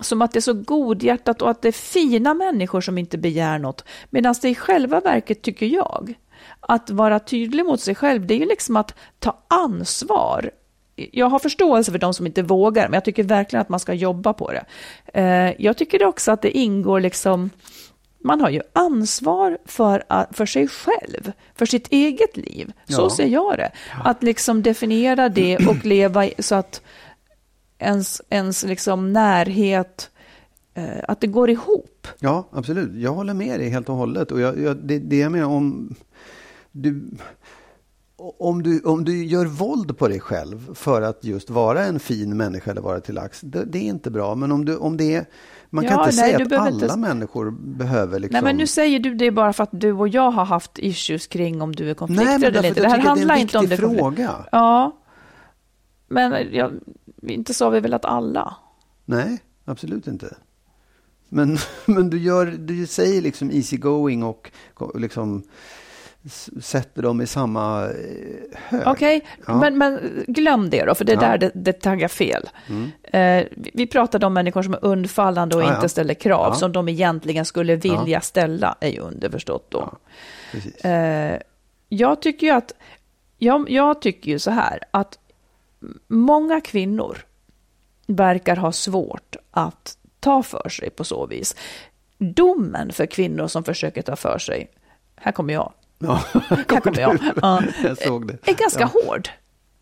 som 0.00 0.22
att 0.22 0.32
det 0.32 0.38
är 0.38 0.40
så 0.40 0.52
godhjärtat 0.52 1.42
och 1.42 1.50
att 1.50 1.62
det 1.62 1.68
är 1.68 1.72
fina 1.72 2.34
människor 2.34 2.80
som 2.80 2.98
inte 2.98 3.18
begär 3.18 3.58
något. 3.58 3.84
Medan 4.10 4.34
det 4.42 4.48
i 4.48 4.54
själva 4.54 5.00
verket, 5.00 5.42
tycker 5.42 5.66
jag, 5.66 6.14
att 6.60 6.90
vara 6.90 7.18
tydlig 7.18 7.64
mot 7.64 7.80
sig 7.80 7.94
själv, 7.94 8.26
det 8.26 8.34
är 8.34 8.38
ju 8.38 8.46
liksom 8.46 8.76
att 8.76 8.94
ta 9.18 9.44
ansvar. 9.48 10.50
Jag 10.94 11.26
har 11.26 11.38
förståelse 11.38 11.92
för 11.92 11.98
de 11.98 12.14
som 12.14 12.26
inte 12.26 12.42
vågar, 12.42 12.88
men 12.88 12.94
jag 12.94 13.04
tycker 13.04 13.22
verkligen 13.22 13.60
att 13.60 13.68
man 13.68 13.80
ska 13.80 13.94
jobba 13.94 14.32
på 14.32 14.52
det. 14.52 14.64
Eh, 15.20 15.54
jag 15.58 15.76
tycker 15.76 16.04
också 16.04 16.32
att 16.32 16.42
det 16.42 16.58
ingår 16.58 17.00
liksom, 17.00 17.50
man 18.24 18.40
har 18.40 18.50
ju 18.50 18.60
ansvar 18.72 19.58
för, 19.64 20.02
att- 20.08 20.36
för 20.36 20.46
sig 20.46 20.68
själv, 20.68 21.32
för 21.54 21.66
sitt 21.66 21.88
eget 21.92 22.36
liv. 22.36 22.72
Så 22.88 23.02
Ja. 23.02 23.10
ser 23.10 23.26
jag 23.26 23.56
det. 23.58 23.72
Att 24.04 24.22
liksom 24.22 24.62
definiera 24.62 25.28
det 25.28 25.56
och 25.56 25.84
leva 25.84 26.28
så 26.38 26.54
att 26.54 26.80
ens, 27.78 28.22
ens 28.28 28.64
liksom 28.64 29.12
närhet, 29.12 30.10
eh, 30.74 30.84
att 31.08 31.20
det 31.20 31.26
går 31.26 31.50
ihop. 31.50 32.06
Ja, 32.18 32.48
absolut. 32.52 32.90
Jag 32.94 33.12
håller 33.12 33.34
med 33.34 33.60
dig 33.60 33.68
helt 33.68 33.88
och 33.88 33.94
hållet. 33.96 34.32
Och 34.32 34.40
jag, 34.40 34.58
jag, 34.60 34.76
det, 34.76 34.98
det 34.98 35.18
jag 35.18 35.32
menar 35.32 35.46
om 35.46 35.94
du, 36.72 37.04
om, 38.16 38.62
du, 38.62 38.80
om 38.80 39.04
du 39.04 39.24
gör 39.24 39.46
våld 39.46 39.98
på 39.98 40.08
dig 40.08 40.20
själv 40.20 40.74
för 40.74 41.02
att 41.02 41.24
just 41.24 41.50
vara 41.50 41.84
en 41.84 42.00
fin 42.00 42.36
människa 42.36 42.70
eller 42.70 42.80
vara 42.80 43.00
till 43.00 43.14
lax, 43.14 43.40
det, 43.40 43.64
det 43.64 43.78
är 43.78 43.82
inte 43.82 44.10
bra. 44.10 44.34
Men 44.34 44.52
om, 44.52 44.64
du, 44.64 44.76
om 44.76 44.96
det 44.96 45.14
är, 45.14 45.24
man 45.74 45.84
kan 45.84 45.92
Ja, 45.98 46.06
inte 46.06 46.16
nej, 46.22 46.32
säga 46.32 46.46
att 46.46 46.52
alla 46.52 46.70
inte- 46.70 46.96
människor 46.96 47.50
behöver 47.50 48.18
liksom... 48.18 48.32
Nej, 48.32 48.42
men 48.42 48.56
nu 48.56 48.66
säger 48.66 48.98
du 48.98 49.14
det 49.14 49.30
bara 49.30 49.52
för 49.52 49.62
att 49.62 49.68
du 49.72 49.92
och 49.92 50.08
jag 50.08 50.30
har 50.30 50.44
haft 50.44 50.78
issues 50.78 51.26
kring 51.26 51.62
om 51.62 51.72
du 51.74 51.90
är 51.90 51.94
konflikträdd 51.94 52.40
Nej, 52.40 52.48
eller 52.48 52.64
inte. 52.68 52.80
Det 52.80 52.88
här 52.88 52.98
att 52.98 53.02
det 53.04 53.08
är 53.08 53.12
en 53.12 53.18
handlar 53.18 53.36
inte 53.36 53.58
om 53.58 53.64
det. 53.64 53.70
viktig 53.70 53.84
konflikt- 53.86 54.00
fråga. 54.00 54.46
Ja, 54.52 54.96
men 56.08 56.54
jag, 56.54 56.72
inte 57.22 57.54
sa 57.54 57.70
vi 57.70 57.80
väl 57.80 57.94
att 57.94 58.04
alla? 58.04 58.56
Nej, 59.04 59.38
absolut 59.64 60.06
inte. 60.06 60.36
Men, 61.28 61.58
men 61.86 62.10
du, 62.10 62.18
gör, 62.18 62.46
du 62.46 62.86
säger 62.86 63.22
liksom 63.22 63.50
easy 63.50 63.76
going 63.76 64.22
och 64.22 64.50
liksom 64.94 65.42
sätter 66.62 67.02
dem 67.02 67.20
i 67.20 67.26
samma 67.26 67.84
eh, 67.84 67.90
hög. 68.54 68.82
Okej, 68.86 69.26
Ja. 69.46 69.56
men, 69.60 69.78
men 69.78 70.24
glöm 70.28 70.70
det 70.70 70.84
då, 70.84 70.94
för 70.94 71.04
det 71.04 71.12
är 71.12 71.16
Ja. 71.16 71.20
där 71.20 71.38
det, 71.38 71.50
det 71.54 71.72
taggar 71.72 72.08
fel. 72.08 72.48
Eh, 73.02 73.44
vi- 73.74 73.86
pratade 73.86 74.26
om 74.26 74.34
människor 74.34 74.62
som 74.62 74.74
är 74.74 74.84
undfallande 74.84 75.56
och 75.56 75.62
Ja, 75.62 75.66
ja. 75.68 75.74
inte 75.74 75.88
ställer 75.88 76.14
krav, 76.14 76.46
Ja. 76.48 76.54
som 76.54 76.72
de 76.72 76.88
egentligen 76.88 77.44
skulle 77.44 77.76
vilja 77.76 78.20
ställa, 78.20 78.76
är 78.80 78.88
ju 78.88 78.98
underförstått 79.00 79.70
då. 79.70 79.92
Ja. 80.82 80.90
Eh, 80.90 81.38
jag 81.88 82.22
tycker 82.22 82.46
ju 82.46 82.52
att, 82.52 82.72
jag, 83.38 83.70
jag 83.70 84.02
tycker 84.02 84.30
ju 84.30 84.38
så 84.38 84.50
här, 84.50 84.78
att 84.90 85.18
många 86.08 86.60
kvinnor 86.60 87.18
verkar 88.06 88.56
ha 88.56 88.72
svårt 88.72 89.36
att 89.50 89.96
ta 90.20 90.42
för 90.42 90.68
sig 90.68 90.90
på 90.90 91.04
så 91.04 91.26
vis. 91.26 91.56
Domen 92.18 92.92
för 92.92 93.06
kvinnor 93.06 93.46
som 93.46 93.64
försöker 93.64 94.02
ta 94.02 94.16
för 94.16 94.38
sig, 94.38 94.70
här 95.16 95.32
kommer 95.32 95.54
jag, 95.54 95.72
Ja, 96.02 96.20
här 96.48 96.80
kommer 96.80 97.00
jag, 97.00 97.18
ja, 97.42 97.62
jag 97.82 97.98
såg 97.98 98.26
det. 98.26 98.38
är 98.50 98.54
ganska 98.54 98.80
ja. 98.80 98.90
hård. 99.06 99.28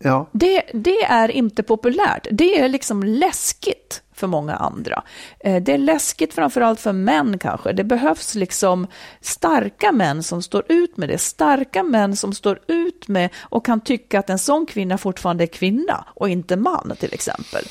Ja, 0.03 0.29
Det, 0.31 0.61
det 0.73 1.03
är 1.03 1.31
inte 1.31 1.63
populärt. 1.63 2.27
Det 2.31 2.59
är 2.59 2.69
liksom 2.69 3.03
läskigt 3.03 4.01
för 4.13 4.27
många 4.27 4.55
andra. 4.55 5.03
Eh, 5.39 5.61
Det 5.61 5.73
är 5.73 5.77
läskigt 5.77 6.33
framförallt 6.33 6.79
för 6.79 6.91
män 6.93 7.37
kanske. 7.39 7.73
Det 7.73 7.83
behövs 7.83 8.35
liksom 8.35 8.87
starka 9.21 9.91
män 9.91 10.23
som 10.23 10.41
står 10.41 10.63
ut 10.67 10.97
med 10.97 11.09
det. 11.09 11.17
Starka 11.17 11.83
män 11.83 12.15
som 12.15 12.33
står 12.33 12.59
ut 12.67 13.07
med 13.07 13.29
och 13.39 13.65
kan 13.65 13.81
tycka 13.81 14.19
att 14.19 14.29
en 14.29 14.39
sån 14.39 14.65
kvinna 14.65 14.97
fortfarande 14.97 15.43
är 15.43 15.47
kvinna 15.47 16.05
och 16.07 16.29
inte 16.29 16.55
man 16.55 16.93
till 16.99 17.13
exempel. 17.13 17.63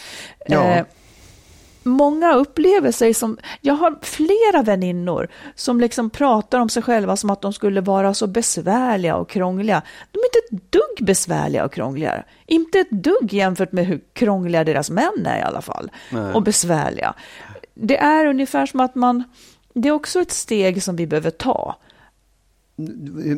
Ja. 0.47 0.85
Många 1.83 2.35
upplever 2.35 2.93
sig 2.93 3.15
som, 3.15 3.39
jag 3.61 3.75
har 3.75 3.99
flera 4.03 4.63
väninnor 4.63 5.29
som 5.55 5.81
liksom 5.81 6.11
pratar 6.11 6.61
om 6.61 6.69
sig 6.69 6.83
själva 6.83 7.17
som 7.17 7.31
att 7.31 7.41
de 7.41 7.53
skulle 7.53 7.81
vara 7.81 8.15
så 8.15 8.27
besvärliga 8.27 9.17
och 9.17 9.29
krångliga. 9.29 9.83
De 10.11 10.19
är 10.19 10.25
inte 10.25 10.57
ett 10.57 10.73
dugg 10.73 11.07
besvärliga 11.07 11.65
och 11.65 11.73
krångliga. 11.73 12.25
Inte 12.47 12.79
ett 12.79 12.91
dugg 12.91 13.33
jämfört 13.33 13.73
med 13.73 13.87
hur 13.87 14.01
krångliga 14.13 14.65
deras 14.65 14.91
män 14.91 15.27
är 15.27 15.39
i 15.39 15.43
alla 15.43 15.63
fall. 15.63 15.91
Nej. 16.11 16.33
Och 16.33 16.43
besvärliga. 16.43 17.15
Det 17.75 17.97
är 17.97 18.27
ungefär 18.27 18.67
som 18.67 18.81
att 18.81 18.95
man, 18.95 19.25
det 19.75 19.89
är 19.89 19.93
också 19.93 20.21
ett 20.21 20.33
steg 20.33 20.83
som 20.83 20.97
vi 20.97 21.07
behöver 21.07 21.31
ta. 21.31 21.77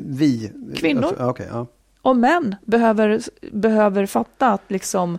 vi. 0.07 0.53
Kvinnor. 0.77 1.05
Alltså, 1.05 1.25
Okej, 1.25 1.49
ja. 1.51 1.67
Och 2.03 2.17
män 2.17 2.57
behöver, 2.65 3.21
behöver 3.53 4.07
fatta 4.07 4.49
att 4.49 4.63
liksom, 4.69 5.19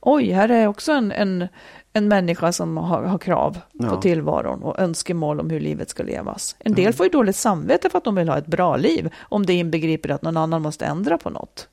oj, 0.00 0.30
här 0.30 0.48
är 0.48 0.66
också 0.66 0.92
en, 0.92 1.12
en, 1.12 1.48
en 1.92 2.08
människa 2.08 2.52
som 2.52 2.76
har, 2.76 3.02
har 3.02 3.18
krav 3.18 3.52
på 3.52 3.84
Ja. 3.84 4.00
tillvaron 4.00 4.62
och 4.62 4.78
önskemål 4.78 5.40
om 5.40 5.50
hur 5.50 5.60
livet 5.60 5.90
ska 5.90 6.02
levas. 6.02 6.56
En 6.58 6.74
del 6.74 6.92
får 6.92 7.06
ju 7.06 7.10
dåligt 7.10 7.36
samvete 7.36 7.90
för 7.90 7.98
att 7.98 8.04
de 8.04 8.14
vill 8.14 8.28
ha 8.28 8.38
ett 8.38 8.46
bra 8.46 8.76
liv, 8.76 9.10
om 9.18 9.46
det 9.46 9.52
inbegriper 9.52 10.08
att 10.10 10.22
någon 10.22 10.36
annan 10.36 10.62
måste 10.62 10.84
ändra 10.86 11.18
på 11.18 11.30
något. 11.30 11.68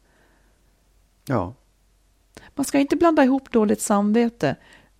ja. 1.25 1.53
Man 2.55 2.65
ska 2.65 2.79
inte 2.79 2.95
blanda 2.95 3.23
ihop 3.23 3.51
dåligt 3.51 3.81
samvete 3.81 4.55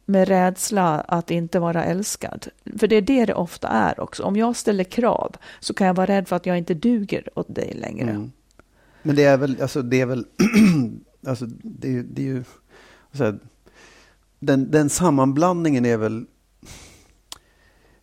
med 0.05 0.27
rädsla 0.27 0.99
att 1.01 1.31
inte 1.31 1.59
vara 1.59 1.83
älskad. 1.83 2.47
För 2.77 2.87
det 2.87 2.95
är 2.95 3.01
det 3.01 3.25
det 3.25 3.33
ofta 3.33 3.67
är 3.67 3.99
också. 3.99 4.23
Om 4.23 4.35
jag 4.35 4.55
ställer 4.55 4.83
krav 4.83 5.35
så 5.59 5.73
kan 5.73 5.87
jag 5.87 5.93
vara 5.93 6.05
rädd 6.07 6.27
för 6.27 6.35
att 6.35 6.45
jag 6.45 6.57
inte 6.57 6.73
duger 6.73 7.29
åt 7.39 7.55
dig 7.55 7.73
längre. 7.73 8.09
Mm. 8.09 8.31
Men 9.03 9.15
det 9.15 9.23
är 9.23 9.37
väl, 9.37 9.61
alltså 9.61 9.81
det 9.81 10.01
är 10.01 10.05
väl, 10.05 10.25
alltså 11.27 11.45
det 11.63 11.87
är, 11.87 11.91
ju- 11.91 12.03
det 12.03 12.21
är 12.21 12.25
ju, 12.25 12.43
så 13.13 13.23
här, 13.23 13.39
den, 14.39 14.71
den 14.71 14.89
sammanblandningen 14.89 15.85
är 15.85 15.97
väl, 15.97 16.25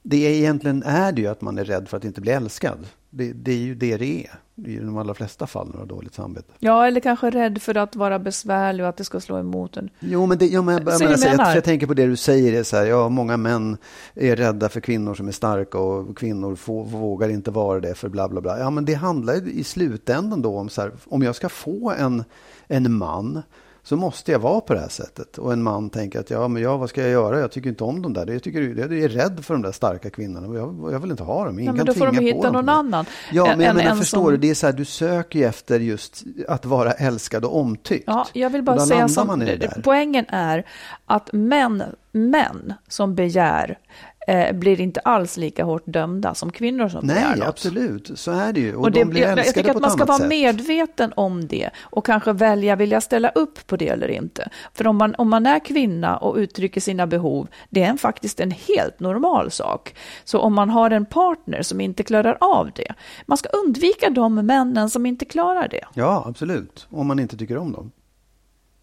det 0.03 0.27
är 0.27 0.31
egentligen 0.31 0.83
är 0.83 1.13
det 1.13 1.21
ju 1.21 1.29
att 1.29 1.41
man 1.41 1.59
är 1.59 1.65
rädd 1.65 1.89
för 1.89 1.97
att 1.97 2.05
inte 2.05 2.21
bli 2.21 2.33
älskad. 2.33 2.87
Det, 3.11 3.33
det 3.33 3.53
är 3.53 3.57
ju 3.57 3.75
det 3.75 3.97
det 3.97 4.27
är. 4.27 4.39
I 4.65 4.77
de 4.77 4.97
allra 4.97 5.15
flesta 5.15 5.47
fall 5.47 5.67
när 5.67 5.73
du 5.73 5.79
har 5.79 5.87
dåligt 5.87 6.15
samvete. 6.15 6.53
Ja, 6.59 6.87
eller 6.87 7.01
kanske 7.01 7.31
rädd 7.31 7.63
för 7.63 7.77
att 7.77 7.97
vara 7.97 8.19
besvärlig 8.19 8.85
och 8.85 8.89
att 8.89 8.97
det 8.97 9.05
ska 9.05 9.21
slå 9.21 9.39
emot 9.39 9.77
en. 9.77 9.91
Jo, 10.01 10.27
men 10.27 10.39
det, 10.39 10.47
ja, 10.47 10.63
men 10.63 10.75
jag, 10.75 11.01
jag, 11.01 11.21
menar, 11.21 11.47
jag, 11.47 11.57
jag 11.57 11.65
tänker 11.65 11.87
på 11.87 11.95
det 11.95 12.07
du 12.07 12.17
säger. 12.17 12.53
Det 12.53 12.59
är 12.59 12.63
så 12.63 12.77
här, 12.77 12.85
ja, 12.85 13.09
många 13.09 13.37
män 13.37 13.77
är 14.15 14.37
rädda 14.37 14.69
för 14.69 14.81
kvinnor 14.81 15.15
som 15.15 15.29
är 15.29 15.33
starka 15.33 15.79
och 15.79 16.19
kvinnor 16.19 16.57
få, 16.57 16.83
vågar 16.83 17.29
inte 17.29 17.51
vara 17.51 17.81
det 17.81 17.95
för 17.95 18.09
bla 18.09 18.29
bla 18.29 18.41
bla. 18.41 18.59
Ja, 18.59 18.71
men 18.71 18.85
det 18.85 18.95
handlar 18.95 19.49
i 19.49 19.65
slutändan 19.65 20.43
då 20.43 20.59
om 20.59 20.69
så 20.69 20.83
här, 20.83 20.93
om 21.05 21.23
jag 21.23 21.37
ska 21.37 21.49
få 21.49 21.91
en, 21.91 22.25
en 22.67 22.93
man 22.93 23.43
så 23.89 23.97
måste 23.97 24.33
jag 24.33 24.39
vara 24.39 24.61
på 24.61 24.75
det 24.75 24.81
här 24.81 24.89
sättet. 24.89 25.39
Och 25.39 25.53
en 25.53 25.63
man 25.63 25.91
tänker 25.91 26.21
att 26.21 26.31
ja, 26.31 26.49
men 26.49 26.63
ja, 26.63 26.77
vad 26.77 26.89
ska 26.89 27.01
jag 27.01 27.11
göra? 27.11 27.41
Jag 27.41 27.51
tycker 27.51 27.69
inte 27.69 27.85
om 27.85 28.03
dem 28.03 28.13
där. 28.13 28.27
Jag, 28.27 28.43
tycker, 28.43 28.61
jag 28.61 28.93
är 28.99 29.09
rädd 29.09 29.45
för 29.45 29.55
de 29.55 29.63
där 29.63 29.73
starka 29.73 30.11
kvinnorna. 30.11 30.59
Jag, 30.59 30.93
jag 30.93 30.99
vill 31.01 31.11
inte 31.11 31.23
ha 31.23 31.45
dem. 31.45 31.59
Ingen 31.59 31.67
Ja, 31.67 31.73
men 31.73 31.87
kan 31.87 31.87
då 31.87 31.95
får 31.95 32.07
de 32.07 32.19
hitta 32.25 32.51
någon 32.53 32.69
annan. 32.69 33.05
Ja, 33.33 33.47
En- 33.53 33.59
men 33.59 33.67
jag 33.67 33.71
en- 33.71 33.77
menar, 33.77 33.91
en 33.91 33.97
förstår 33.99 34.23
som- 34.23 34.31
du? 34.31 34.37
Det 34.37 34.51
är 34.51 34.55
så 34.55 34.67
här, 34.67 34.73
du 34.73 34.85
söker 34.85 35.39
ju 35.39 35.45
efter 35.45 35.81
just 35.81 36.25
att 36.49 36.65
vara 36.65 36.93
älskad 36.93 37.45
och 37.45 37.57
omtyckt. 37.57 38.05
Ja, 38.07 38.27
jag 38.33 38.51
vill 38.51 38.63
bara 38.63 38.79
säga 38.79 39.09
som, 39.09 39.39
där. 39.39 39.81
poängen 39.85 40.25
är 40.29 40.67
att 41.07 41.33
män, 41.33 41.83
män 42.13 42.75
som 42.89 43.15
begär 43.15 43.79
eh, 44.27 44.53
blir 44.53 44.81
inte 44.81 45.01
alls 45.01 45.37
lika 45.37 45.65
hårt 45.65 45.83
dömda 45.87 46.35
som 46.35 46.53
kvinnor 46.53 46.89
som 46.89 47.07
begär 47.07 47.29
Nej, 47.29 47.39
något. 47.39 47.49
absolut. 47.49 48.11
Så 48.15 48.31
är 48.33 48.53
det 48.53 48.61
ju. 48.61 48.75
Och, 48.75 48.83
Och 48.83 48.91
det, 48.91 49.01
de 49.01 49.05
blir 49.11 49.23
jag, 49.23 49.39
jag 49.39 49.55
tycker 49.55 49.71
att 49.71 49.81
man 49.81 49.91
ska 49.91 50.05
vara 50.05 50.19
sätt. 50.19 50.29
medveten 50.29 51.13
om 51.17 51.47
det 51.49 51.71
och 51.83 52.07
kanske 52.07 52.33
välja, 52.33 52.77
vill 52.77 52.91
jag 52.91 53.03
ställa 53.03 53.29
upp 53.29 53.67
på 53.67 53.77
det 53.77 53.89
eller 53.89 54.09
inte? 54.09 54.49
För 54.73 54.87
om 54.87 54.97
man, 54.97 55.15
om 55.19 55.31
man 55.31 55.47
är 55.47 55.59
kvinna 55.59 56.17
och 56.17 56.37
uttrycker 56.37 56.81
sina 56.81 57.07
behov, 57.07 57.49
det 57.71 57.83
är 57.83 57.89
en, 57.89 57.99
faktiskt 57.99 58.41
en 58.41 58.51
helt 58.51 59.01
normal 59.01 59.51
sak. 59.51 59.95
Så 60.25 60.39
om 60.41 60.55
man 60.55 60.71
har 60.71 60.91
en 60.91 61.07
partner 61.07 61.63
som 61.63 61.81
inte 61.81 62.03
klarar 62.03 62.39
av 62.41 62.71
det, 62.75 62.95
man 63.27 63.39
ska 63.39 63.49
undvika 63.49 64.11
de 64.11 64.35
männen 64.35 64.91
som 64.91 65.07
inte 65.07 65.25
klarar 65.25 65.69
det. 65.69 65.85
Ja, 65.95 66.25
absolut. 66.29 66.87
Om 66.91 67.07
man 67.07 67.19
inte 67.19 67.37
tycker 67.37 67.57
om 67.59 67.73
dem. 67.73 67.93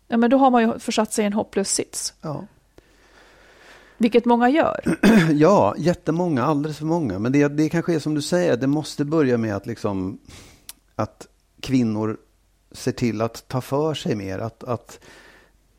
Ja, 0.08 0.18
men 0.18 0.30
då 0.30 0.38
har 0.38 0.52
man 0.52 0.62
ju 0.62 0.80
försatt 0.80 1.14
sig 1.14 1.24
i 1.24 1.28
en 1.28 1.34
hopplös 1.34 1.70
sits, 1.70 2.14
Ja 2.22 2.44
vilket 3.98 4.26
många 4.26 4.50
gör. 4.50 4.98
Ja, 5.34 5.76
jättemånga, 5.78 6.44
alldeles 6.44 6.78
för 6.78 6.86
många. 6.86 7.20
Men 7.20 7.32
det, 7.32 7.48
det 7.48 7.70
kanske 7.70 7.96
är 7.96 8.00
som 8.00 8.16
du 8.16 8.22
säger, 8.22 8.58
det 8.58 8.68
måste 8.68 9.06
börja 9.06 9.38
med 9.38 9.56
att, 9.56 9.66
liksom, 9.66 10.18
att 10.96 11.28
kvinnor 11.62 12.18
ser 12.72 12.92
till 12.92 13.22
att 13.22 13.48
ta 13.48 13.62
för 13.62 13.94
sig 13.94 14.16
mer. 14.16 14.40
Att, 14.40 14.64
att 14.64 15.00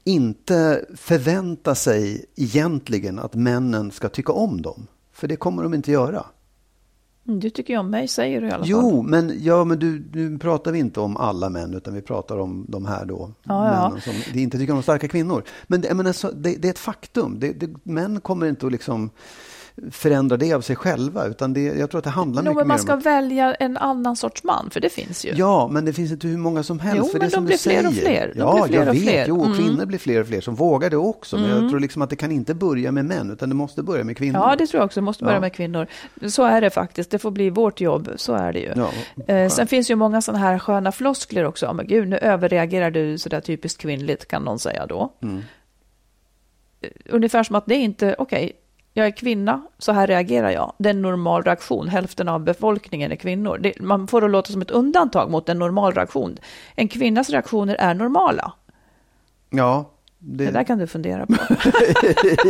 inte 0.05 0.85
förvänta 0.97 1.75
sig 1.75 2.25
egentligen 2.37 3.19
att 3.19 3.35
männen 3.35 3.91
ska 3.91 4.09
tycka 4.09 4.33
om 4.33 4.63
dem. 4.63 4.87
För 5.13 5.29
det 5.29 5.37
kommer 5.37 5.63
de 5.63 5.75
inte 5.75 5.93
göra. 5.93 6.27
Mm, 7.29 7.41
Du 7.41 7.51
tycker 7.51 7.75
ju 7.75 7.81
om 7.81 7.91
mig, 7.91 8.09
säger 8.09 8.41
du 8.41 8.47
i 8.47 8.51
alla 8.51 8.59
fall. 8.59 8.69
Jo, 8.71 9.03
men, 9.03 9.33
ja, 9.43 9.65
men 9.65 9.79
du, 9.79 10.05
nu 10.13 10.39
pratar 10.39 10.73
vi 10.73 10.79
inte 10.79 11.01
om 11.01 11.17
alla 11.17 11.49
män, 11.49 11.75
utan 11.75 11.95
vi 11.95 12.03
pratar 12.03 12.39
om 12.39 12.67
de 12.69 12.87
här 12.87 13.05
då, 13.05 13.31
Ja, 13.43 13.93
ja. 13.95 14.01
som 14.01 14.13
det 14.33 14.41
inte 14.41 14.59
tycker 14.59 14.73
om 14.75 14.83
starka 14.83 15.09
kvinnor. 15.09 15.43
Men 15.67 15.81
det, 15.81 15.95
menar, 15.95 16.13
så, 16.13 16.31
det, 16.31 16.57
det 16.57 16.69
är 16.69 16.71
ett 16.71 16.79
faktum. 16.79 17.37
Det, 17.41 17.53
det, 17.53 17.71
män 17.83 18.21
kommer 18.21 18.47
inte 18.47 18.67
att 18.67 18.73
liksom 18.73 19.11
förändra 19.91 20.37
det 20.37 20.53
av 20.53 20.61
sig 20.61 20.77
själva, 20.77 21.27
utan 21.27 21.53
det, 21.53 21.61
jag 21.65 21.91
tror 21.91 21.99
att 21.99 22.05
det 22.05 22.11
handlar 22.11 22.43
No, 22.43 22.49
mycket 22.49 22.57
men 22.59 22.69
man 22.69 22.79
ska 22.79 22.93
att, 22.93 23.07
välja 23.07 23.55
en 23.55 23.77
annan 23.77 24.17
sorts 24.17 24.45
man, 24.45 24.71
för 24.71 24.81
det 24.81 24.89
finns 24.89 25.25
ju. 25.25 25.33
Ja, 25.37 25.69
men 25.73 25.85
det 25.85 25.93
finns 25.93 26.13
inte 26.13 26.27
hur 26.27 26.39
många 26.39 26.63
som 26.63 26.79
helst. 26.81 26.99
Jo, 26.99 27.05
för 27.09 27.19
men 27.19 27.21
det 27.21 27.27
de 27.27 27.35
som 27.35 27.45
blir 27.47 27.57
fler 27.57 27.87
och 27.89 27.95
fler. 27.95 28.33
De 28.35 28.39
Ja, 28.41 28.67
fler 28.67 28.79
jag 28.79 28.89
och 28.89 28.95
vet. 28.95 29.03
fler. 29.03 29.25
Jo, 29.29 29.45
Mm. 29.45 29.57
kvinnor 29.57 29.85
blir 29.87 29.99
fler 29.99 30.21
och 30.21 30.27
fler 30.27 30.41
som 30.41 30.55
vågar 30.55 30.91
det 30.91 30.97
också. 30.97 31.37
Men 31.37 31.51
jag 31.51 31.71
tror 31.71 31.81
liksom 31.81 32.03
att 32.03 32.11
det 32.11 32.17
kan 32.17 32.33
inte 32.33 32.55
börja 32.55 32.93
med 32.93 33.05
män, 33.05 33.31
utan 33.31 33.49
det 33.49 33.55
måste 33.55 33.83
börja 33.83 34.05
med 34.05 34.17
kvinnor. 34.17 34.41
Ja, 34.41 34.57
det 34.57 34.67
tror 34.67 34.79
jag 34.81 34.85
också. 34.87 35.01
Det 35.01 35.05
måste 35.05 35.25
börja 35.25 35.37
Ja. 35.37 35.41
med 35.41 35.53
kvinnor. 35.53 35.87
Så 36.29 36.45
är 36.45 36.61
det 36.61 36.71
faktiskt. 36.71 37.11
Det 37.11 37.19
får 37.19 37.31
bli 37.31 37.51
vårt 37.51 37.81
jobb. 37.81 38.11
Så 38.17 38.33
är 38.35 38.53
det 38.53 38.59
ju. 38.61 38.73
Ja, 38.77 38.91
eh, 39.35 39.49
sen 39.49 39.67
finns 39.67 39.91
ju 39.91 39.95
många 39.95 40.23
sådana 40.23 40.45
här 40.45 40.59
sköna 40.59 40.93
floskler 40.93 41.45
också. 41.45 41.73
Men 41.75 41.87
gud, 41.87 42.09
nu 42.09 42.17
överreagerar 42.19 42.91
du 42.91 43.19
sådär 43.19 43.41
typiskt 43.41 43.81
kvinnligt, 43.83 44.29
kan 44.29 44.43
någon 44.43 44.59
säga 44.59 44.87
då. 44.87 45.13
Mm. 45.23 45.43
Eh, 46.81 46.89
Ungefär 47.11 47.43
som 47.43 47.57
att 47.57 47.67
det 47.67 47.75
är 47.75 47.79
inte, 47.81 48.15
okej, 48.19 48.53
jag 48.97 49.07
är 49.07 49.11
kvinna, 49.11 49.63
så 49.79 49.93
här 49.93 50.07
reagerar 50.07 50.51
jag. 50.51 50.73
Det 50.79 50.89
är 50.89 50.95
en 50.95 51.03
normal 51.03 51.43
reaktion. 51.43 51.89
Hälften 51.89 52.29
av 52.29 52.41
befolkningen 52.45 53.13
är 53.13 53.17
kvinnor. 53.17 53.59
Det, 53.59 53.81
man 53.81 54.07
får 54.07 54.21
det 54.21 54.29
låta 54.29 54.53
som 54.53 54.63
ett 54.63 54.71
undantag 54.71 55.31
mot 55.31 55.49
en 55.49 55.59
normal 55.59 55.93
reaktion. 55.95 56.37
En 56.75 56.89
kvinnas 56.89 57.31
reaktioner 57.31 57.75
är 57.75 57.95
normala. 57.95 58.53
ja, 59.51 59.91
Det 60.19 60.45
det, 60.45 60.51
där 60.51 60.65
kan 60.65 60.79
du 60.79 60.87
fundera 60.87 61.27
på. 61.27 61.35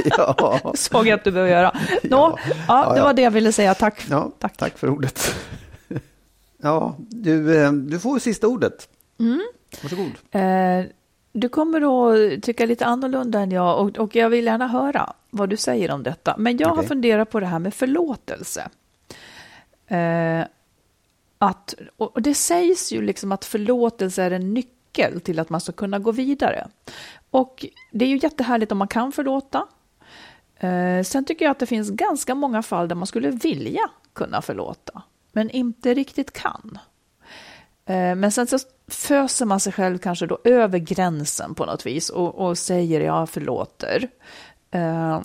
ja. 0.05 0.61
såg 0.75 1.07
jag 1.07 1.17
att 1.19 1.25
du 1.25 1.31
behöver 1.31 1.51
göra. 1.53 1.75
Nå, 2.03 2.39
Ja. 2.49 2.55
ja, 2.69 2.93
det 2.93 2.99
ja. 2.99 3.05
var 3.05 3.15
det 3.15 3.23
jag 3.23 3.31
ville 3.31 3.53
säga. 3.53 3.75
Tack. 3.75 4.07
Ja, 4.11 4.31
Tack. 4.39 4.57
tack. 4.57 4.79
för 4.79 4.89
ordet. 4.91 5.35
Ja, 6.63 6.97
du, 6.99 7.63
eh, 7.65 7.73
du 7.73 7.99
får 7.99 8.19
sista 8.19 8.47
ordet. 8.47 8.89
Mm. 9.21 9.41
Varsågod. 9.83 10.11
Eh, 10.31 10.87
du 11.37 11.49
kommer 11.49 11.81
att 11.81 12.43
tycka 12.43 12.67
lite 12.67 12.87
annorlunda 12.87 13.41
än 13.41 13.51
jag 13.51 13.81
och, 13.81 13.99
och 13.99 14.17
jag 14.17 14.31
vill 14.31 14.45
gärna 14.45 14.67
höra 14.67 15.13
vad 15.31 15.49
du 15.49 15.57
säger 15.57 15.91
om 15.91 16.03
detta. 16.03 16.35
Men 16.39 16.57
jag 16.57 16.69
har 16.69 16.77
Okej. 16.77 16.89
funderat 16.89 17.31
på 17.31 17.41
det 17.41 17.47
här 17.47 17.59
med 17.59 17.75
förlåtelse. 17.75 18.69
Eh, 19.87 20.45
att, 21.39 21.75
och 21.97 22.15
och 22.15 22.23
det 22.23 22.35
sägs 22.35 22.93
ju 22.93 23.03
liksom 23.03 23.33
att 23.33 23.45
förlåtelse 23.45 24.23
är 24.23 24.31
en 24.31 24.55
nyckel 24.55 25.21
till 25.21 25.39
att 25.39 25.51
man 25.51 25.61
ska 25.61 25.73
kunna 25.73 25.99
gå 25.99 26.13
vidare. 26.13 26.69
Och 27.31 27.67
det 27.93 28.05
är 28.05 28.09
ju 28.09 28.19
jättehärligt 28.23 28.73
om 28.73 28.79
man 28.79 28.89
kan 28.89 29.13
förlåta. 29.13 29.67
Eh, 30.57 31.03
sen 31.03 31.25
tycker 31.25 31.45
jag 31.45 31.53
att 31.53 31.59
det 31.59 31.67
finns 31.67 31.91
ganska 31.91 32.35
många 32.35 32.63
fall 32.63 32.89
där 32.89 32.97
man 32.97 33.07
skulle 33.07 33.31
vilja 33.31 33.91
kunna 34.13 34.43
förlåta, 34.43 35.03
men 35.33 35.51
inte 35.51 35.95
riktigt 35.95 36.33
kan. 36.33 36.79
Eh, 37.87 38.15
men 38.15 38.33
sen 38.33 38.47
så 38.47 38.59
föser 38.89 39.47
man 39.47 39.61
sig 39.61 39.73
själv 39.73 39.99
kanske 39.99 40.27
då 40.27 40.39
över 40.45 40.79
gränsen 40.79 41.55
på 41.55 41.67
något 41.67 41.87
vis 41.87 42.11
och, 42.11 42.35
och 42.35 42.59
säger 42.59 43.01
jag 43.01 43.31
förlåter. 43.31 44.09
Eh, 44.71 45.21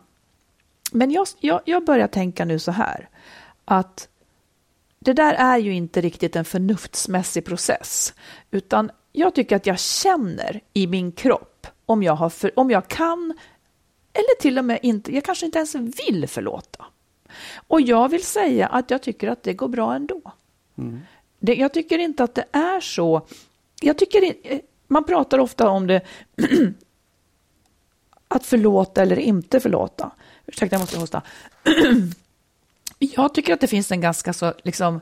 men 0.91 1.11
jag, 1.11 1.27
jag, 1.39 1.61
jag 1.65 1.85
börjar 1.85 2.07
tänka 2.07 2.45
nu 2.45 2.59
så 2.59 2.71
här 2.71 3.09
att 3.65 4.07
det 4.99 5.13
där 5.13 5.33
är 5.33 5.57
ju 5.57 5.73
inte 5.73 6.01
riktigt 6.01 6.35
en 6.35 6.45
förnuftsmässig 6.45 7.45
process, 7.45 8.13
utan 8.51 8.91
jag 9.11 9.35
tycker 9.35 9.55
att 9.55 9.65
jag 9.65 9.79
känner 9.79 10.61
i 10.73 10.87
min 10.87 11.11
kropp 11.11 11.67
om 11.85 12.03
jag, 12.03 12.13
har 12.13 12.29
för, 12.29 12.59
om 12.59 12.71
jag 12.71 12.87
kan 12.87 13.33
eller 14.13 14.41
till 14.41 14.57
och 14.57 14.65
med 14.65 14.79
inte, 14.81 15.15
jag 15.15 15.23
kanske 15.23 15.45
inte 15.45 15.57
ens 15.57 15.75
vill 15.75 16.27
förlåta. 16.27 16.85
Och 17.67 17.81
jag 17.81 18.09
vill 18.09 18.23
säga 18.23 18.67
att 18.67 18.91
jag 18.91 19.01
tycker 19.03 19.27
att 19.27 19.43
det 19.43 19.53
går 19.53 19.67
bra 19.67 19.95
ändå. 19.95 20.21
Mm. 20.77 20.99
Det, 21.39 21.55
jag 21.55 21.73
tycker 21.73 21.99
inte 21.99 22.23
att 22.23 22.35
det 22.35 22.45
är 22.51 22.79
så. 22.81 23.27
Jag 23.81 23.97
tycker 23.97 24.33
eh, 24.43 24.59
man 24.87 25.03
pratar 25.03 25.39
ofta 25.39 25.69
om 25.69 25.87
det 25.87 26.01
att 28.27 28.45
förlåta 28.45 29.01
eller 29.01 29.19
inte 29.19 29.59
förlåta. 29.59 30.11
Ursäkta, 30.45 30.73
jag 30.73 30.81
måste 30.81 30.99
hosta. 30.99 31.21
jag 32.99 33.33
tycker 33.33 33.53
att 33.53 33.61
det 33.61 33.67
finns 33.67 33.91
en 33.91 34.01
ganska 34.01 34.33
så 34.33 34.53
liksom 34.63 34.99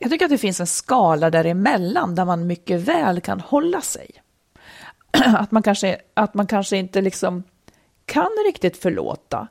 jag 0.00 0.10
tycker 0.10 0.24
att 0.24 0.30
det 0.30 0.38
finns 0.38 0.60
en 0.60 0.66
skala 0.66 1.30
däremellan 1.30 2.14
där 2.14 2.24
man 2.24 2.46
mycket 2.46 2.80
väl 2.80 3.20
kan 3.20 3.40
hålla 3.40 3.80
sig. 3.80 4.10
Att 5.24 5.50
man 5.50 5.62
kanske, 5.62 6.00
att 6.14 6.34
man 6.34 6.46
kanske 6.46 6.76
inte 6.76 7.00
liksom 7.00 7.42
kan 8.04 8.30
riktigt 8.46 8.76
förlåta 8.76 9.48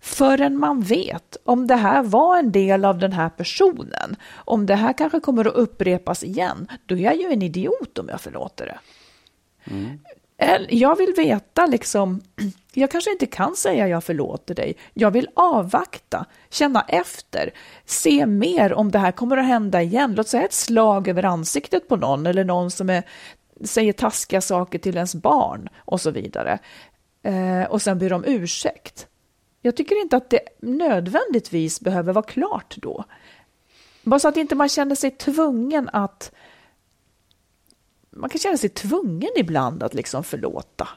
förrän 0.00 0.58
man 0.58 0.80
vet 0.80 1.36
om 1.44 1.66
det 1.66 1.76
här 1.76 2.02
var 2.02 2.38
en 2.38 2.52
del 2.52 2.84
av 2.84 2.98
den 2.98 3.12
här 3.12 3.28
personen. 3.28 4.16
Om 4.34 4.66
det 4.66 4.74
här 4.74 4.92
kanske 4.92 5.20
kommer 5.20 5.44
att 5.44 5.54
upprepas 5.54 6.24
igen, 6.24 6.68
då 6.86 6.94
är 6.94 7.00
jag 7.00 7.16
ju 7.16 7.32
en 7.32 7.42
idiot 7.42 7.98
om 7.98 8.08
jag 8.08 8.20
förlåter 8.20 8.66
det. 8.66 8.78
Eller, 10.38 10.66
Jag 10.74 10.96
vill 10.96 11.14
veta 11.16 11.66
liksom, 11.66 12.20
jag 12.72 12.90
kanske 12.90 13.12
inte 13.12 13.26
kan 13.26 13.56
säga 13.56 13.88
jag 13.88 14.04
förlåter 14.04 14.54
dig. 14.54 14.76
Jag 14.94 15.10
vill 15.10 15.28
avvakta, 15.34 16.26
känna 16.50 16.84
efter, 16.88 17.50
se 17.84 18.26
mer 18.26 18.72
om 18.72 18.90
det 18.90 18.98
här 18.98 19.12
kommer 19.12 19.36
att 19.36 19.46
hända 19.46 19.82
igen. 19.82 20.14
Låt 20.14 20.28
säga 20.28 20.44
ett 20.44 20.52
slag 20.52 21.08
över 21.08 21.24
ansiktet 21.24 21.88
på 21.88 21.96
någon 21.96 22.26
eller 22.26 22.44
någon 22.44 22.70
som 22.70 22.90
är, 22.90 23.02
säger 23.64 23.92
taskiga 23.92 24.40
saker 24.40 24.78
till 24.78 24.96
ens 24.96 25.14
barn 25.14 25.68
och 25.78 26.00
så 26.00 26.10
vidare. 26.10 26.58
Eh, 27.22 27.62
och 27.62 27.82
sen 27.82 27.98
ber 27.98 28.10
de 28.10 28.24
ursäkt. 28.24 29.06
Jag 29.68 29.76
tycker 29.76 30.00
inte 30.02 30.16
att 30.16 30.30
det 30.30 30.40
nödvändigtvis 30.62 31.80
behöver 31.80 32.12
vara 32.12 32.24
klart 32.24 32.76
då. 32.76 33.04
Bara 34.02 34.20
så 34.20 34.28
att 34.28 34.36
inte 34.36 34.54
man 34.54 34.68
känner 34.68 34.94
sig 34.94 35.10
tvungen 35.10 35.88
att 35.92 36.32
man 38.10 38.30
kan 38.30 38.38
känna 38.38 38.56
sig 38.56 38.70
tvungen 38.70 39.30
ibland 39.36 39.82
att 39.82 39.94
liksom 39.94 40.24
förlåta. 40.24 40.88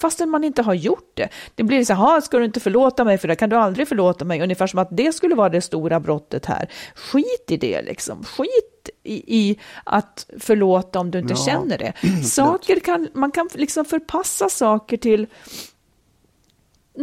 Fastän 0.00 0.28
man 0.30 0.44
inte 0.44 0.62
har 0.62 0.74
gjort 0.74 1.10
det. 1.14 1.28
Det 1.54 1.62
blir 1.62 1.84
så 1.84 1.94
här, 1.94 2.20
ska 2.20 2.38
du 2.38 2.44
inte 2.44 2.60
förlåta 2.60 3.04
mig 3.04 3.18
för 3.18 3.28
det 3.28 3.36
kan 3.36 3.50
du 3.50 3.56
aldrig 3.56 3.88
förlåta 3.88 4.24
mig. 4.24 4.42
Ungefär 4.42 4.66
som 4.66 4.78
att 4.78 4.88
det 4.96 5.12
skulle 5.12 5.34
vara 5.34 5.48
det 5.48 5.60
stora 5.60 6.00
brottet 6.00 6.46
här. 6.46 6.70
Skit 6.94 7.44
i 7.48 7.56
det 7.56 7.82
liksom. 7.82 8.24
Skit 8.24 8.90
i, 9.02 9.36
i 9.38 9.58
att 9.84 10.30
förlåta 10.38 10.98
om 11.00 11.10
du 11.10 11.18
inte 11.18 11.34
Ja. 11.34 11.44
känner 11.46 11.78
det. 11.78 11.92
Saker 12.28 12.80
kan, 12.80 13.08
man 13.14 13.30
kan 13.30 13.48
liksom 13.54 13.84
förpassa 13.84 14.48
saker 14.48 14.96
till 14.96 15.26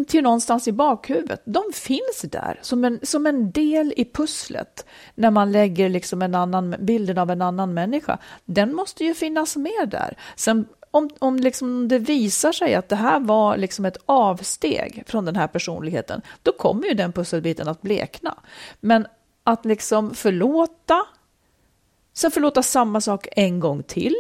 till 0.07 0.23
någonstans 0.23 0.67
i 0.67 0.71
bakhuvudet. 0.71 1.41
De 1.45 1.63
finns 1.73 2.21
där 2.21 2.59
som 2.61 2.85
en, 2.85 2.99
som 3.03 3.27
en 3.27 3.51
del 3.51 3.93
i 3.97 4.05
pusslet 4.05 4.85
när 5.15 5.31
man 5.31 5.51
lägger 5.51 5.89
liksom 5.89 6.21
en 6.21 6.35
annan, 6.35 6.75
bilden 6.79 7.17
av 7.17 7.31
en 7.31 7.41
annan 7.41 7.73
människa. 7.73 8.17
Den 8.45 8.75
måste 8.75 9.03
ju 9.03 9.13
finnas 9.13 9.55
med 9.55 9.89
där. 9.89 10.17
Sen 10.35 10.65
om, 10.91 11.09
om 11.19 11.37
liksom 11.37 11.87
det 11.87 11.99
visar 11.99 12.51
sig 12.51 12.75
att 12.75 12.89
det 12.89 12.95
här 12.95 13.19
var 13.19 13.57
liksom 13.57 13.85
ett 13.85 13.97
avsteg 14.05 15.03
från 15.07 15.25
den 15.25 15.35
här 15.35 15.47
personligheten, 15.47 16.21
då 16.43 16.51
kommer 16.51 16.87
ju 16.87 16.93
den 16.93 17.13
pusselbiten 17.13 17.67
att 17.67 17.81
blekna. 17.81 18.37
Men 18.79 19.07
att 19.43 19.65
liksom 19.65 20.13
förlåta, 20.13 20.99
sen 22.13 22.31
förlåta 22.31 22.63
samma 22.63 23.01
sak 23.01 23.27
en 23.31 23.59
gång 23.59 23.83
till, 23.83 24.15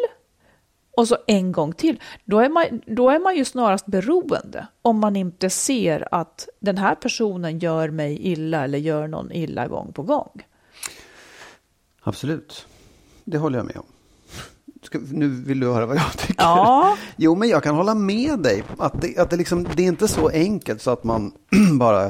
och 0.97 1.07
så 1.07 1.17
en 1.27 1.51
gång 1.51 1.73
till, 1.73 1.99
då 2.25 2.39
är, 2.39 2.49
man, 2.49 2.65
då 2.85 3.09
är 3.09 3.19
man 3.19 3.35
ju 3.35 3.45
snarast 3.45 3.85
beroende 3.85 4.67
om 4.81 4.99
man 4.99 5.15
inte 5.15 5.49
ser 5.49 6.07
att 6.11 6.47
den 6.59 6.77
här 6.77 6.95
personen 6.95 7.59
gör 7.59 7.89
mig 7.89 8.17
illa 8.27 8.63
eller 8.63 8.77
gör 8.77 9.07
någon 9.07 9.31
illa 9.31 9.67
gång 9.67 9.93
på 9.93 10.03
gång. 10.03 10.43
Absolut. 12.03 12.67
Det 13.23 13.37
håller 13.37 13.57
jag 13.57 13.65
med 13.65 13.77
om. 13.77 13.83
Ska, 14.81 14.99
nu 15.11 15.27
vill 15.27 15.59
du 15.59 15.67
höra 15.67 15.85
vad 15.85 15.97
jag 15.97 16.17
tycker. 16.17 16.43
Ja. 16.43 16.97
Jo, 17.15 17.35
men 17.35 17.49
jag 17.49 17.63
kan 17.63 17.75
hålla 17.75 17.95
med 17.95 18.39
dig. 18.39 18.63
Att 18.77 19.01
det, 19.01 19.17
att 19.17 19.29
det, 19.29 19.37
liksom, 19.37 19.63
det 19.75 19.83
är 19.83 19.87
inte 19.87 20.07
så 20.07 20.29
enkelt 20.29 20.81
så 20.81 20.91
att 20.91 21.03
man 21.03 21.31
bara 21.79 22.05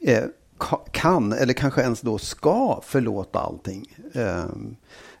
eh, 0.00 0.24
ka- 0.58 0.90
kan, 0.90 1.32
eller 1.32 1.52
kanske 1.52 1.82
ens 1.82 2.00
då 2.00 2.18
ska 2.18 2.80
förlåta 2.84 3.38
allting. 3.38 3.94
Eh, 4.14 4.44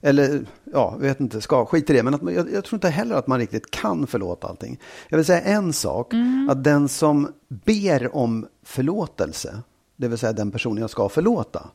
eller, 0.04 0.46
ja, 0.72 0.96
vet 1.00 1.20
inte, 1.20 1.40
ska, 1.40 1.66
skit 1.66 1.90
i 1.90 1.92
det. 1.92 2.02
Men 2.02 2.14
att 2.14 2.22
man, 2.22 2.34
jag, 2.34 2.52
jag 2.52 2.64
tror 2.64 2.76
inte 2.76 2.88
heller 2.88 3.14
att 3.14 3.26
man 3.26 3.38
riktigt 3.38 3.70
kan 3.70 4.06
förlåta 4.06 4.48
allting. 4.48 4.80
Jag 5.08 5.18
vill 5.18 5.26
säga 5.26 5.40
en 5.40 5.72
sak, 5.72 6.12
att 6.50 6.64
den 6.64 6.88
som 6.88 7.28
ber 7.48 8.16
om 8.16 8.46
förlåtelse, 8.62 9.58
det 9.96 10.08
vill 10.08 10.18
säga 10.18 10.32
den 10.32 10.50
personen 10.50 10.80
jag 10.80 10.90
ska 10.90 11.08
förlåta, 11.08 11.70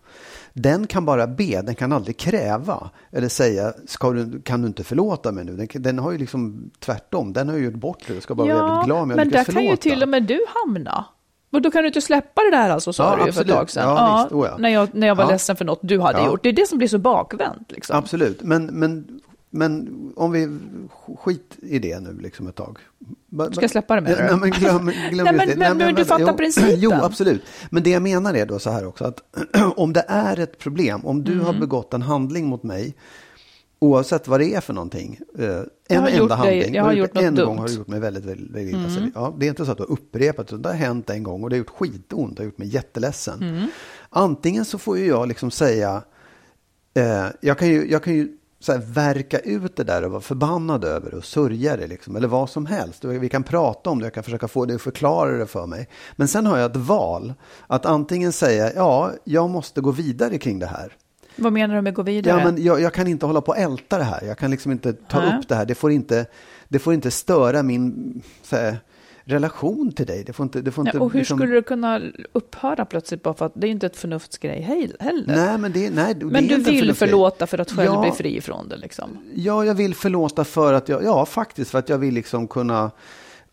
den 0.54 0.88
kan 0.88 1.06
bara 1.06 1.28
be, 1.28 1.62
den 1.62 1.76
kan 1.76 1.92
aldrig 1.92 2.18
kräva 2.18 2.90
eller 3.12 3.30
säga, 3.30 3.74
ska 3.86 4.12
du, 4.12 4.42
kan 4.42 4.62
du 4.62 4.68
inte 4.68 4.84
förlåta 4.84 5.32
mig 5.32 5.46
nu? 5.46 5.56
Den, 5.56 5.68
den 5.74 6.00
har 6.00 6.12
ju 6.12 6.18
liksom 6.18 6.72
tvärtom, 6.80 7.34
den 7.34 7.50
har 7.50 7.56
ju 7.56 7.66
gjort 7.66 7.74
bort 7.74 8.04
det, 8.08 8.14
jag 8.14 8.24
ska 8.24 8.36
bara 8.36 8.54
vara 8.54 8.68
jävligt 8.68 8.86
glad 8.86 9.02
om 9.02 9.10
jag 9.10 9.18
men 9.18 9.28
lyckas 9.28 9.46
där 9.46 9.54
kan 9.54 9.64
ju 9.64 9.68
förlåta. 9.70 9.82
till 9.82 10.04
och 10.04 10.10
med 10.10 10.24
du 10.24 10.40
hamna. 10.48 11.06
Och 11.52 11.62
då 11.62 11.72
kan 11.72 11.82
du 11.84 11.88
inte 11.88 12.02
släppa 12.02 12.42
det 12.42 12.52
där 12.58 12.70
alltså, 12.70 12.94
sa 12.94 13.04
Ja, 13.04 13.16
du 13.20 13.26
ju 13.26 13.32
för 13.32 13.42
ett 13.42 13.48
tag 13.48 13.70
sedan. 13.70 13.84
Ja, 13.90 14.20
visst. 14.24 14.36
Oh, 14.36 14.48
ja. 14.48 14.58
när, 14.58 14.70
jag, 14.70 14.90
när 14.96 15.08
jag 15.08 15.16
var 15.16 15.24
Ja. 15.24 15.30
ledsen 15.32 15.56
för 15.56 15.66
något 15.66 15.80
du 15.82 16.00
hade 16.00 16.20
Ja. 16.20 16.26
gjort. 16.26 16.44
Det 16.44 16.50
är 16.50 16.54
det 16.54 16.68
som 16.68 16.78
blir 16.78 16.88
så 16.88 16.98
bakvänt. 16.98 17.72
Liksom. 17.72 17.96
Absolut, 17.98 18.44
men, 18.44 18.66
men, 18.66 19.20
men 19.50 19.90
om 20.16 20.32
vi 20.32 20.58
skit 21.20 21.56
i 21.62 21.80
det 21.80 22.00
nu 22.00 22.18
liksom 22.22 22.48
ett 22.48 22.56
tag. 22.56 22.78
Ba- 23.30 23.52
Ska 23.52 23.62
jag 23.62 23.72
släppa 23.72 23.96
det, 23.96 24.02
menar 24.02 24.18
du? 24.18 24.24
Nej, 24.24 24.36
men 24.38 24.52
glöm, 24.52 24.92
glöm 25.12 25.26
Nej, 25.26 25.34
men- 25.36 25.48
det. 25.48 25.56
men- 25.56 25.78
men 25.78 25.96
du 25.96 26.06
fattar 26.06 26.28
jo, 26.32 26.34
principen. 26.38 26.76
Jo, 26.80 26.92
absolut. 26.94 27.42
Men 27.70 27.84
det 27.84 27.90
jag 27.90 28.02
menar 28.02 28.34
är 28.34 28.46
då 28.46 28.60
så 28.60 28.70
här 28.70 28.88
också 28.88 29.04
att 29.06 29.20
om 29.76 29.94
det 29.94 30.06
är 30.08 30.40
ett 30.40 30.58
problem, 30.60 31.06
om 31.06 31.24
du 31.24 31.32
Mm. 31.34 31.46
har 31.46 31.54
begått 31.54 31.94
en 31.94 32.02
handling 32.02 32.46
mot 32.48 32.64
mig, 32.64 32.96
oavsett 33.80 34.28
vad 34.28 34.40
det 34.40 34.56
är 34.56 34.62
för 34.62 34.74
någonting, 34.74 35.20
eh, 35.38 35.62
en 35.90 36.08
enda 36.08 36.36
handling, 36.36 36.74
jag 36.74 36.84
har 36.84 36.94
gjort 36.94 37.18
en 37.18 37.34
något 37.34 37.46
gång 37.46 37.56
dumt. 37.56 37.60
har 37.60 37.68
du 37.68 37.74
gjort 37.74 37.88
mig 37.88 38.00
väldigt, 38.00 38.26
väldigt, 38.26 38.52
väldigt 38.52 38.74
illa. 38.74 38.98
Mm. 38.98 39.12
Ja, 39.16 39.36
det 39.40 39.46
är 39.46 39.50
inte 39.50 39.66
så 39.66 39.72
att 39.72 39.78
du 39.78 39.84
har 39.84 39.92
upprepat, 39.92 40.46
utan 40.46 40.62
det 40.62 40.70
har 40.70 40.76
hänt 40.76 41.10
en 41.10 41.24
gång 41.24 41.44
och 41.44 41.50
det 41.50 41.56
har 41.56 41.60
gjort 41.60 41.70
skitont, 41.70 42.38
det 42.38 42.44
har 42.44 42.46
gjort 42.46 42.58
mig 42.58 42.68
jätteledsen. 42.68 43.44
Mm. 43.44 43.68
Antingen 44.10 44.66
så 44.66 44.78
får 44.78 44.98
ju 44.98 45.08
jag 45.08 45.28
liksom 45.28 45.52
säga, 45.52 46.04
eh, 46.94 47.26
jag 47.42 47.58
kan 47.58 47.68
ju, 47.68 47.92
jag 47.92 48.04
kan 48.04 48.14
ju 48.14 48.36
så 48.60 48.72
här, 48.72 48.80
verka 48.80 49.40
ut 49.40 49.76
det 49.76 49.84
där 49.84 50.06
och 50.06 50.12
vara 50.12 50.22
förbannad 50.22 50.84
över 50.84 51.12
det 51.12 51.18
och 51.18 51.26
sörja 51.26 51.78
det 51.78 51.88
liksom, 51.88 52.16
eller 52.16 52.28
vad 52.28 52.50
som 52.50 52.66
helst. 52.66 53.06
Vi 53.06 53.30
kan 53.30 53.44
prata 53.44 53.90
om 53.90 54.00
det, 54.00 54.06
jag 54.06 54.14
kan 54.14 54.24
försöka 54.24 54.48
få 54.48 54.66
dig 54.66 54.76
att 54.76 54.82
förklara 54.82 55.38
det 55.38 55.48
för 55.48 55.66
mig. 55.66 55.88
Men 56.16 56.28
sen 56.28 56.46
har 56.46 56.58
jag 56.58 56.72
ett 56.72 56.78
val, 56.78 57.34
att 57.68 57.86
antingen 57.86 58.32
säga, 58.32 58.74
ja, 58.74 59.12
jag 59.24 59.50
måste 59.50 59.82
gå 59.82 59.92
vidare 59.92 60.38
kring 60.38 60.60
det 60.60 60.66
här. 60.66 60.96
Vad 61.42 61.54
menar 61.54 61.76
du 61.76 61.82
med 61.82 61.94
gå 61.94 62.02
vidare? 62.04 62.40
Ja, 62.40 62.52
men 62.52 62.64
jag, 62.64 62.82
jag 62.82 62.94
kan 62.94 63.08
inte 63.08 63.26
hålla 63.26 63.42
på 63.42 63.52
och 63.52 63.58
älta 63.58 63.98
det 63.98 64.04
här. 64.04 64.24
Jag 64.26 64.38
kan 64.38 64.52
liksom 64.52 64.72
inte 64.72 64.94
ta 64.94 65.20
Nej. 65.20 65.40
upp 65.40 65.48
det 65.48 65.56
här. 65.56 65.66
Det 65.66 65.76
får 65.76 65.92
inte, 65.92 66.26
det 66.68 66.80
får 66.80 66.94
inte 66.94 67.12
störa 67.12 67.64
min 67.64 68.22
så 68.44 68.56
här, 68.56 68.78
relation 69.24 69.92
till 69.92 70.06
dig. 70.06 70.24
Det 70.24 70.34
får 70.34 70.44
inte, 70.44 70.62
det 70.62 70.72
får 70.72 70.84
Nej, 70.84 70.92
inte, 70.92 71.00
och 71.04 71.12
hur 71.14 71.20
liksom- 71.20 71.38
skulle 71.38 71.56
det 71.56 71.62
kunna 71.62 72.02
upphöra 72.34 72.86
plötsligt 72.86 73.24
bara 73.24 73.34
för 73.34 73.46
att 73.46 73.52
det 73.56 73.68
är 73.68 73.72
inte 73.72 73.86
ett 73.86 73.98
förnuftsgrej 73.98 74.62
hej- 74.62 74.96
heller? 75.00 75.36
Nej, 75.36 75.58
men 75.58 75.72
det, 75.72 75.90
nej, 75.90 76.14
det 76.16 76.26
men 76.26 76.48
du 76.48 76.56
vill 76.58 76.94
förlåta 76.94 77.48
för 77.48 77.58
att 77.58 77.72
själv 77.72 77.92
Ja. 77.94 78.02
bli 78.02 78.12
fri 78.12 78.42
från 78.42 78.70
det 78.70 78.78
liksom? 78.78 79.18
Ja, 79.36 79.66
jag 79.66 79.74
vill 79.76 79.96
förlåta 79.96 80.44
för 80.44 80.74
att 80.74 80.90
jag, 80.90 81.04
ja 81.04 81.26
faktiskt 81.26 81.72
för 81.72 81.80
att 81.80 81.90
jag 81.90 81.98
vill 81.98 82.14
liksom 82.14 82.48
kunna 82.48 82.92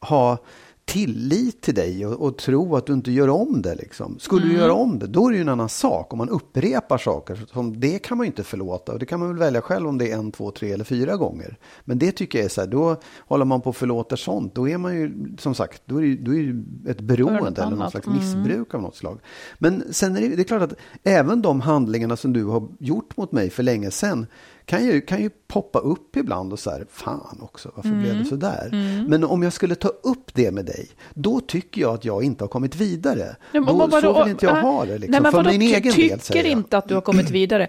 ha 0.00 0.38
tillit 0.86 1.60
till 1.60 1.74
dig 1.74 2.06
och, 2.06 2.12
och 2.26 2.38
tro 2.38 2.76
att 2.76 2.86
du 2.86 2.92
inte 2.92 3.12
gör 3.12 3.28
om 3.28 3.62
det. 3.62 3.74
Liksom. 3.74 4.18
Skulle 4.18 4.42
Mm. 4.42 4.54
du 4.56 4.60
göra 4.62 4.72
om 4.72 4.98
det, 4.98 5.06
då 5.06 5.26
är 5.26 5.30
det 5.30 5.36
ju 5.36 5.42
en 5.42 5.48
annan 5.48 5.68
sak. 5.68 6.12
Om 6.12 6.18
man 6.18 6.28
upprepar 6.28 6.98
saker, 6.98 7.46
som 7.52 7.80
det 7.80 7.98
kan 7.98 8.16
man 8.18 8.24
ju 8.24 8.28
inte 8.30 8.42
förlåta. 8.44 8.92
Och 8.92 8.98
det 8.98 9.06
kan 9.06 9.20
man 9.20 9.28
väl 9.28 9.38
välja 9.38 9.60
själv 9.60 9.88
om 9.88 9.98
det 9.98 10.10
är 10.12 10.16
en, 10.18 10.32
två, 10.32 10.50
tre 10.50 10.72
eller 10.72 10.84
fyra 10.84 11.16
gånger. 11.16 11.56
Men 11.84 11.98
det 11.98 12.12
tycker 12.12 12.38
jag 12.38 12.44
är 12.44 12.48
så 12.48 12.60
här, 12.60 12.68
då 12.68 12.96
håller 13.18 13.44
man 13.44 13.60
på 13.60 13.68
och 13.70 13.76
förlåter 13.76 14.16
sånt. 14.16 14.54
Då 14.54 14.68
är 14.68 14.78
man 14.78 14.94
ju, 14.96 15.34
som 15.38 15.54
sagt, 15.54 15.82
då 15.86 15.96
är 15.96 16.00
det, 16.02 16.08
ju- 16.08 16.16
då 16.22 16.34
är 16.34 16.42
det 16.42 16.90
ett 16.90 17.00
beroende 17.00 17.62
eller 17.62 17.76
något 17.76 17.90
slags 17.90 18.06
Mm. 18.06 18.18
missbruk 18.18 18.74
av 18.74 18.82
något 18.82 18.96
slag. 18.96 19.18
Men 19.58 19.84
sen 19.90 20.16
är 20.16 20.20
det, 20.20 20.28
det 20.28 20.42
är 20.42 20.44
klart 20.44 20.62
att 20.62 20.74
även 21.04 21.42
de 21.42 21.60
handlingarna 21.60 22.16
som 22.16 22.32
du 22.32 22.44
har 22.44 22.68
gjort 22.78 23.16
mot 23.16 23.32
mig 23.32 23.50
för 23.50 23.62
länge 23.62 23.90
sedan 23.90 24.26
kan 24.66 24.84
ju, 24.84 25.00
kan 25.00 25.22
ju 25.22 25.30
poppa 25.48 25.78
upp 25.78 26.16
ibland 26.16 26.52
och 26.52 26.58
så 26.58 26.70
här, 26.70 26.86
fan 26.90 27.38
också, 27.42 27.70
varför 27.74 27.88
blev 27.90 28.10
Mm. 28.10 28.18
det 28.22 28.24
så 28.28 28.36
där? 28.36 28.70
Men 29.08 29.24
om 29.24 29.42
jag 29.42 29.52
skulle 29.52 29.74
ta 29.74 29.88
upp 29.88 30.34
det 30.34 30.50
med 30.50 30.64
dig, 30.64 30.88
då 31.14 31.40
tycker 31.40 31.80
jag 31.80 31.94
att 31.94 32.04
jag 32.04 32.24
inte 32.24 32.44
har 32.44 32.48
kommit 32.48 32.76
vidare. 32.76 33.24
Nej, 33.24 33.36
men 33.52 33.64
då, 33.66 33.72
vadå? 33.86 34.00
så 34.00 34.22
vill 34.24 34.30
inte 34.30 34.46
jag 34.46 34.56
Äh, 34.56 34.62
ha 34.62 34.84
det, 34.84 34.92
liksom, 34.98 35.10
Nej, 35.10 35.20
men 35.20 35.32
för 35.32 35.38
vadå, 35.38 35.50
min 35.50 35.62
egen 35.62 35.82
del. 35.94 36.18
tycker 36.20 36.44
inte 36.46 36.78
att 36.78 36.88
du 36.88 36.94
har 36.94 37.00
kommit 37.00 37.30
vidare. 37.40 37.68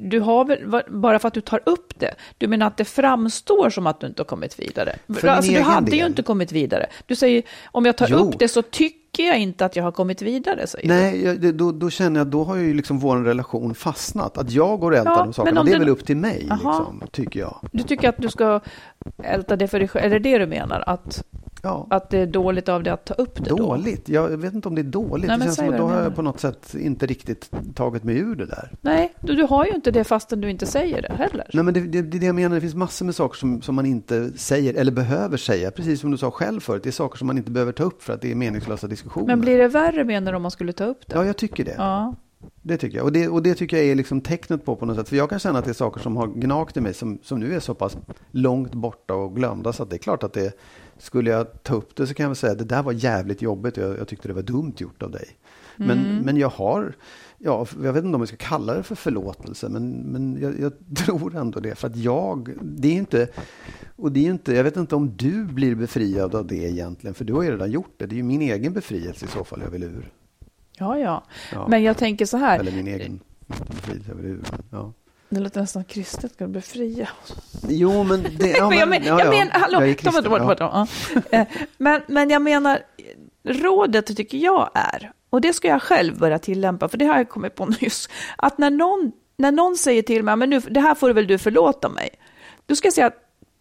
Du 0.00 0.20
har 0.20 0.44
väl, 0.44 0.82
bara 0.88 1.18
för 1.18 1.28
att 1.28 1.34
du 1.34 1.40
tar 1.40 1.60
upp 1.66 1.92
det, 1.98 2.14
du 2.38 2.46
menar 2.48 2.66
att 2.66 2.76
det 2.76 2.84
framstår 2.84 3.70
som 3.70 3.86
att 3.86 4.00
du 4.00 4.06
inte 4.06 4.20
har 4.22 4.26
kommit 4.26 4.58
vidare? 4.60 4.96
För 5.20 5.28
alltså, 5.28 5.52
du 5.52 5.60
hade 5.60 5.90
ju 5.90 5.98
del. 5.98 6.06
inte 6.06 6.22
kommit 6.22 6.52
vidare. 6.52 6.86
Du 7.06 7.16
säger, 7.16 7.42
om 7.72 7.86
jag 7.86 7.96
tar 7.96 8.06
Jo. 8.10 8.16
upp 8.16 8.38
det 8.38 8.48
så 8.48 8.62
tycker 8.62 9.22
jag 9.26 9.38
inte 9.38 9.64
att 9.64 9.76
jag 9.76 9.84
har 9.84 9.92
kommit 9.92 10.22
vidare, 10.22 10.66
säger. 10.66 10.88
Nej, 10.88 11.24
jag, 11.24 11.54
då, 11.54 11.72
då 11.72 11.90
känner 11.90 12.20
jag 12.20 12.26
att 12.26 12.32
då 12.32 12.44
har 12.44 12.56
ju 12.56 12.74
liksom 12.74 12.98
vår 12.98 13.16
relation 13.16 13.74
fastnat. 13.74 14.38
Att 14.38 14.50
jag 14.50 14.80
går 14.80 14.90
och 14.92 14.98
ältar 14.98 15.10
Ja, 15.12 15.24
de 15.24 15.32
sakerna, 15.32 15.62
det 15.64 15.70
är 15.70 15.72
du- 15.72 15.78
väl 15.78 15.88
upp 15.88 16.06
till 16.06 16.16
mig, 16.16 16.38
liksom, 16.50 17.02
tycker 17.12 17.40
jag. 17.40 17.58
Du 17.72 17.82
tycker 17.82 18.08
att 18.08 18.18
du 18.18 18.28
ska 18.28 18.60
älta 19.22 19.56
det 19.56 19.68
för 19.68 19.78
dig 19.78 19.88
själv, 19.88 20.04
är 20.04 20.10
det 20.10 20.30
det 20.30 20.38
du 20.38 20.46
menar? 20.46 20.84
Att, 20.86 21.22
Ja. 21.66 21.86
att 21.90 22.10
det 22.10 22.18
är 22.18 22.26
dåligt 22.26 22.68
av 22.68 22.82
dig 22.82 22.92
att 22.92 23.04
ta 23.04 23.14
upp 23.14 23.44
det 23.44 23.50
då? 23.50 23.56
Dåligt? 23.56 24.08
Jag 24.08 24.28
vet 24.28 24.54
inte 24.54 24.68
om 24.68 24.74
det 24.74 24.80
är 24.80 24.84
dåligt. 24.84 25.26
Nej, 25.26 25.38
det 25.38 25.44
känns 25.44 25.56
som 25.56 25.68
att 25.68 25.78
då 25.78 25.86
har 25.86 26.02
jag 26.02 26.14
på 26.14 26.22
något 26.22 26.40
sätt 26.40 26.74
inte 26.74 27.06
riktigt 27.06 27.50
tagit 27.74 28.04
mig 28.04 28.18
ur 28.18 28.34
det 28.34 28.46
där. 28.46 28.70
Nej, 28.80 29.14
du, 29.20 29.34
du 29.34 29.42
har 29.42 29.66
ju 29.66 29.72
inte 29.72 29.90
det 29.90 30.04
fastän 30.04 30.40
du 30.40 30.50
inte 30.50 30.66
säger 30.66 31.02
det 31.02 31.12
heller. 31.12 31.50
Nej, 31.52 31.64
men 31.64 31.74
det, 31.74 31.80
det, 31.80 32.02
det 32.02 32.16
är 32.16 32.20
det 32.20 32.26
jag 32.26 32.34
menar. 32.34 32.54
Det 32.54 32.60
finns 32.60 32.74
massor 32.74 33.06
med 33.06 33.14
saker 33.14 33.38
som, 33.38 33.62
som 33.62 33.74
man 33.74 33.86
inte 33.86 34.30
säger 34.38 34.74
eller 34.74 34.92
behöver 34.92 35.36
säga. 35.36 35.70
Precis 35.70 36.00
som 36.00 36.10
du 36.10 36.16
sa 36.16 36.30
själv 36.30 36.60
förut. 36.60 36.82
Det 36.82 36.90
är 36.90 36.92
saker 36.92 37.18
som 37.18 37.26
man 37.26 37.38
inte 37.38 37.50
behöver 37.50 37.72
ta 37.72 37.82
upp 37.82 38.02
för 38.02 38.12
att 38.12 38.20
det 38.20 38.30
är 38.30 38.34
meningslösa 38.34 38.86
diskussioner. 38.86 39.26
Men 39.26 39.40
blir 39.40 39.58
det 39.58 39.68
värre 39.68 40.04
menar 40.04 40.32
du 40.32 40.36
om 40.36 40.42
man 40.42 40.50
skulle 40.50 40.72
ta 40.72 40.84
upp 40.84 41.06
det? 41.06 41.14
Ja, 41.14 41.24
jag 41.24 41.36
tycker 41.36 41.64
det. 41.64 41.74
Ja. 41.78 42.14
Det 42.62 42.76
tycker 42.76 42.96
jag. 42.96 43.04
Och 43.04 43.12
det, 43.12 43.28
och 43.28 43.42
det 43.42 43.54
tycker 43.54 43.76
jag 43.76 43.86
är 43.86 43.94
liksom 43.94 44.20
tecknet 44.20 44.64
på 44.64 44.76
på 44.76 44.86
något 44.86 44.96
sätt. 44.96 45.08
För 45.08 45.16
jag 45.16 45.30
kan 45.30 45.38
känna 45.38 45.58
att 45.58 45.64
det 45.64 45.70
är 45.70 45.74
saker 45.74 46.00
som 46.00 46.16
har 46.16 46.26
gnagt 46.26 46.76
i 46.76 46.80
mig 46.80 46.94
som, 46.94 47.18
som 47.22 47.40
nu 47.40 47.54
är 47.54 47.60
så 47.60 47.74
pass 47.74 47.96
långt 48.30 48.74
borta 48.74 49.14
och 49.14 49.36
glömda. 49.36 49.72
Så 49.72 49.82
att 49.82 49.90
det 49.90 49.96
är 49.96 49.98
klart 49.98 50.22
att 50.22 50.32
det, 50.32 50.58
skulle 50.98 51.30
jag 51.30 51.62
ta 51.62 51.74
upp 51.74 51.96
det 51.96 52.06
så 52.06 52.14
kan 52.14 52.24
jag 52.24 52.28
väl 52.30 52.36
säga 52.36 52.52
att 52.52 52.58
det 52.58 52.64
där 52.64 52.82
var 52.82 52.92
jävligt 52.92 53.42
jobbigt. 53.42 53.78
och 53.78 53.84
Jag, 53.84 53.98
jag 53.98 54.08
tyckte 54.08 54.28
det 54.28 54.34
var 54.34 54.42
dumt 54.42 54.72
gjort 54.76 55.02
av 55.02 55.10
dig. 55.10 55.28
Men, 55.76 55.98
Mm. 55.98 56.18
men 56.18 56.36
jag 56.36 56.48
har, 56.48 56.94
ja, 57.38 57.66
jag 57.82 57.92
vet 57.92 58.04
inte 58.04 58.14
om 58.14 58.20
jag 58.20 58.28
ska 58.28 58.36
kalla 58.36 58.74
det 58.74 58.82
för 58.82 58.94
förlåtelse. 58.94 59.68
Men, 59.68 59.90
men 59.90 60.38
jag, 60.40 60.60
jag 60.60 60.72
tror 60.96 61.36
ändå 61.36 61.60
det. 61.60 61.74
För 61.74 61.86
att 61.88 61.96
jag, 61.96 62.50
det 62.62 62.88
är 62.88 62.92
inte, 62.92 63.28
och 63.96 64.12
det 64.12 64.26
är 64.26 64.30
inte, 64.30 64.54
jag 64.54 64.64
vet 64.64 64.76
inte 64.76 64.94
om 64.96 65.16
du 65.16 65.44
blir 65.44 65.74
befriad 65.74 66.34
av 66.34 66.46
det 66.46 66.56
egentligen. 66.56 67.14
För 67.14 67.24
du 67.24 67.32
har 67.32 67.42
ju 67.42 67.50
redan 67.50 67.70
gjort 67.70 67.94
det. 67.96 68.06
Det 68.06 68.14
är 68.14 68.16
ju 68.16 68.22
min 68.22 68.42
egen 68.42 68.72
befrielse 68.72 69.24
i 69.24 69.28
så 69.28 69.44
fall 69.44 69.60
jag 69.64 69.70
vill 69.70 69.82
ur. 69.82 70.10
Ja, 70.78 70.98
ja. 70.98 71.24
Ja. 71.52 71.68
Men 71.68 71.82
jag 71.82 71.96
tänker 71.96 72.26
så 72.26 72.36
här. 72.36 72.58
Eller 72.58 72.72
min 72.72 72.88
egen 72.88 73.20
befrielse 73.68 74.08
jag 74.08 74.14
vill 74.16 74.26
ur. 74.26 74.42
Ja. 74.70 74.92
Det 75.28 75.40
låter 75.40 75.60
nästan 75.60 75.84
kristet, 75.84 76.32
ska 76.32 76.46
befria 76.46 77.08
Jo, 77.68 78.02
men 78.02 78.26
det... 78.38 78.48
Ja, 78.56 78.68
men 78.68 78.78
jag, 78.78 78.88
men, 78.88 79.02
ja, 79.04 79.18
jag 79.18 79.26
ja. 79.26 79.30
menar, 79.30 79.52
hallå, 79.52 79.80
Jag 79.80 79.88
är 79.90 79.94
kristen, 79.94 80.24
ta- 80.24 80.38
ja. 80.38 80.54
ta- 80.54 80.86
ja. 81.30 81.38
Eh, 81.38 81.46
men, 81.78 82.02
men 82.08 82.30
jag 82.30 82.42
menar, 82.42 82.78
rådet 83.44 84.16
tycker 84.16 84.38
jag 84.38 84.70
är, 84.74 85.12
och 85.30 85.40
det 85.40 85.52
ska 85.52 85.68
jag 85.68 85.82
själv 85.82 86.18
börja 86.18 86.38
tillämpa, 86.38 86.88
för 86.88 86.98
det 86.98 87.04
har 87.04 87.16
jag 87.16 87.28
kommit 87.28 87.54
på 87.54 87.66
nyss, 87.80 88.08
att 88.38 88.58
när 88.58 88.70
någon, 88.70 89.12
när 89.36 89.52
någon 89.52 89.76
säger 89.76 90.02
till 90.02 90.22
mig, 90.22 90.36
men 90.36 90.50
nu, 90.50 90.60
det 90.60 90.80
här 90.80 90.94
får 90.94 91.10
väl 91.10 91.26
du 91.26 91.38
förlåta 91.38 91.88
mig, 91.88 92.08
då 92.66 92.74
ska 92.76 92.86
jag 92.86 92.94
säga, 92.94 93.10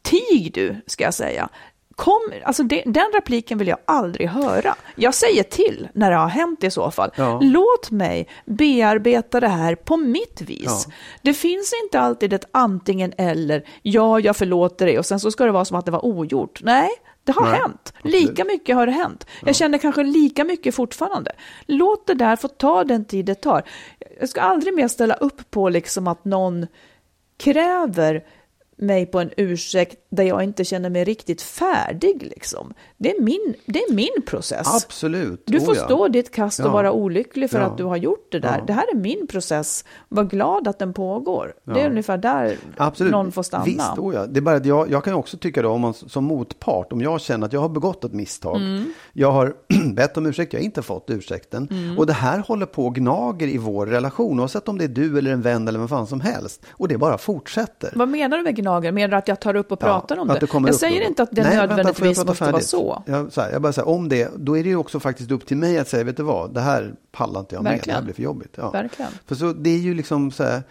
tig 0.02 0.54
du, 0.54 0.76
ska 0.88 1.04
jag 1.04 1.14
säga. 1.14 1.50
Kom, 1.96 2.22
alltså 2.44 2.64
det, 2.64 2.84
den 2.86 3.12
repliken 3.14 3.58
vill 3.58 3.68
jag 3.68 3.78
aldrig 3.86 4.30
höra. 4.30 4.76
Jag 4.96 5.14
säger 5.14 5.44
till 5.44 5.88
när 5.94 6.12
det 6.12 6.18
har 6.18 6.28
hänt 6.28 6.64
i 6.64 6.72
så 6.72 6.92
fall. 6.92 7.12
Ja. 7.16 7.40
Låt 7.42 7.92
mig 7.92 8.28
bearbeta 8.46 9.40
det 9.40 9.48
här 9.48 9.76
på 9.76 9.98
mitt 9.98 10.42
vis. 10.42 10.86
Ja. 10.88 10.94
Det 11.22 11.34
finns 11.34 11.74
inte 11.84 12.00
alltid 12.00 12.34
ett 12.34 12.46
antingen 12.52 13.14
eller, 13.18 13.64
ja, 13.82 14.20
jag 14.20 14.36
förlåter 14.36 14.86
dig 14.86 15.00
och 15.00 15.06
sen 15.06 15.20
så 15.20 15.32
ska 15.32 15.46
det 15.46 15.52
vara 15.52 15.66
som 15.66 15.78
att 15.78 15.86
det 15.86 15.92
var 15.92 16.06
ogjort. 16.06 16.62
Nej, 16.64 16.90
det 17.24 17.32
har 17.32 17.50
Nej, 17.50 17.60
hänt. 17.60 17.94
Lika 18.02 18.46
mycket 18.46 18.76
har 18.76 18.86
det 18.86 18.92
hänt. 18.92 19.28
Jag 19.46 19.56
känner 19.56 19.78
kanske 19.78 20.04
lika 20.04 20.44
mycket 20.44 20.76
fortfarande. 20.76 21.32
Låt 21.66 22.08
det 22.08 22.14
där 22.14 22.36
få 22.36 22.48
ta 22.48 22.84
den 22.84 23.06
tid 23.06 23.26
det 23.26 23.36
tar. 23.36 23.64
Jag 24.20 24.30
ska 24.30 24.42
aldrig 24.42 24.74
mer 24.74 24.88
ställa 24.88 25.14
upp 25.14 25.52
på 25.52 25.70
liksom 25.70 26.08
att 26.08 26.26
någon 26.26 26.68
kräver 27.38 28.24
mig 28.78 29.06
på 29.06 29.20
en 29.20 29.30
ursäkt 29.38 29.98
där 30.10 30.24
jag 30.24 30.44
inte 30.44 30.64
känner 30.66 30.90
mig 30.90 31.04
riktigt 31.04 31.42
färdig. 31.42 32.24
Liksom. 32.24 32.74
Det, 32.98 33.12
är 33.18 33.22
min, 33.22 33.54
det 33.66 33.80
är 33.80 33.94
min 33.94 34.22
process. 34.26 34.84
Absolut. 34.86 35.44
Du 35.46 35.58
Oh, 35.58 35.66
får 35.66 35.76
ja. 35.76 35.84
stå 35.86 36.08
ditt 36.08 36.32
kast 36.32 36.60
och 36.60 36.66
Ja. 36.66 36.72
vara 36.72 36.92
olycklig 36.92 37.50
för 37.50 37.60
Ja. 37.60 37.66
att 37.66 37.78
du 37.78 37.84
har 37.84 37.96
gjort 37.98 38.32
det 38.32 38.40
där. 38.40 38.64
Det 38.68 38.74
här 38.74 38.86
är 38.92 38.96
min 38.96 39.28
process. 39.28 39.86
Var 40.10 40.24
glad 40.24 40.68
att 40.68 40.80
den 40.80 40.94
pågår. 40.94 41.54
Det 41.64 41.82
är 41.82 41.90
ungefär 41.90 42.18
där 42.18 42.58
Absolut. 42.78 43.12
någon 43.12 43.32
får 43.32 43.44
stanna. 43.44 43.64
Visst, 43.66 43.98
oh 43.98 44.16
ja. 44.16 44.26
det 44.26 44.40
är 44.40 44.42
bara 44.42 44.56
att 44.56 44.66
jag, 44.66 44.92
jag 44.92 45.04
kan 45.04 45.14
också 45.14 45.38
tycka 45.38 45.62
då, 45.62 45.70
om 45.70 45.82
man 45.82 45.94
som 45.94 46.24
motpart, 46.24 46.92
om 46.94 47.02
jag 47.02 47.22
känner 47.22 47.46
att 47.46 47.54
jag 47.54 47.62
har 47.62 47.70
begått 47.70 48.04
ett 48.04 48.14
misstag, 48.14 48.56
Mm. 48.62 48.94
jag 49.14 49.32
har 49.32 49.56
bett 49.94 50.18
om 50.18 50.26
ursäkt, 50.26 50.54
jag 50.54 50.60
har 50.60 50.66
inte 50.66 50.82
fått 50.82 51.10
ursäkten, 51.10 51.68
Mm. 51.72 51.98
och 51.98 52.06
det 52.06 52.14
här 52.14 52.40
håller 52.40 52.66
på 52.66 52.86
och 52.86 52.96
gnager 52.96 53.48
i 53.48 53.58
vår 53.58 53.86
relation, 53.86 54.40
oavsett 54.40 54.68
om 54.68 54.78
det 54.78 54.84
är 54.84 54.88
du 54.88 55.18
eller 55.18 55.32
en 55.32 55.42
vän 55.42 55.68
eller 55.68 55.80
vem 55.80 55.88
fan 55.88 56.08
som 56.08 56.22
helst, 56.22 56.62
och 56.72 56.88
det 56.88 56.98
bara 56.98 57.18
fortsätter. 57.18 57.92
Vad 57.96 58.10
menar 58.10 58.38
du 58.38 58.44
med 58.44 58.56
gnager, 58.66 58.92
mer 58.92 59.14
att 59.14 59.28
jag 59.28 59.40
tar 59.40 59.56
upp 59.56 59.72
och 59.72 59.80
pratar 59.80 60.18
om 60.18 60.28
det. 60.28 60.34
det. 60.40 60.48
jag 60.54 60.76
säger 60.76 61.02
då. 61.02 61.08
inte 61.08 61.24
att 61.24 61.30
det 61.32 61.44
Nej, 61.44 61.58
nödvändigtvis 61.58 62.18
vänta, 62.18 62.32
måste 62.32 62.52
vara 62.52 62.62
så. 62.62 63.04
Jag, 63.06 63.34
så 63.34 63.42
här, 63.42 63.52
jag 63.52 63.62
bara 63.62 63.74
säger, 63.74 63.88
om 63.88 64.10
det, 64.10 64.32
då 64.38 64.58
är 64.58 64.64
det 64.64 64.70
ju 64.70 64.76
också 64.76 65.00
faktiskt 65.00 65.32
upp 65.32 65.46
till 65.46 65.58
mig 65.58 65.80
att 65.80 65.88
säga, 65.88 66.04
vet 66.04 66.18
du 66.18 66.24
vad, 66.24 66.54
det 66.54 66.62
här 66.62 66.96
pallar 67.12 67.40
inte 67.40 67.56
jag 67.56 67.64
med, 67.64 67.82
det 67.86 67.92
här 67.92 68.02
blir 68.02 68.14
för 68.14 68.24
jobbigt. 68.24 68.54
Ja. 68.58 68.72
Verkligen. 68.72 69.12
För 69.26 69.36
så, 69.36 69.54
det 69.54 69.70
är 69.70 69.78
ju 69.78 69.94
liksom 69.94 70.32
så 70.32 70.44
här, 70.44 70.64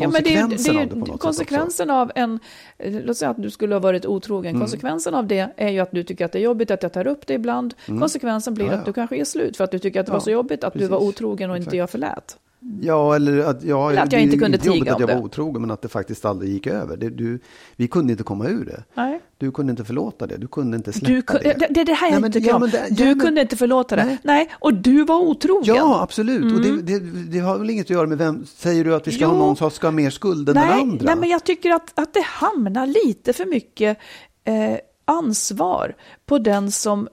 Ja, 0.00 0.08
men 0.08 0.22
det 0.22 0.36
är, 0.36 0.42
konsekvensen 0.42 0.76
är, 0.76 0.80
av 0.80 0.86
det 0.86 0.92
på 0.92 0.98
något 0.98 1.08
något 1.08 1.20
konsekvensen 1.20 1.90
av 1.90 2.12
en, 2.14 2.38
låt 2.78 3.16
säga 3.16 3.30
att 3.30 3.42
du 3.42 3.50
skulle 3.50 3.74
ha 3.74 3.80
varit 3.80 4.06
otrogen. 4.06 4.50
Mm. 4.50 4.60
Konsekvensen 4.60 5.14
av 5.14 5.26
det 5.26 5.52
är 5.56 5.68
ju 5.68 5.80
att 5.80 5.90
du 5.90 6.02
tycker 6.02 6.24
att 6.24 6.32
det 6.32 6.38
är 6.38 6.42
jobbigt 6.42 6.70
att 6.70 6.82
jag 6.82 6.92
tar 6.92 7.06
upp 7.06 7.26
det 7.26 7.34
ibland. 7.34 7.74
Konsekvensen 7.86 8.54
blir 8.54 8.66
Ja, 8.66 8.72
ja. 8.72 8.78
att 8.78 8.84
du 8.84 8.92
kanske 8.92 9.16
är 9.16 9.24
slut 9.24 9.56
för 9.56 9.64
att 9.64 9.70
du 9.70 9.78
tycker 9.78 10.00
att 10.00 10.06
det 10.06 10.10
Ja, 10.10 10.14
var 10.14 10.20
så 10.20 10.30
jobbigt 10.30 10.64
att 10.64 10.74
du 10.74 10.86
var 10.86 10.98
otrogen 10.98 11.50
och 11.50 11.56
inte 11.56 11.64
Exakt. 11.64 11.76
jag 11.76 11.90
förlät. 11.90 12.36
Ja, 12.80 13.16
eller 13.16 13.38
att, 13.38 13.62
ja, 13.62 13.90
Eller 13.90 14.02
att 14.02 14.12
jag 14.12 14.22
inte 14.22 14.36
kunde 14.36 14.56
jobbigt 14.62 14.72
tiga 14.82 14.92
att 14.94 15.02
om 15.02 15.08
jag 15.08 15.16
var 15.16 15.24
otrogen, 15.24 15.60
men 15.60 15.70
att 15.70 15.82
det 15.82 15.88
faktiskt 15.88 16.24
aldrig 16.24 16.52
gick 16.52 16.66
över. 16.66 16.96
Det, 16.96 17.10
du, 17.10 17.38
vi 17.76 17.88
kunde 17.88 18.12
inte 18.12 18.24
komma 18.24 18.48
ur 18.48 18.64
det. 18.64 18.84
Nej. 18.94 19.20
Du 19.38 19.50
kunde 19.52 19.70
inte 19.70 19.84
förlåta 19.84 20.26
det, 20.26 20.36
du 20.36 20.46
kunde 20.46 20.76
inte 20.76 20.92
släppa 20.92 21.12
Du, 21.14 21.20
kun- 21.20 21.42
det. 21.58 21.66
det, 21.70 21.80
är 21.80 21.84
det 21.84 21.92
här 21.92 22.06
jag 22.10 22.20
Nej, 22.20 22.26
inte 22.26 22.38
tycker 22.40 22.50
ja, 22.50 22.56
om. 22.56 22.70
det- 22.70 22.86
Du 22.90 23.02
ja, 23.04 23.08
men- 23.14 23.20
kunde 23.20 23.40
inte 23.40 23.56
förlåta 23.56 23.96
det. 23.96 24.04
Nej. 24.04 24.18
Nej. 24.22 24.48
och 24.58 24.74
du 24.74 25.04
var 25.04 25.16
otrogen. 25.20 25.74
Ja, 25.76 26.02
absolut. 26.02 26.52
Och 26.54 26.60
det, 26.60 26.82
det, 26.82 26.98
det 27.32 27.38
har 27.38 27.58
väl 27.58 27.70
inget 27.70 27.86
att 27.86 27.90
göra 27.90 28.06
med 28.06 28.18
vem... 28.18 28.46
Säger 28.46 28.84
du 28.84 28.94
att 28.94 29.06
vi 29.08 29.12
ska 29.12 29.24
Jo. 29.24 29.30
ha 29.30 29.38
någon 29.38 29.56
som 29.56 29.70
ska 29.70 29.86
ha 29.86 29.92
mer 29.92 30.10
skuld 30.10 30.48
än 30.48 30.54
den 30.54 30.66
nej, 30.66 30.80
andra? 30.80 31.04
nej, 31.06 31.16
men 31.16 31.28
jag 31.28 31.44
tycker 31.44 31.70
att, 31.70 31.98
att 31.98 32.14
det 32.14 32.22
hamnar 32.24 32.86
lite 32.86 33.32
för 33.32 33.46
mycket 33.46 33.98
eh, 34.44 34.78
ansvar 35.04 35.94
på 36.26 36.38
den 36.38 36.70
som, 36.70 37.08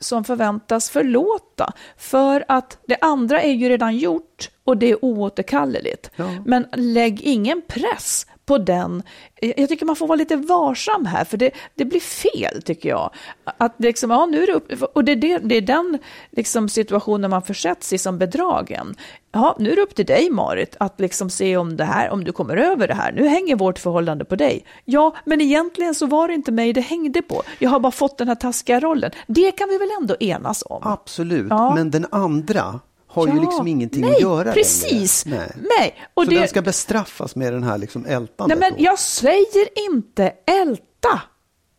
som 0.00 0.24
förväntas 0.24 0.90
förlåta. 0.90 1.72
För 1.98 2.44
att 2.48 2.78
det 2.88 2.96
andra 3.00 3.42
är 3.42 3.52
ju 3.52 3.68
redan 3.68 3.96
gjort 3.96 4.50
och 4.64 4.76
det 4.76 4.90
är 4.90 5.04
oåterkalleligt. 5.04 6.10
Ja. 6.16 6.28
Men 6.46 6.66
lägg 6.72 7.20
ingen 7.20 7.62
press 7.68 8.26
på 8.46 8.58
den. 8.58 9.02
Jag 9.40 9.68
tycker 9.68 9.86
man 9.86 9.96
får 9.96 10.06
vara 10.06 10.16
lite 10.16 10.36
varsam 10.36 11.06
här, 11.06 11.24
för 11.24 11.36
det, 11.36 11.50
det 11.74 11.84
blir 11.84 12.00
fel 12.00 12.62
tycker 12.62 12.88
jag. 12.88 13.10
Att 13.44 13.74
liksom, 13.78 14.10
ja, 14.10 14.26
nu 14.26 14.42
är 14.42 14.46
det 14.46 14.52
upp, 14.52 14.82
och 14.94 15.04
det, 15.04 15.12
är 15.12 15.16
det, 15.16 15.38
det 15.38 15.54
är 15.56 15.60
den 15.60 15.98
liksom, 16.30 16.68
situationen 16.68 17.30
man 17.30 17.42
försätts 17.42 17.92
i 17.92 17.98
som 17.98 18.18
bedragen. 18.18 18.94
Ja, 19.32 19.56
nu 19.58 19.72
är 19.72 19.76
det 19.76 19.82
upp 19.82 19.94
till 19.94 20.06
dig 20.06 20.30
Marit 20.30 20.76
att 20.80 21.00
liksom 21.00 21.30
se 21.30 21.56
om, 21.56 21.76
det 21.76 21.84
här, 21.84 22.10
om 22.10 22.24
du 22.24 22.32
kommer 22.32 22.56
över 22.56 22.88
det 22.88 22.94
här. 22.94 23.12
Nu 23.12 23.28
hänger 23.28 23.56
vårt 23.56 23.78
förhållande 23.78 24.24
på 24.24 24.36
dig. 24.36 24.64
Ja, 24.84 25.14
men 25.24 25.40
egentligen 25.40 25.94
så 25.94 26.06
var 26.06 26.28
det 26.28 26.34
inte 26.34 26.52
mig 26.52 26.72
det 26.72 26.80
hängde 26.80 27.22
på. 27.22 27.42
Jag 27.58 27.70
har 27.70 27.80
bara 27.80 27.92
fått 27.92 28.18
den 28.18 28.28
här 28.28 28.34
taskiga 28.34 28.80
rollen. 28.80 29.10
Det 29.26 29.50
kan 29.52 29.68
vi 29.68 29.78
väl 29.78 29.88
ändå 30.00 30.16
enas 30.20 30.62
om? 30.66 30.80
Absolut, 30.84 31.46
Ja. 31.50 31.74
men 31.74 31.90
den 31.90 32.06
andra 32.10 32.80
har 33.14 33.26
ju 33.26 33.34
Ja, 33.34 33.40
liksom 33.40 33.66
ingenting 33.68 34.00
nej, 34.00 34.14
att 34.14 34.20
göra 34.20 34.52
precis. 34.52 35.26
längre. 35.26 35.52
Nej. 35.78 35.94
Och 36.14 36.24
så 36.24 36.30
det- 36.30 36.38
den 36.38 36.48
ska 36.48 36.62
bestraffas 36.62 37.36
med 37.36 37.52
den 37.52 37.62
här 37.62 37.78
liksom 37.78 38.06
ältandet 38.06 38.58
Nej, 38.58 38.70
men 38.70 38.78
då? 38.78 38.84
jag 38.84 38.98
säger 38.98 39.68
inte 39.90 40.32
älta. 40.62 41.20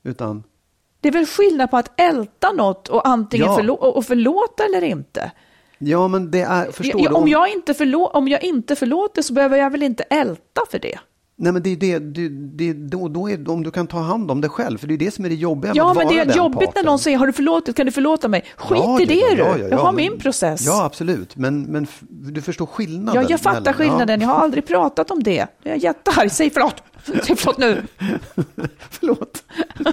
Utan, 0.03 0.43
Det 1.01 1.07
är 1.07 1.13
väl 1.13 1.25
skillnad 1.25 1.71
på 1.71 1.77
att 1.77 1.99
älta 1.99 2.51
något 2.51 2.87
och 2.89 3.07
antingen 3.07 3.45
Ja. 3.47 3.55
förlå- 3.57 3.73
och 3.75 4.05
förlåta 4.05 4.63
eller 4.65 4.83
inte. 4.83 5.31
ja 5.77 6.07
men 6.07 6.31
det 6.31 6.41
är, 6.41 6.71
förstår 6.71 7.01
Ja, 7.01 7.09
du? 7.09 7.15
om, 7.15 7.27
jag 7.27 7.49
inte 7.49 7.73
förlå- 7.73 8.07
om 8.13 8.27
jag 8.27 8.43
inte 8.43 8.75
förlåter 8.75 9.21
så 9.21 9.33
behöver 9.33 9.57
jag 9.57 9.69
väl 9.69 9.83
inte 9.83 10.03
älta 10.03 10.61
för 10.71 10.79
det. 10.79 10.99
Nej 11.37 11.53
men 11.53 11.63
det 11.63 11.69
är 11.69 11.75
det, 11.75 11.99
det, 11.99 12.29
det 12.29 12.73
då, 12.73 13.07
då 13.07 13.29
är 13.29 13.49
om 13.49 13.63
du 13.63 13.71
kan 13.71 13.87
ta 13.87 13.99
hand 13.99 14.31
om 14.31 14.41
det 14.41 14.49
själv, 14.49 14.77
för 14.77 14.87
det 14.87 14.93
är 14.93 14.97
det 14.97 15.11
som 15.13 15.25
är 15.25 15.29
det 15.29 15.35
jobbiga 15.35 15.69
med 15.73 15.77
Ja, 15.77 15.89
att 15.91 15.97
men 15.97 16.05
vara 16.05 16.15
det 16.15 16.21
är 16.21 16.25
den 16.25 16.37
jobbigt 16.37 16.59
när 16.59 16.65
parten. 16.67 16.85
någon 16.85 16.99
säger 16.99 17.17
har 17.17 17.27
du 17.27 17.33
förlåtit, 17.33 17.75
kan 17.75 17.85
du 17.85 17.91
förlåta 17.91 18.27
mig? 18.27 18.45
Skit 18.57 18.77
Ja, 18.83 19.01
i 19.01 19.05
det 19.05 19.13
ja, 19.15 19.29
du, 19.31 19.37
ja, 19.37 19.57
ja, 19.57 19.67
jag 19.67 19.77
har 19.77 19.85
men- 19.91 19.95
min 19.95 20.19
process. 20.19 20.61
Ja, 20.65 20.85
absolut, 20.85 21.35
men, 21.35 21.61
men 21.63 21.87
du 22.09 22.41
förstår 22.41 22.65
skillnaden? 22.65 23.21
Ja, 23.23 23.29
jag 23.29 23.39
fattar 23.39 23.59
mellan- 23.61 23.73
skillnaden, 23.73 24.21
jag 24.21 24.27
har 24.27 24.35
aldrig 24.35 24.67
pratat 24.67 25.11
om 25.11 25.23
det. 25.23 25.47
Jag 25.63 25.73
är 25.73 25.77
jättearg, 25.79 26.31
säg 26.31 26.49
förlåt. 26.49 26.83
Säg 27.25 27.35
förlåt 27.35 27.57
nu. 27.57 27.83
Förlåt. 28.89 29.43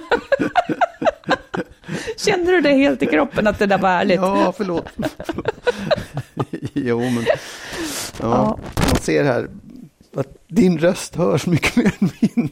Kände 2.17 2.51
du 2.51 2.61
det 2.61 2.69
helt 2.73 3.01
i 3.01 3.05
kroppen 3.05 3.47
att 3.47 3.59
det 3.59 3.65
där 3.65 3.77
var 3.77 3.89
ärligt? 3.89 4.19
Ja, 4.21 4.53
förlåt. 4.57 4.85
jo, 6.73 6.99
men 6.99 7.25
ja, 8.21 8.57
man 8.91 9.01
ser 9.01 9.23
här 9.23 9.47
att 10.19 10.27
din 10.47 10.77
röst 10.77 11.15
hörs 11.15 11.47
mycket 11.47 11.75
mer 11.75 11.91
än 11.99 12.09
min. 12.19 12.49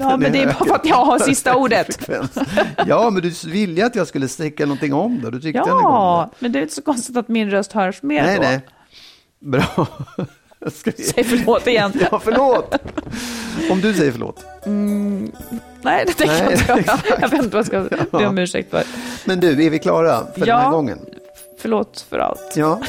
Ja, 0.00 0.16
men 0.16 0.32
det 0.32 0.42
är 0.42 0.46
bara 0.46 0.64
för 0.66 0.74
att 0.74 0.86
jag 0.86 1.04
har 1.04 1.18
sista 1.24 1.56
ordet. 1.56 2.08
Ja, 2.86 3.10
men 3.10 3.22
du 3.22 3.30
ville 3.46 3.86
att 3.86 3.94
jag 3.94 4.06
skulle 4.06 4.28
säga 4.28 4.52
någonting 4.66 4.94
om 4.94 5.20
det. 5.20 5.30
Du 5.30 5.40
tyckte 5.40 5.58
Ja, 5.66 6.30
men 6.38 6.52
det 6.52 6.58
är 6.58 6.62
inte 6.62 6.74
så 6.74 6.82
konstigt 6.82 7.16
att 7.16 7.28
min 7.28 7.50
röst 7.50 7.72
hörs 7.72 8.02
mer. 8.02 8.22
Nej, 8.22 8.36
då. 8.36 8.42
nej. 8.42 8.60
Bra. 9.40 9.86
Ska 10.72 10.90
vi... 10.96 11.02
Säg 11.02 11.24
förlåt 11.24 11.66
igen. 11.66 11.92
Ja, 12.10 12.20
förlåt. 12.24 12.74
Om 13.70 13.80
du 13.80 13.94
säger 13.94 14.12
förlåt. 14.12 14.44
Nej, 15.82 16.04
det 16.06 16.12
tänker 16.12 16.26
Nej, 16.44 16.58
jag 16.68 16.78
inte 16.78 16.90
göra. 16.90 17.00
Jag 17.20 17.28
vet 17.28 17.42
inte 17.42 17.56
vad 17.56 17.66
jag 17.74 17.86
ska 17.86 18.18
be 18.18 18.26
om 18.26 18.38
ursäkt 18.38 18.70
för. 18.70 18.82
Men 19.24 19.40
du, 19.40 19.64
är 19.66 19.70
vi 19.70 19.78
klara 19.78 20.18
för 20.32 20.40
den 20.40 20.48
Ja. 20.48 20.56
här 20.58 20.70
gången? 20.70 20.98
Förlåt 21.58 22.06
för 22.10 22.18
allt. 22.18 22.52
Ja. 22.56 22.80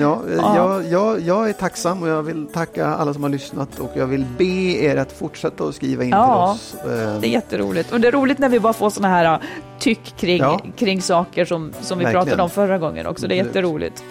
Ja, 0.00 0.20
eh, 0.28 0.34
Ja. 0.36 0.56
Jag, 0.56 0.84
jag, 0.92 1.20
jag 1.20 1.48
är 1.48 1.52
tacksam 1.52 2.02
och 2.02 2.08
jag 2.08 2.22
vill 2.22 2.46
tacka 2.46 2.86
alla 2.86 3.14
som 3.14 3.22
har 3.22 3.30
lyssnat 3.30 3.78
och 3.78 3.90
jag 3.94 4.06
vill 4.06 4.26
be 4.38 4.44
er 4.84 4.96
att 4.96 5.12
fortsätta 5.12 5.64
att 5.64 5.74
skriva 5.74 6.04
in 6.04 6.10
Ja, 6.10 6.56
till 6.74 6.80
oss. 6.80 6.84
Eh, 6.92 7.20
Det 7.20 7.26
är 7.26 7.30
jätteroligt. 7.30 7.92
Och 7.92 8.00
det 8.00 8.08
är 8.08 8.12
roligt 8.12 8.38
när 8.38 8.48
vi 8.48 8.60
bara 8.60 8.72
får 8.72 8.90
såna 8.90 9.08
här 9.08 9.34
uh, 9.34 9.40
tyck 9.78 10.14
kring, 10.16 10.38
Ja. 10.38 10.60
kring 10.76 11.02
saker 11.02 11.44
som, 11.44 11.72
som 11.80 11.98
vi 11.98 12.04
Verkligen. 12.04 12.24
pratade 12.26 12.42
om 12.42 12.50
förra 12.50 12.78
gången 12.78 13.06
också. 13.06 13.28
Det 13.28 13.34
är 13.34 13.44
jätteroligt. 13.44 14.04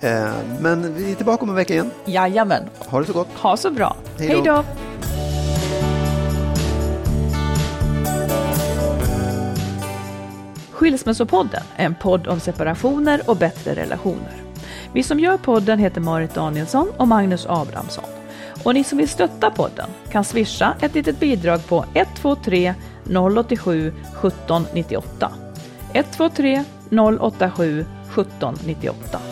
eh, 0.00 0.28
Men 0.60 0.94
vi 0.94 1.10
är 1.12 1.14
tillbaka 1.14 1.42
om 1.42 1.48
en 1.48 1.54
vecka 1.56 1.72
igen. 1.72 1.90
Jajamän. 2.04 2.62
Ha 2.78 3.00
det 3.00 3.06
så 3.06 3.12
gott. 3.12 3.28
Ha 3.34 3.56
så 3.56 3.70
bra. 3.70 3.96
Hej 4.18 4.28
då. 4.28 4.34
Hej 4.34 4.42
då. 4.44 4.64
Skilsmässopodden 10.70 11.62
är 11.76 11.86
en 11.86 11.94
podd 11.94 12.26
om 12.26 12.40
separationer 12.40 13.20
och 13.26 13.36
bättre 13.36 13.74
relationer. 13.74 14.41
Vi 14.94 15.02
som 15.02 15.20
gör 15.20 15.38
podden 15.38 15.78
heter 15.78 16.00
Marit 16.00 16.34
Danielsson 16.34 16.92
och 16.96 17.08
Magnus 17.08 17.46
Abrahamsson. 17.48 18.04
Och 18.64 18.74
ni 18.74 18.84
som 18.84 18.98
vill 18.98 19.08
stötta 19.08 19.50
podden 19.50 19.90
kan 20.10 20.24
swisha 20.24 20.76
ett 20.80 20.94
litet 20.94 21.20
bidrag 21.20 21.66
på 21.68 21.84
123 21.94 22.74
087 23.04 23.88
1798. 23.88 25.32
123 25.92 26.64
087 27.20 27.80
1798. 27.80 29.31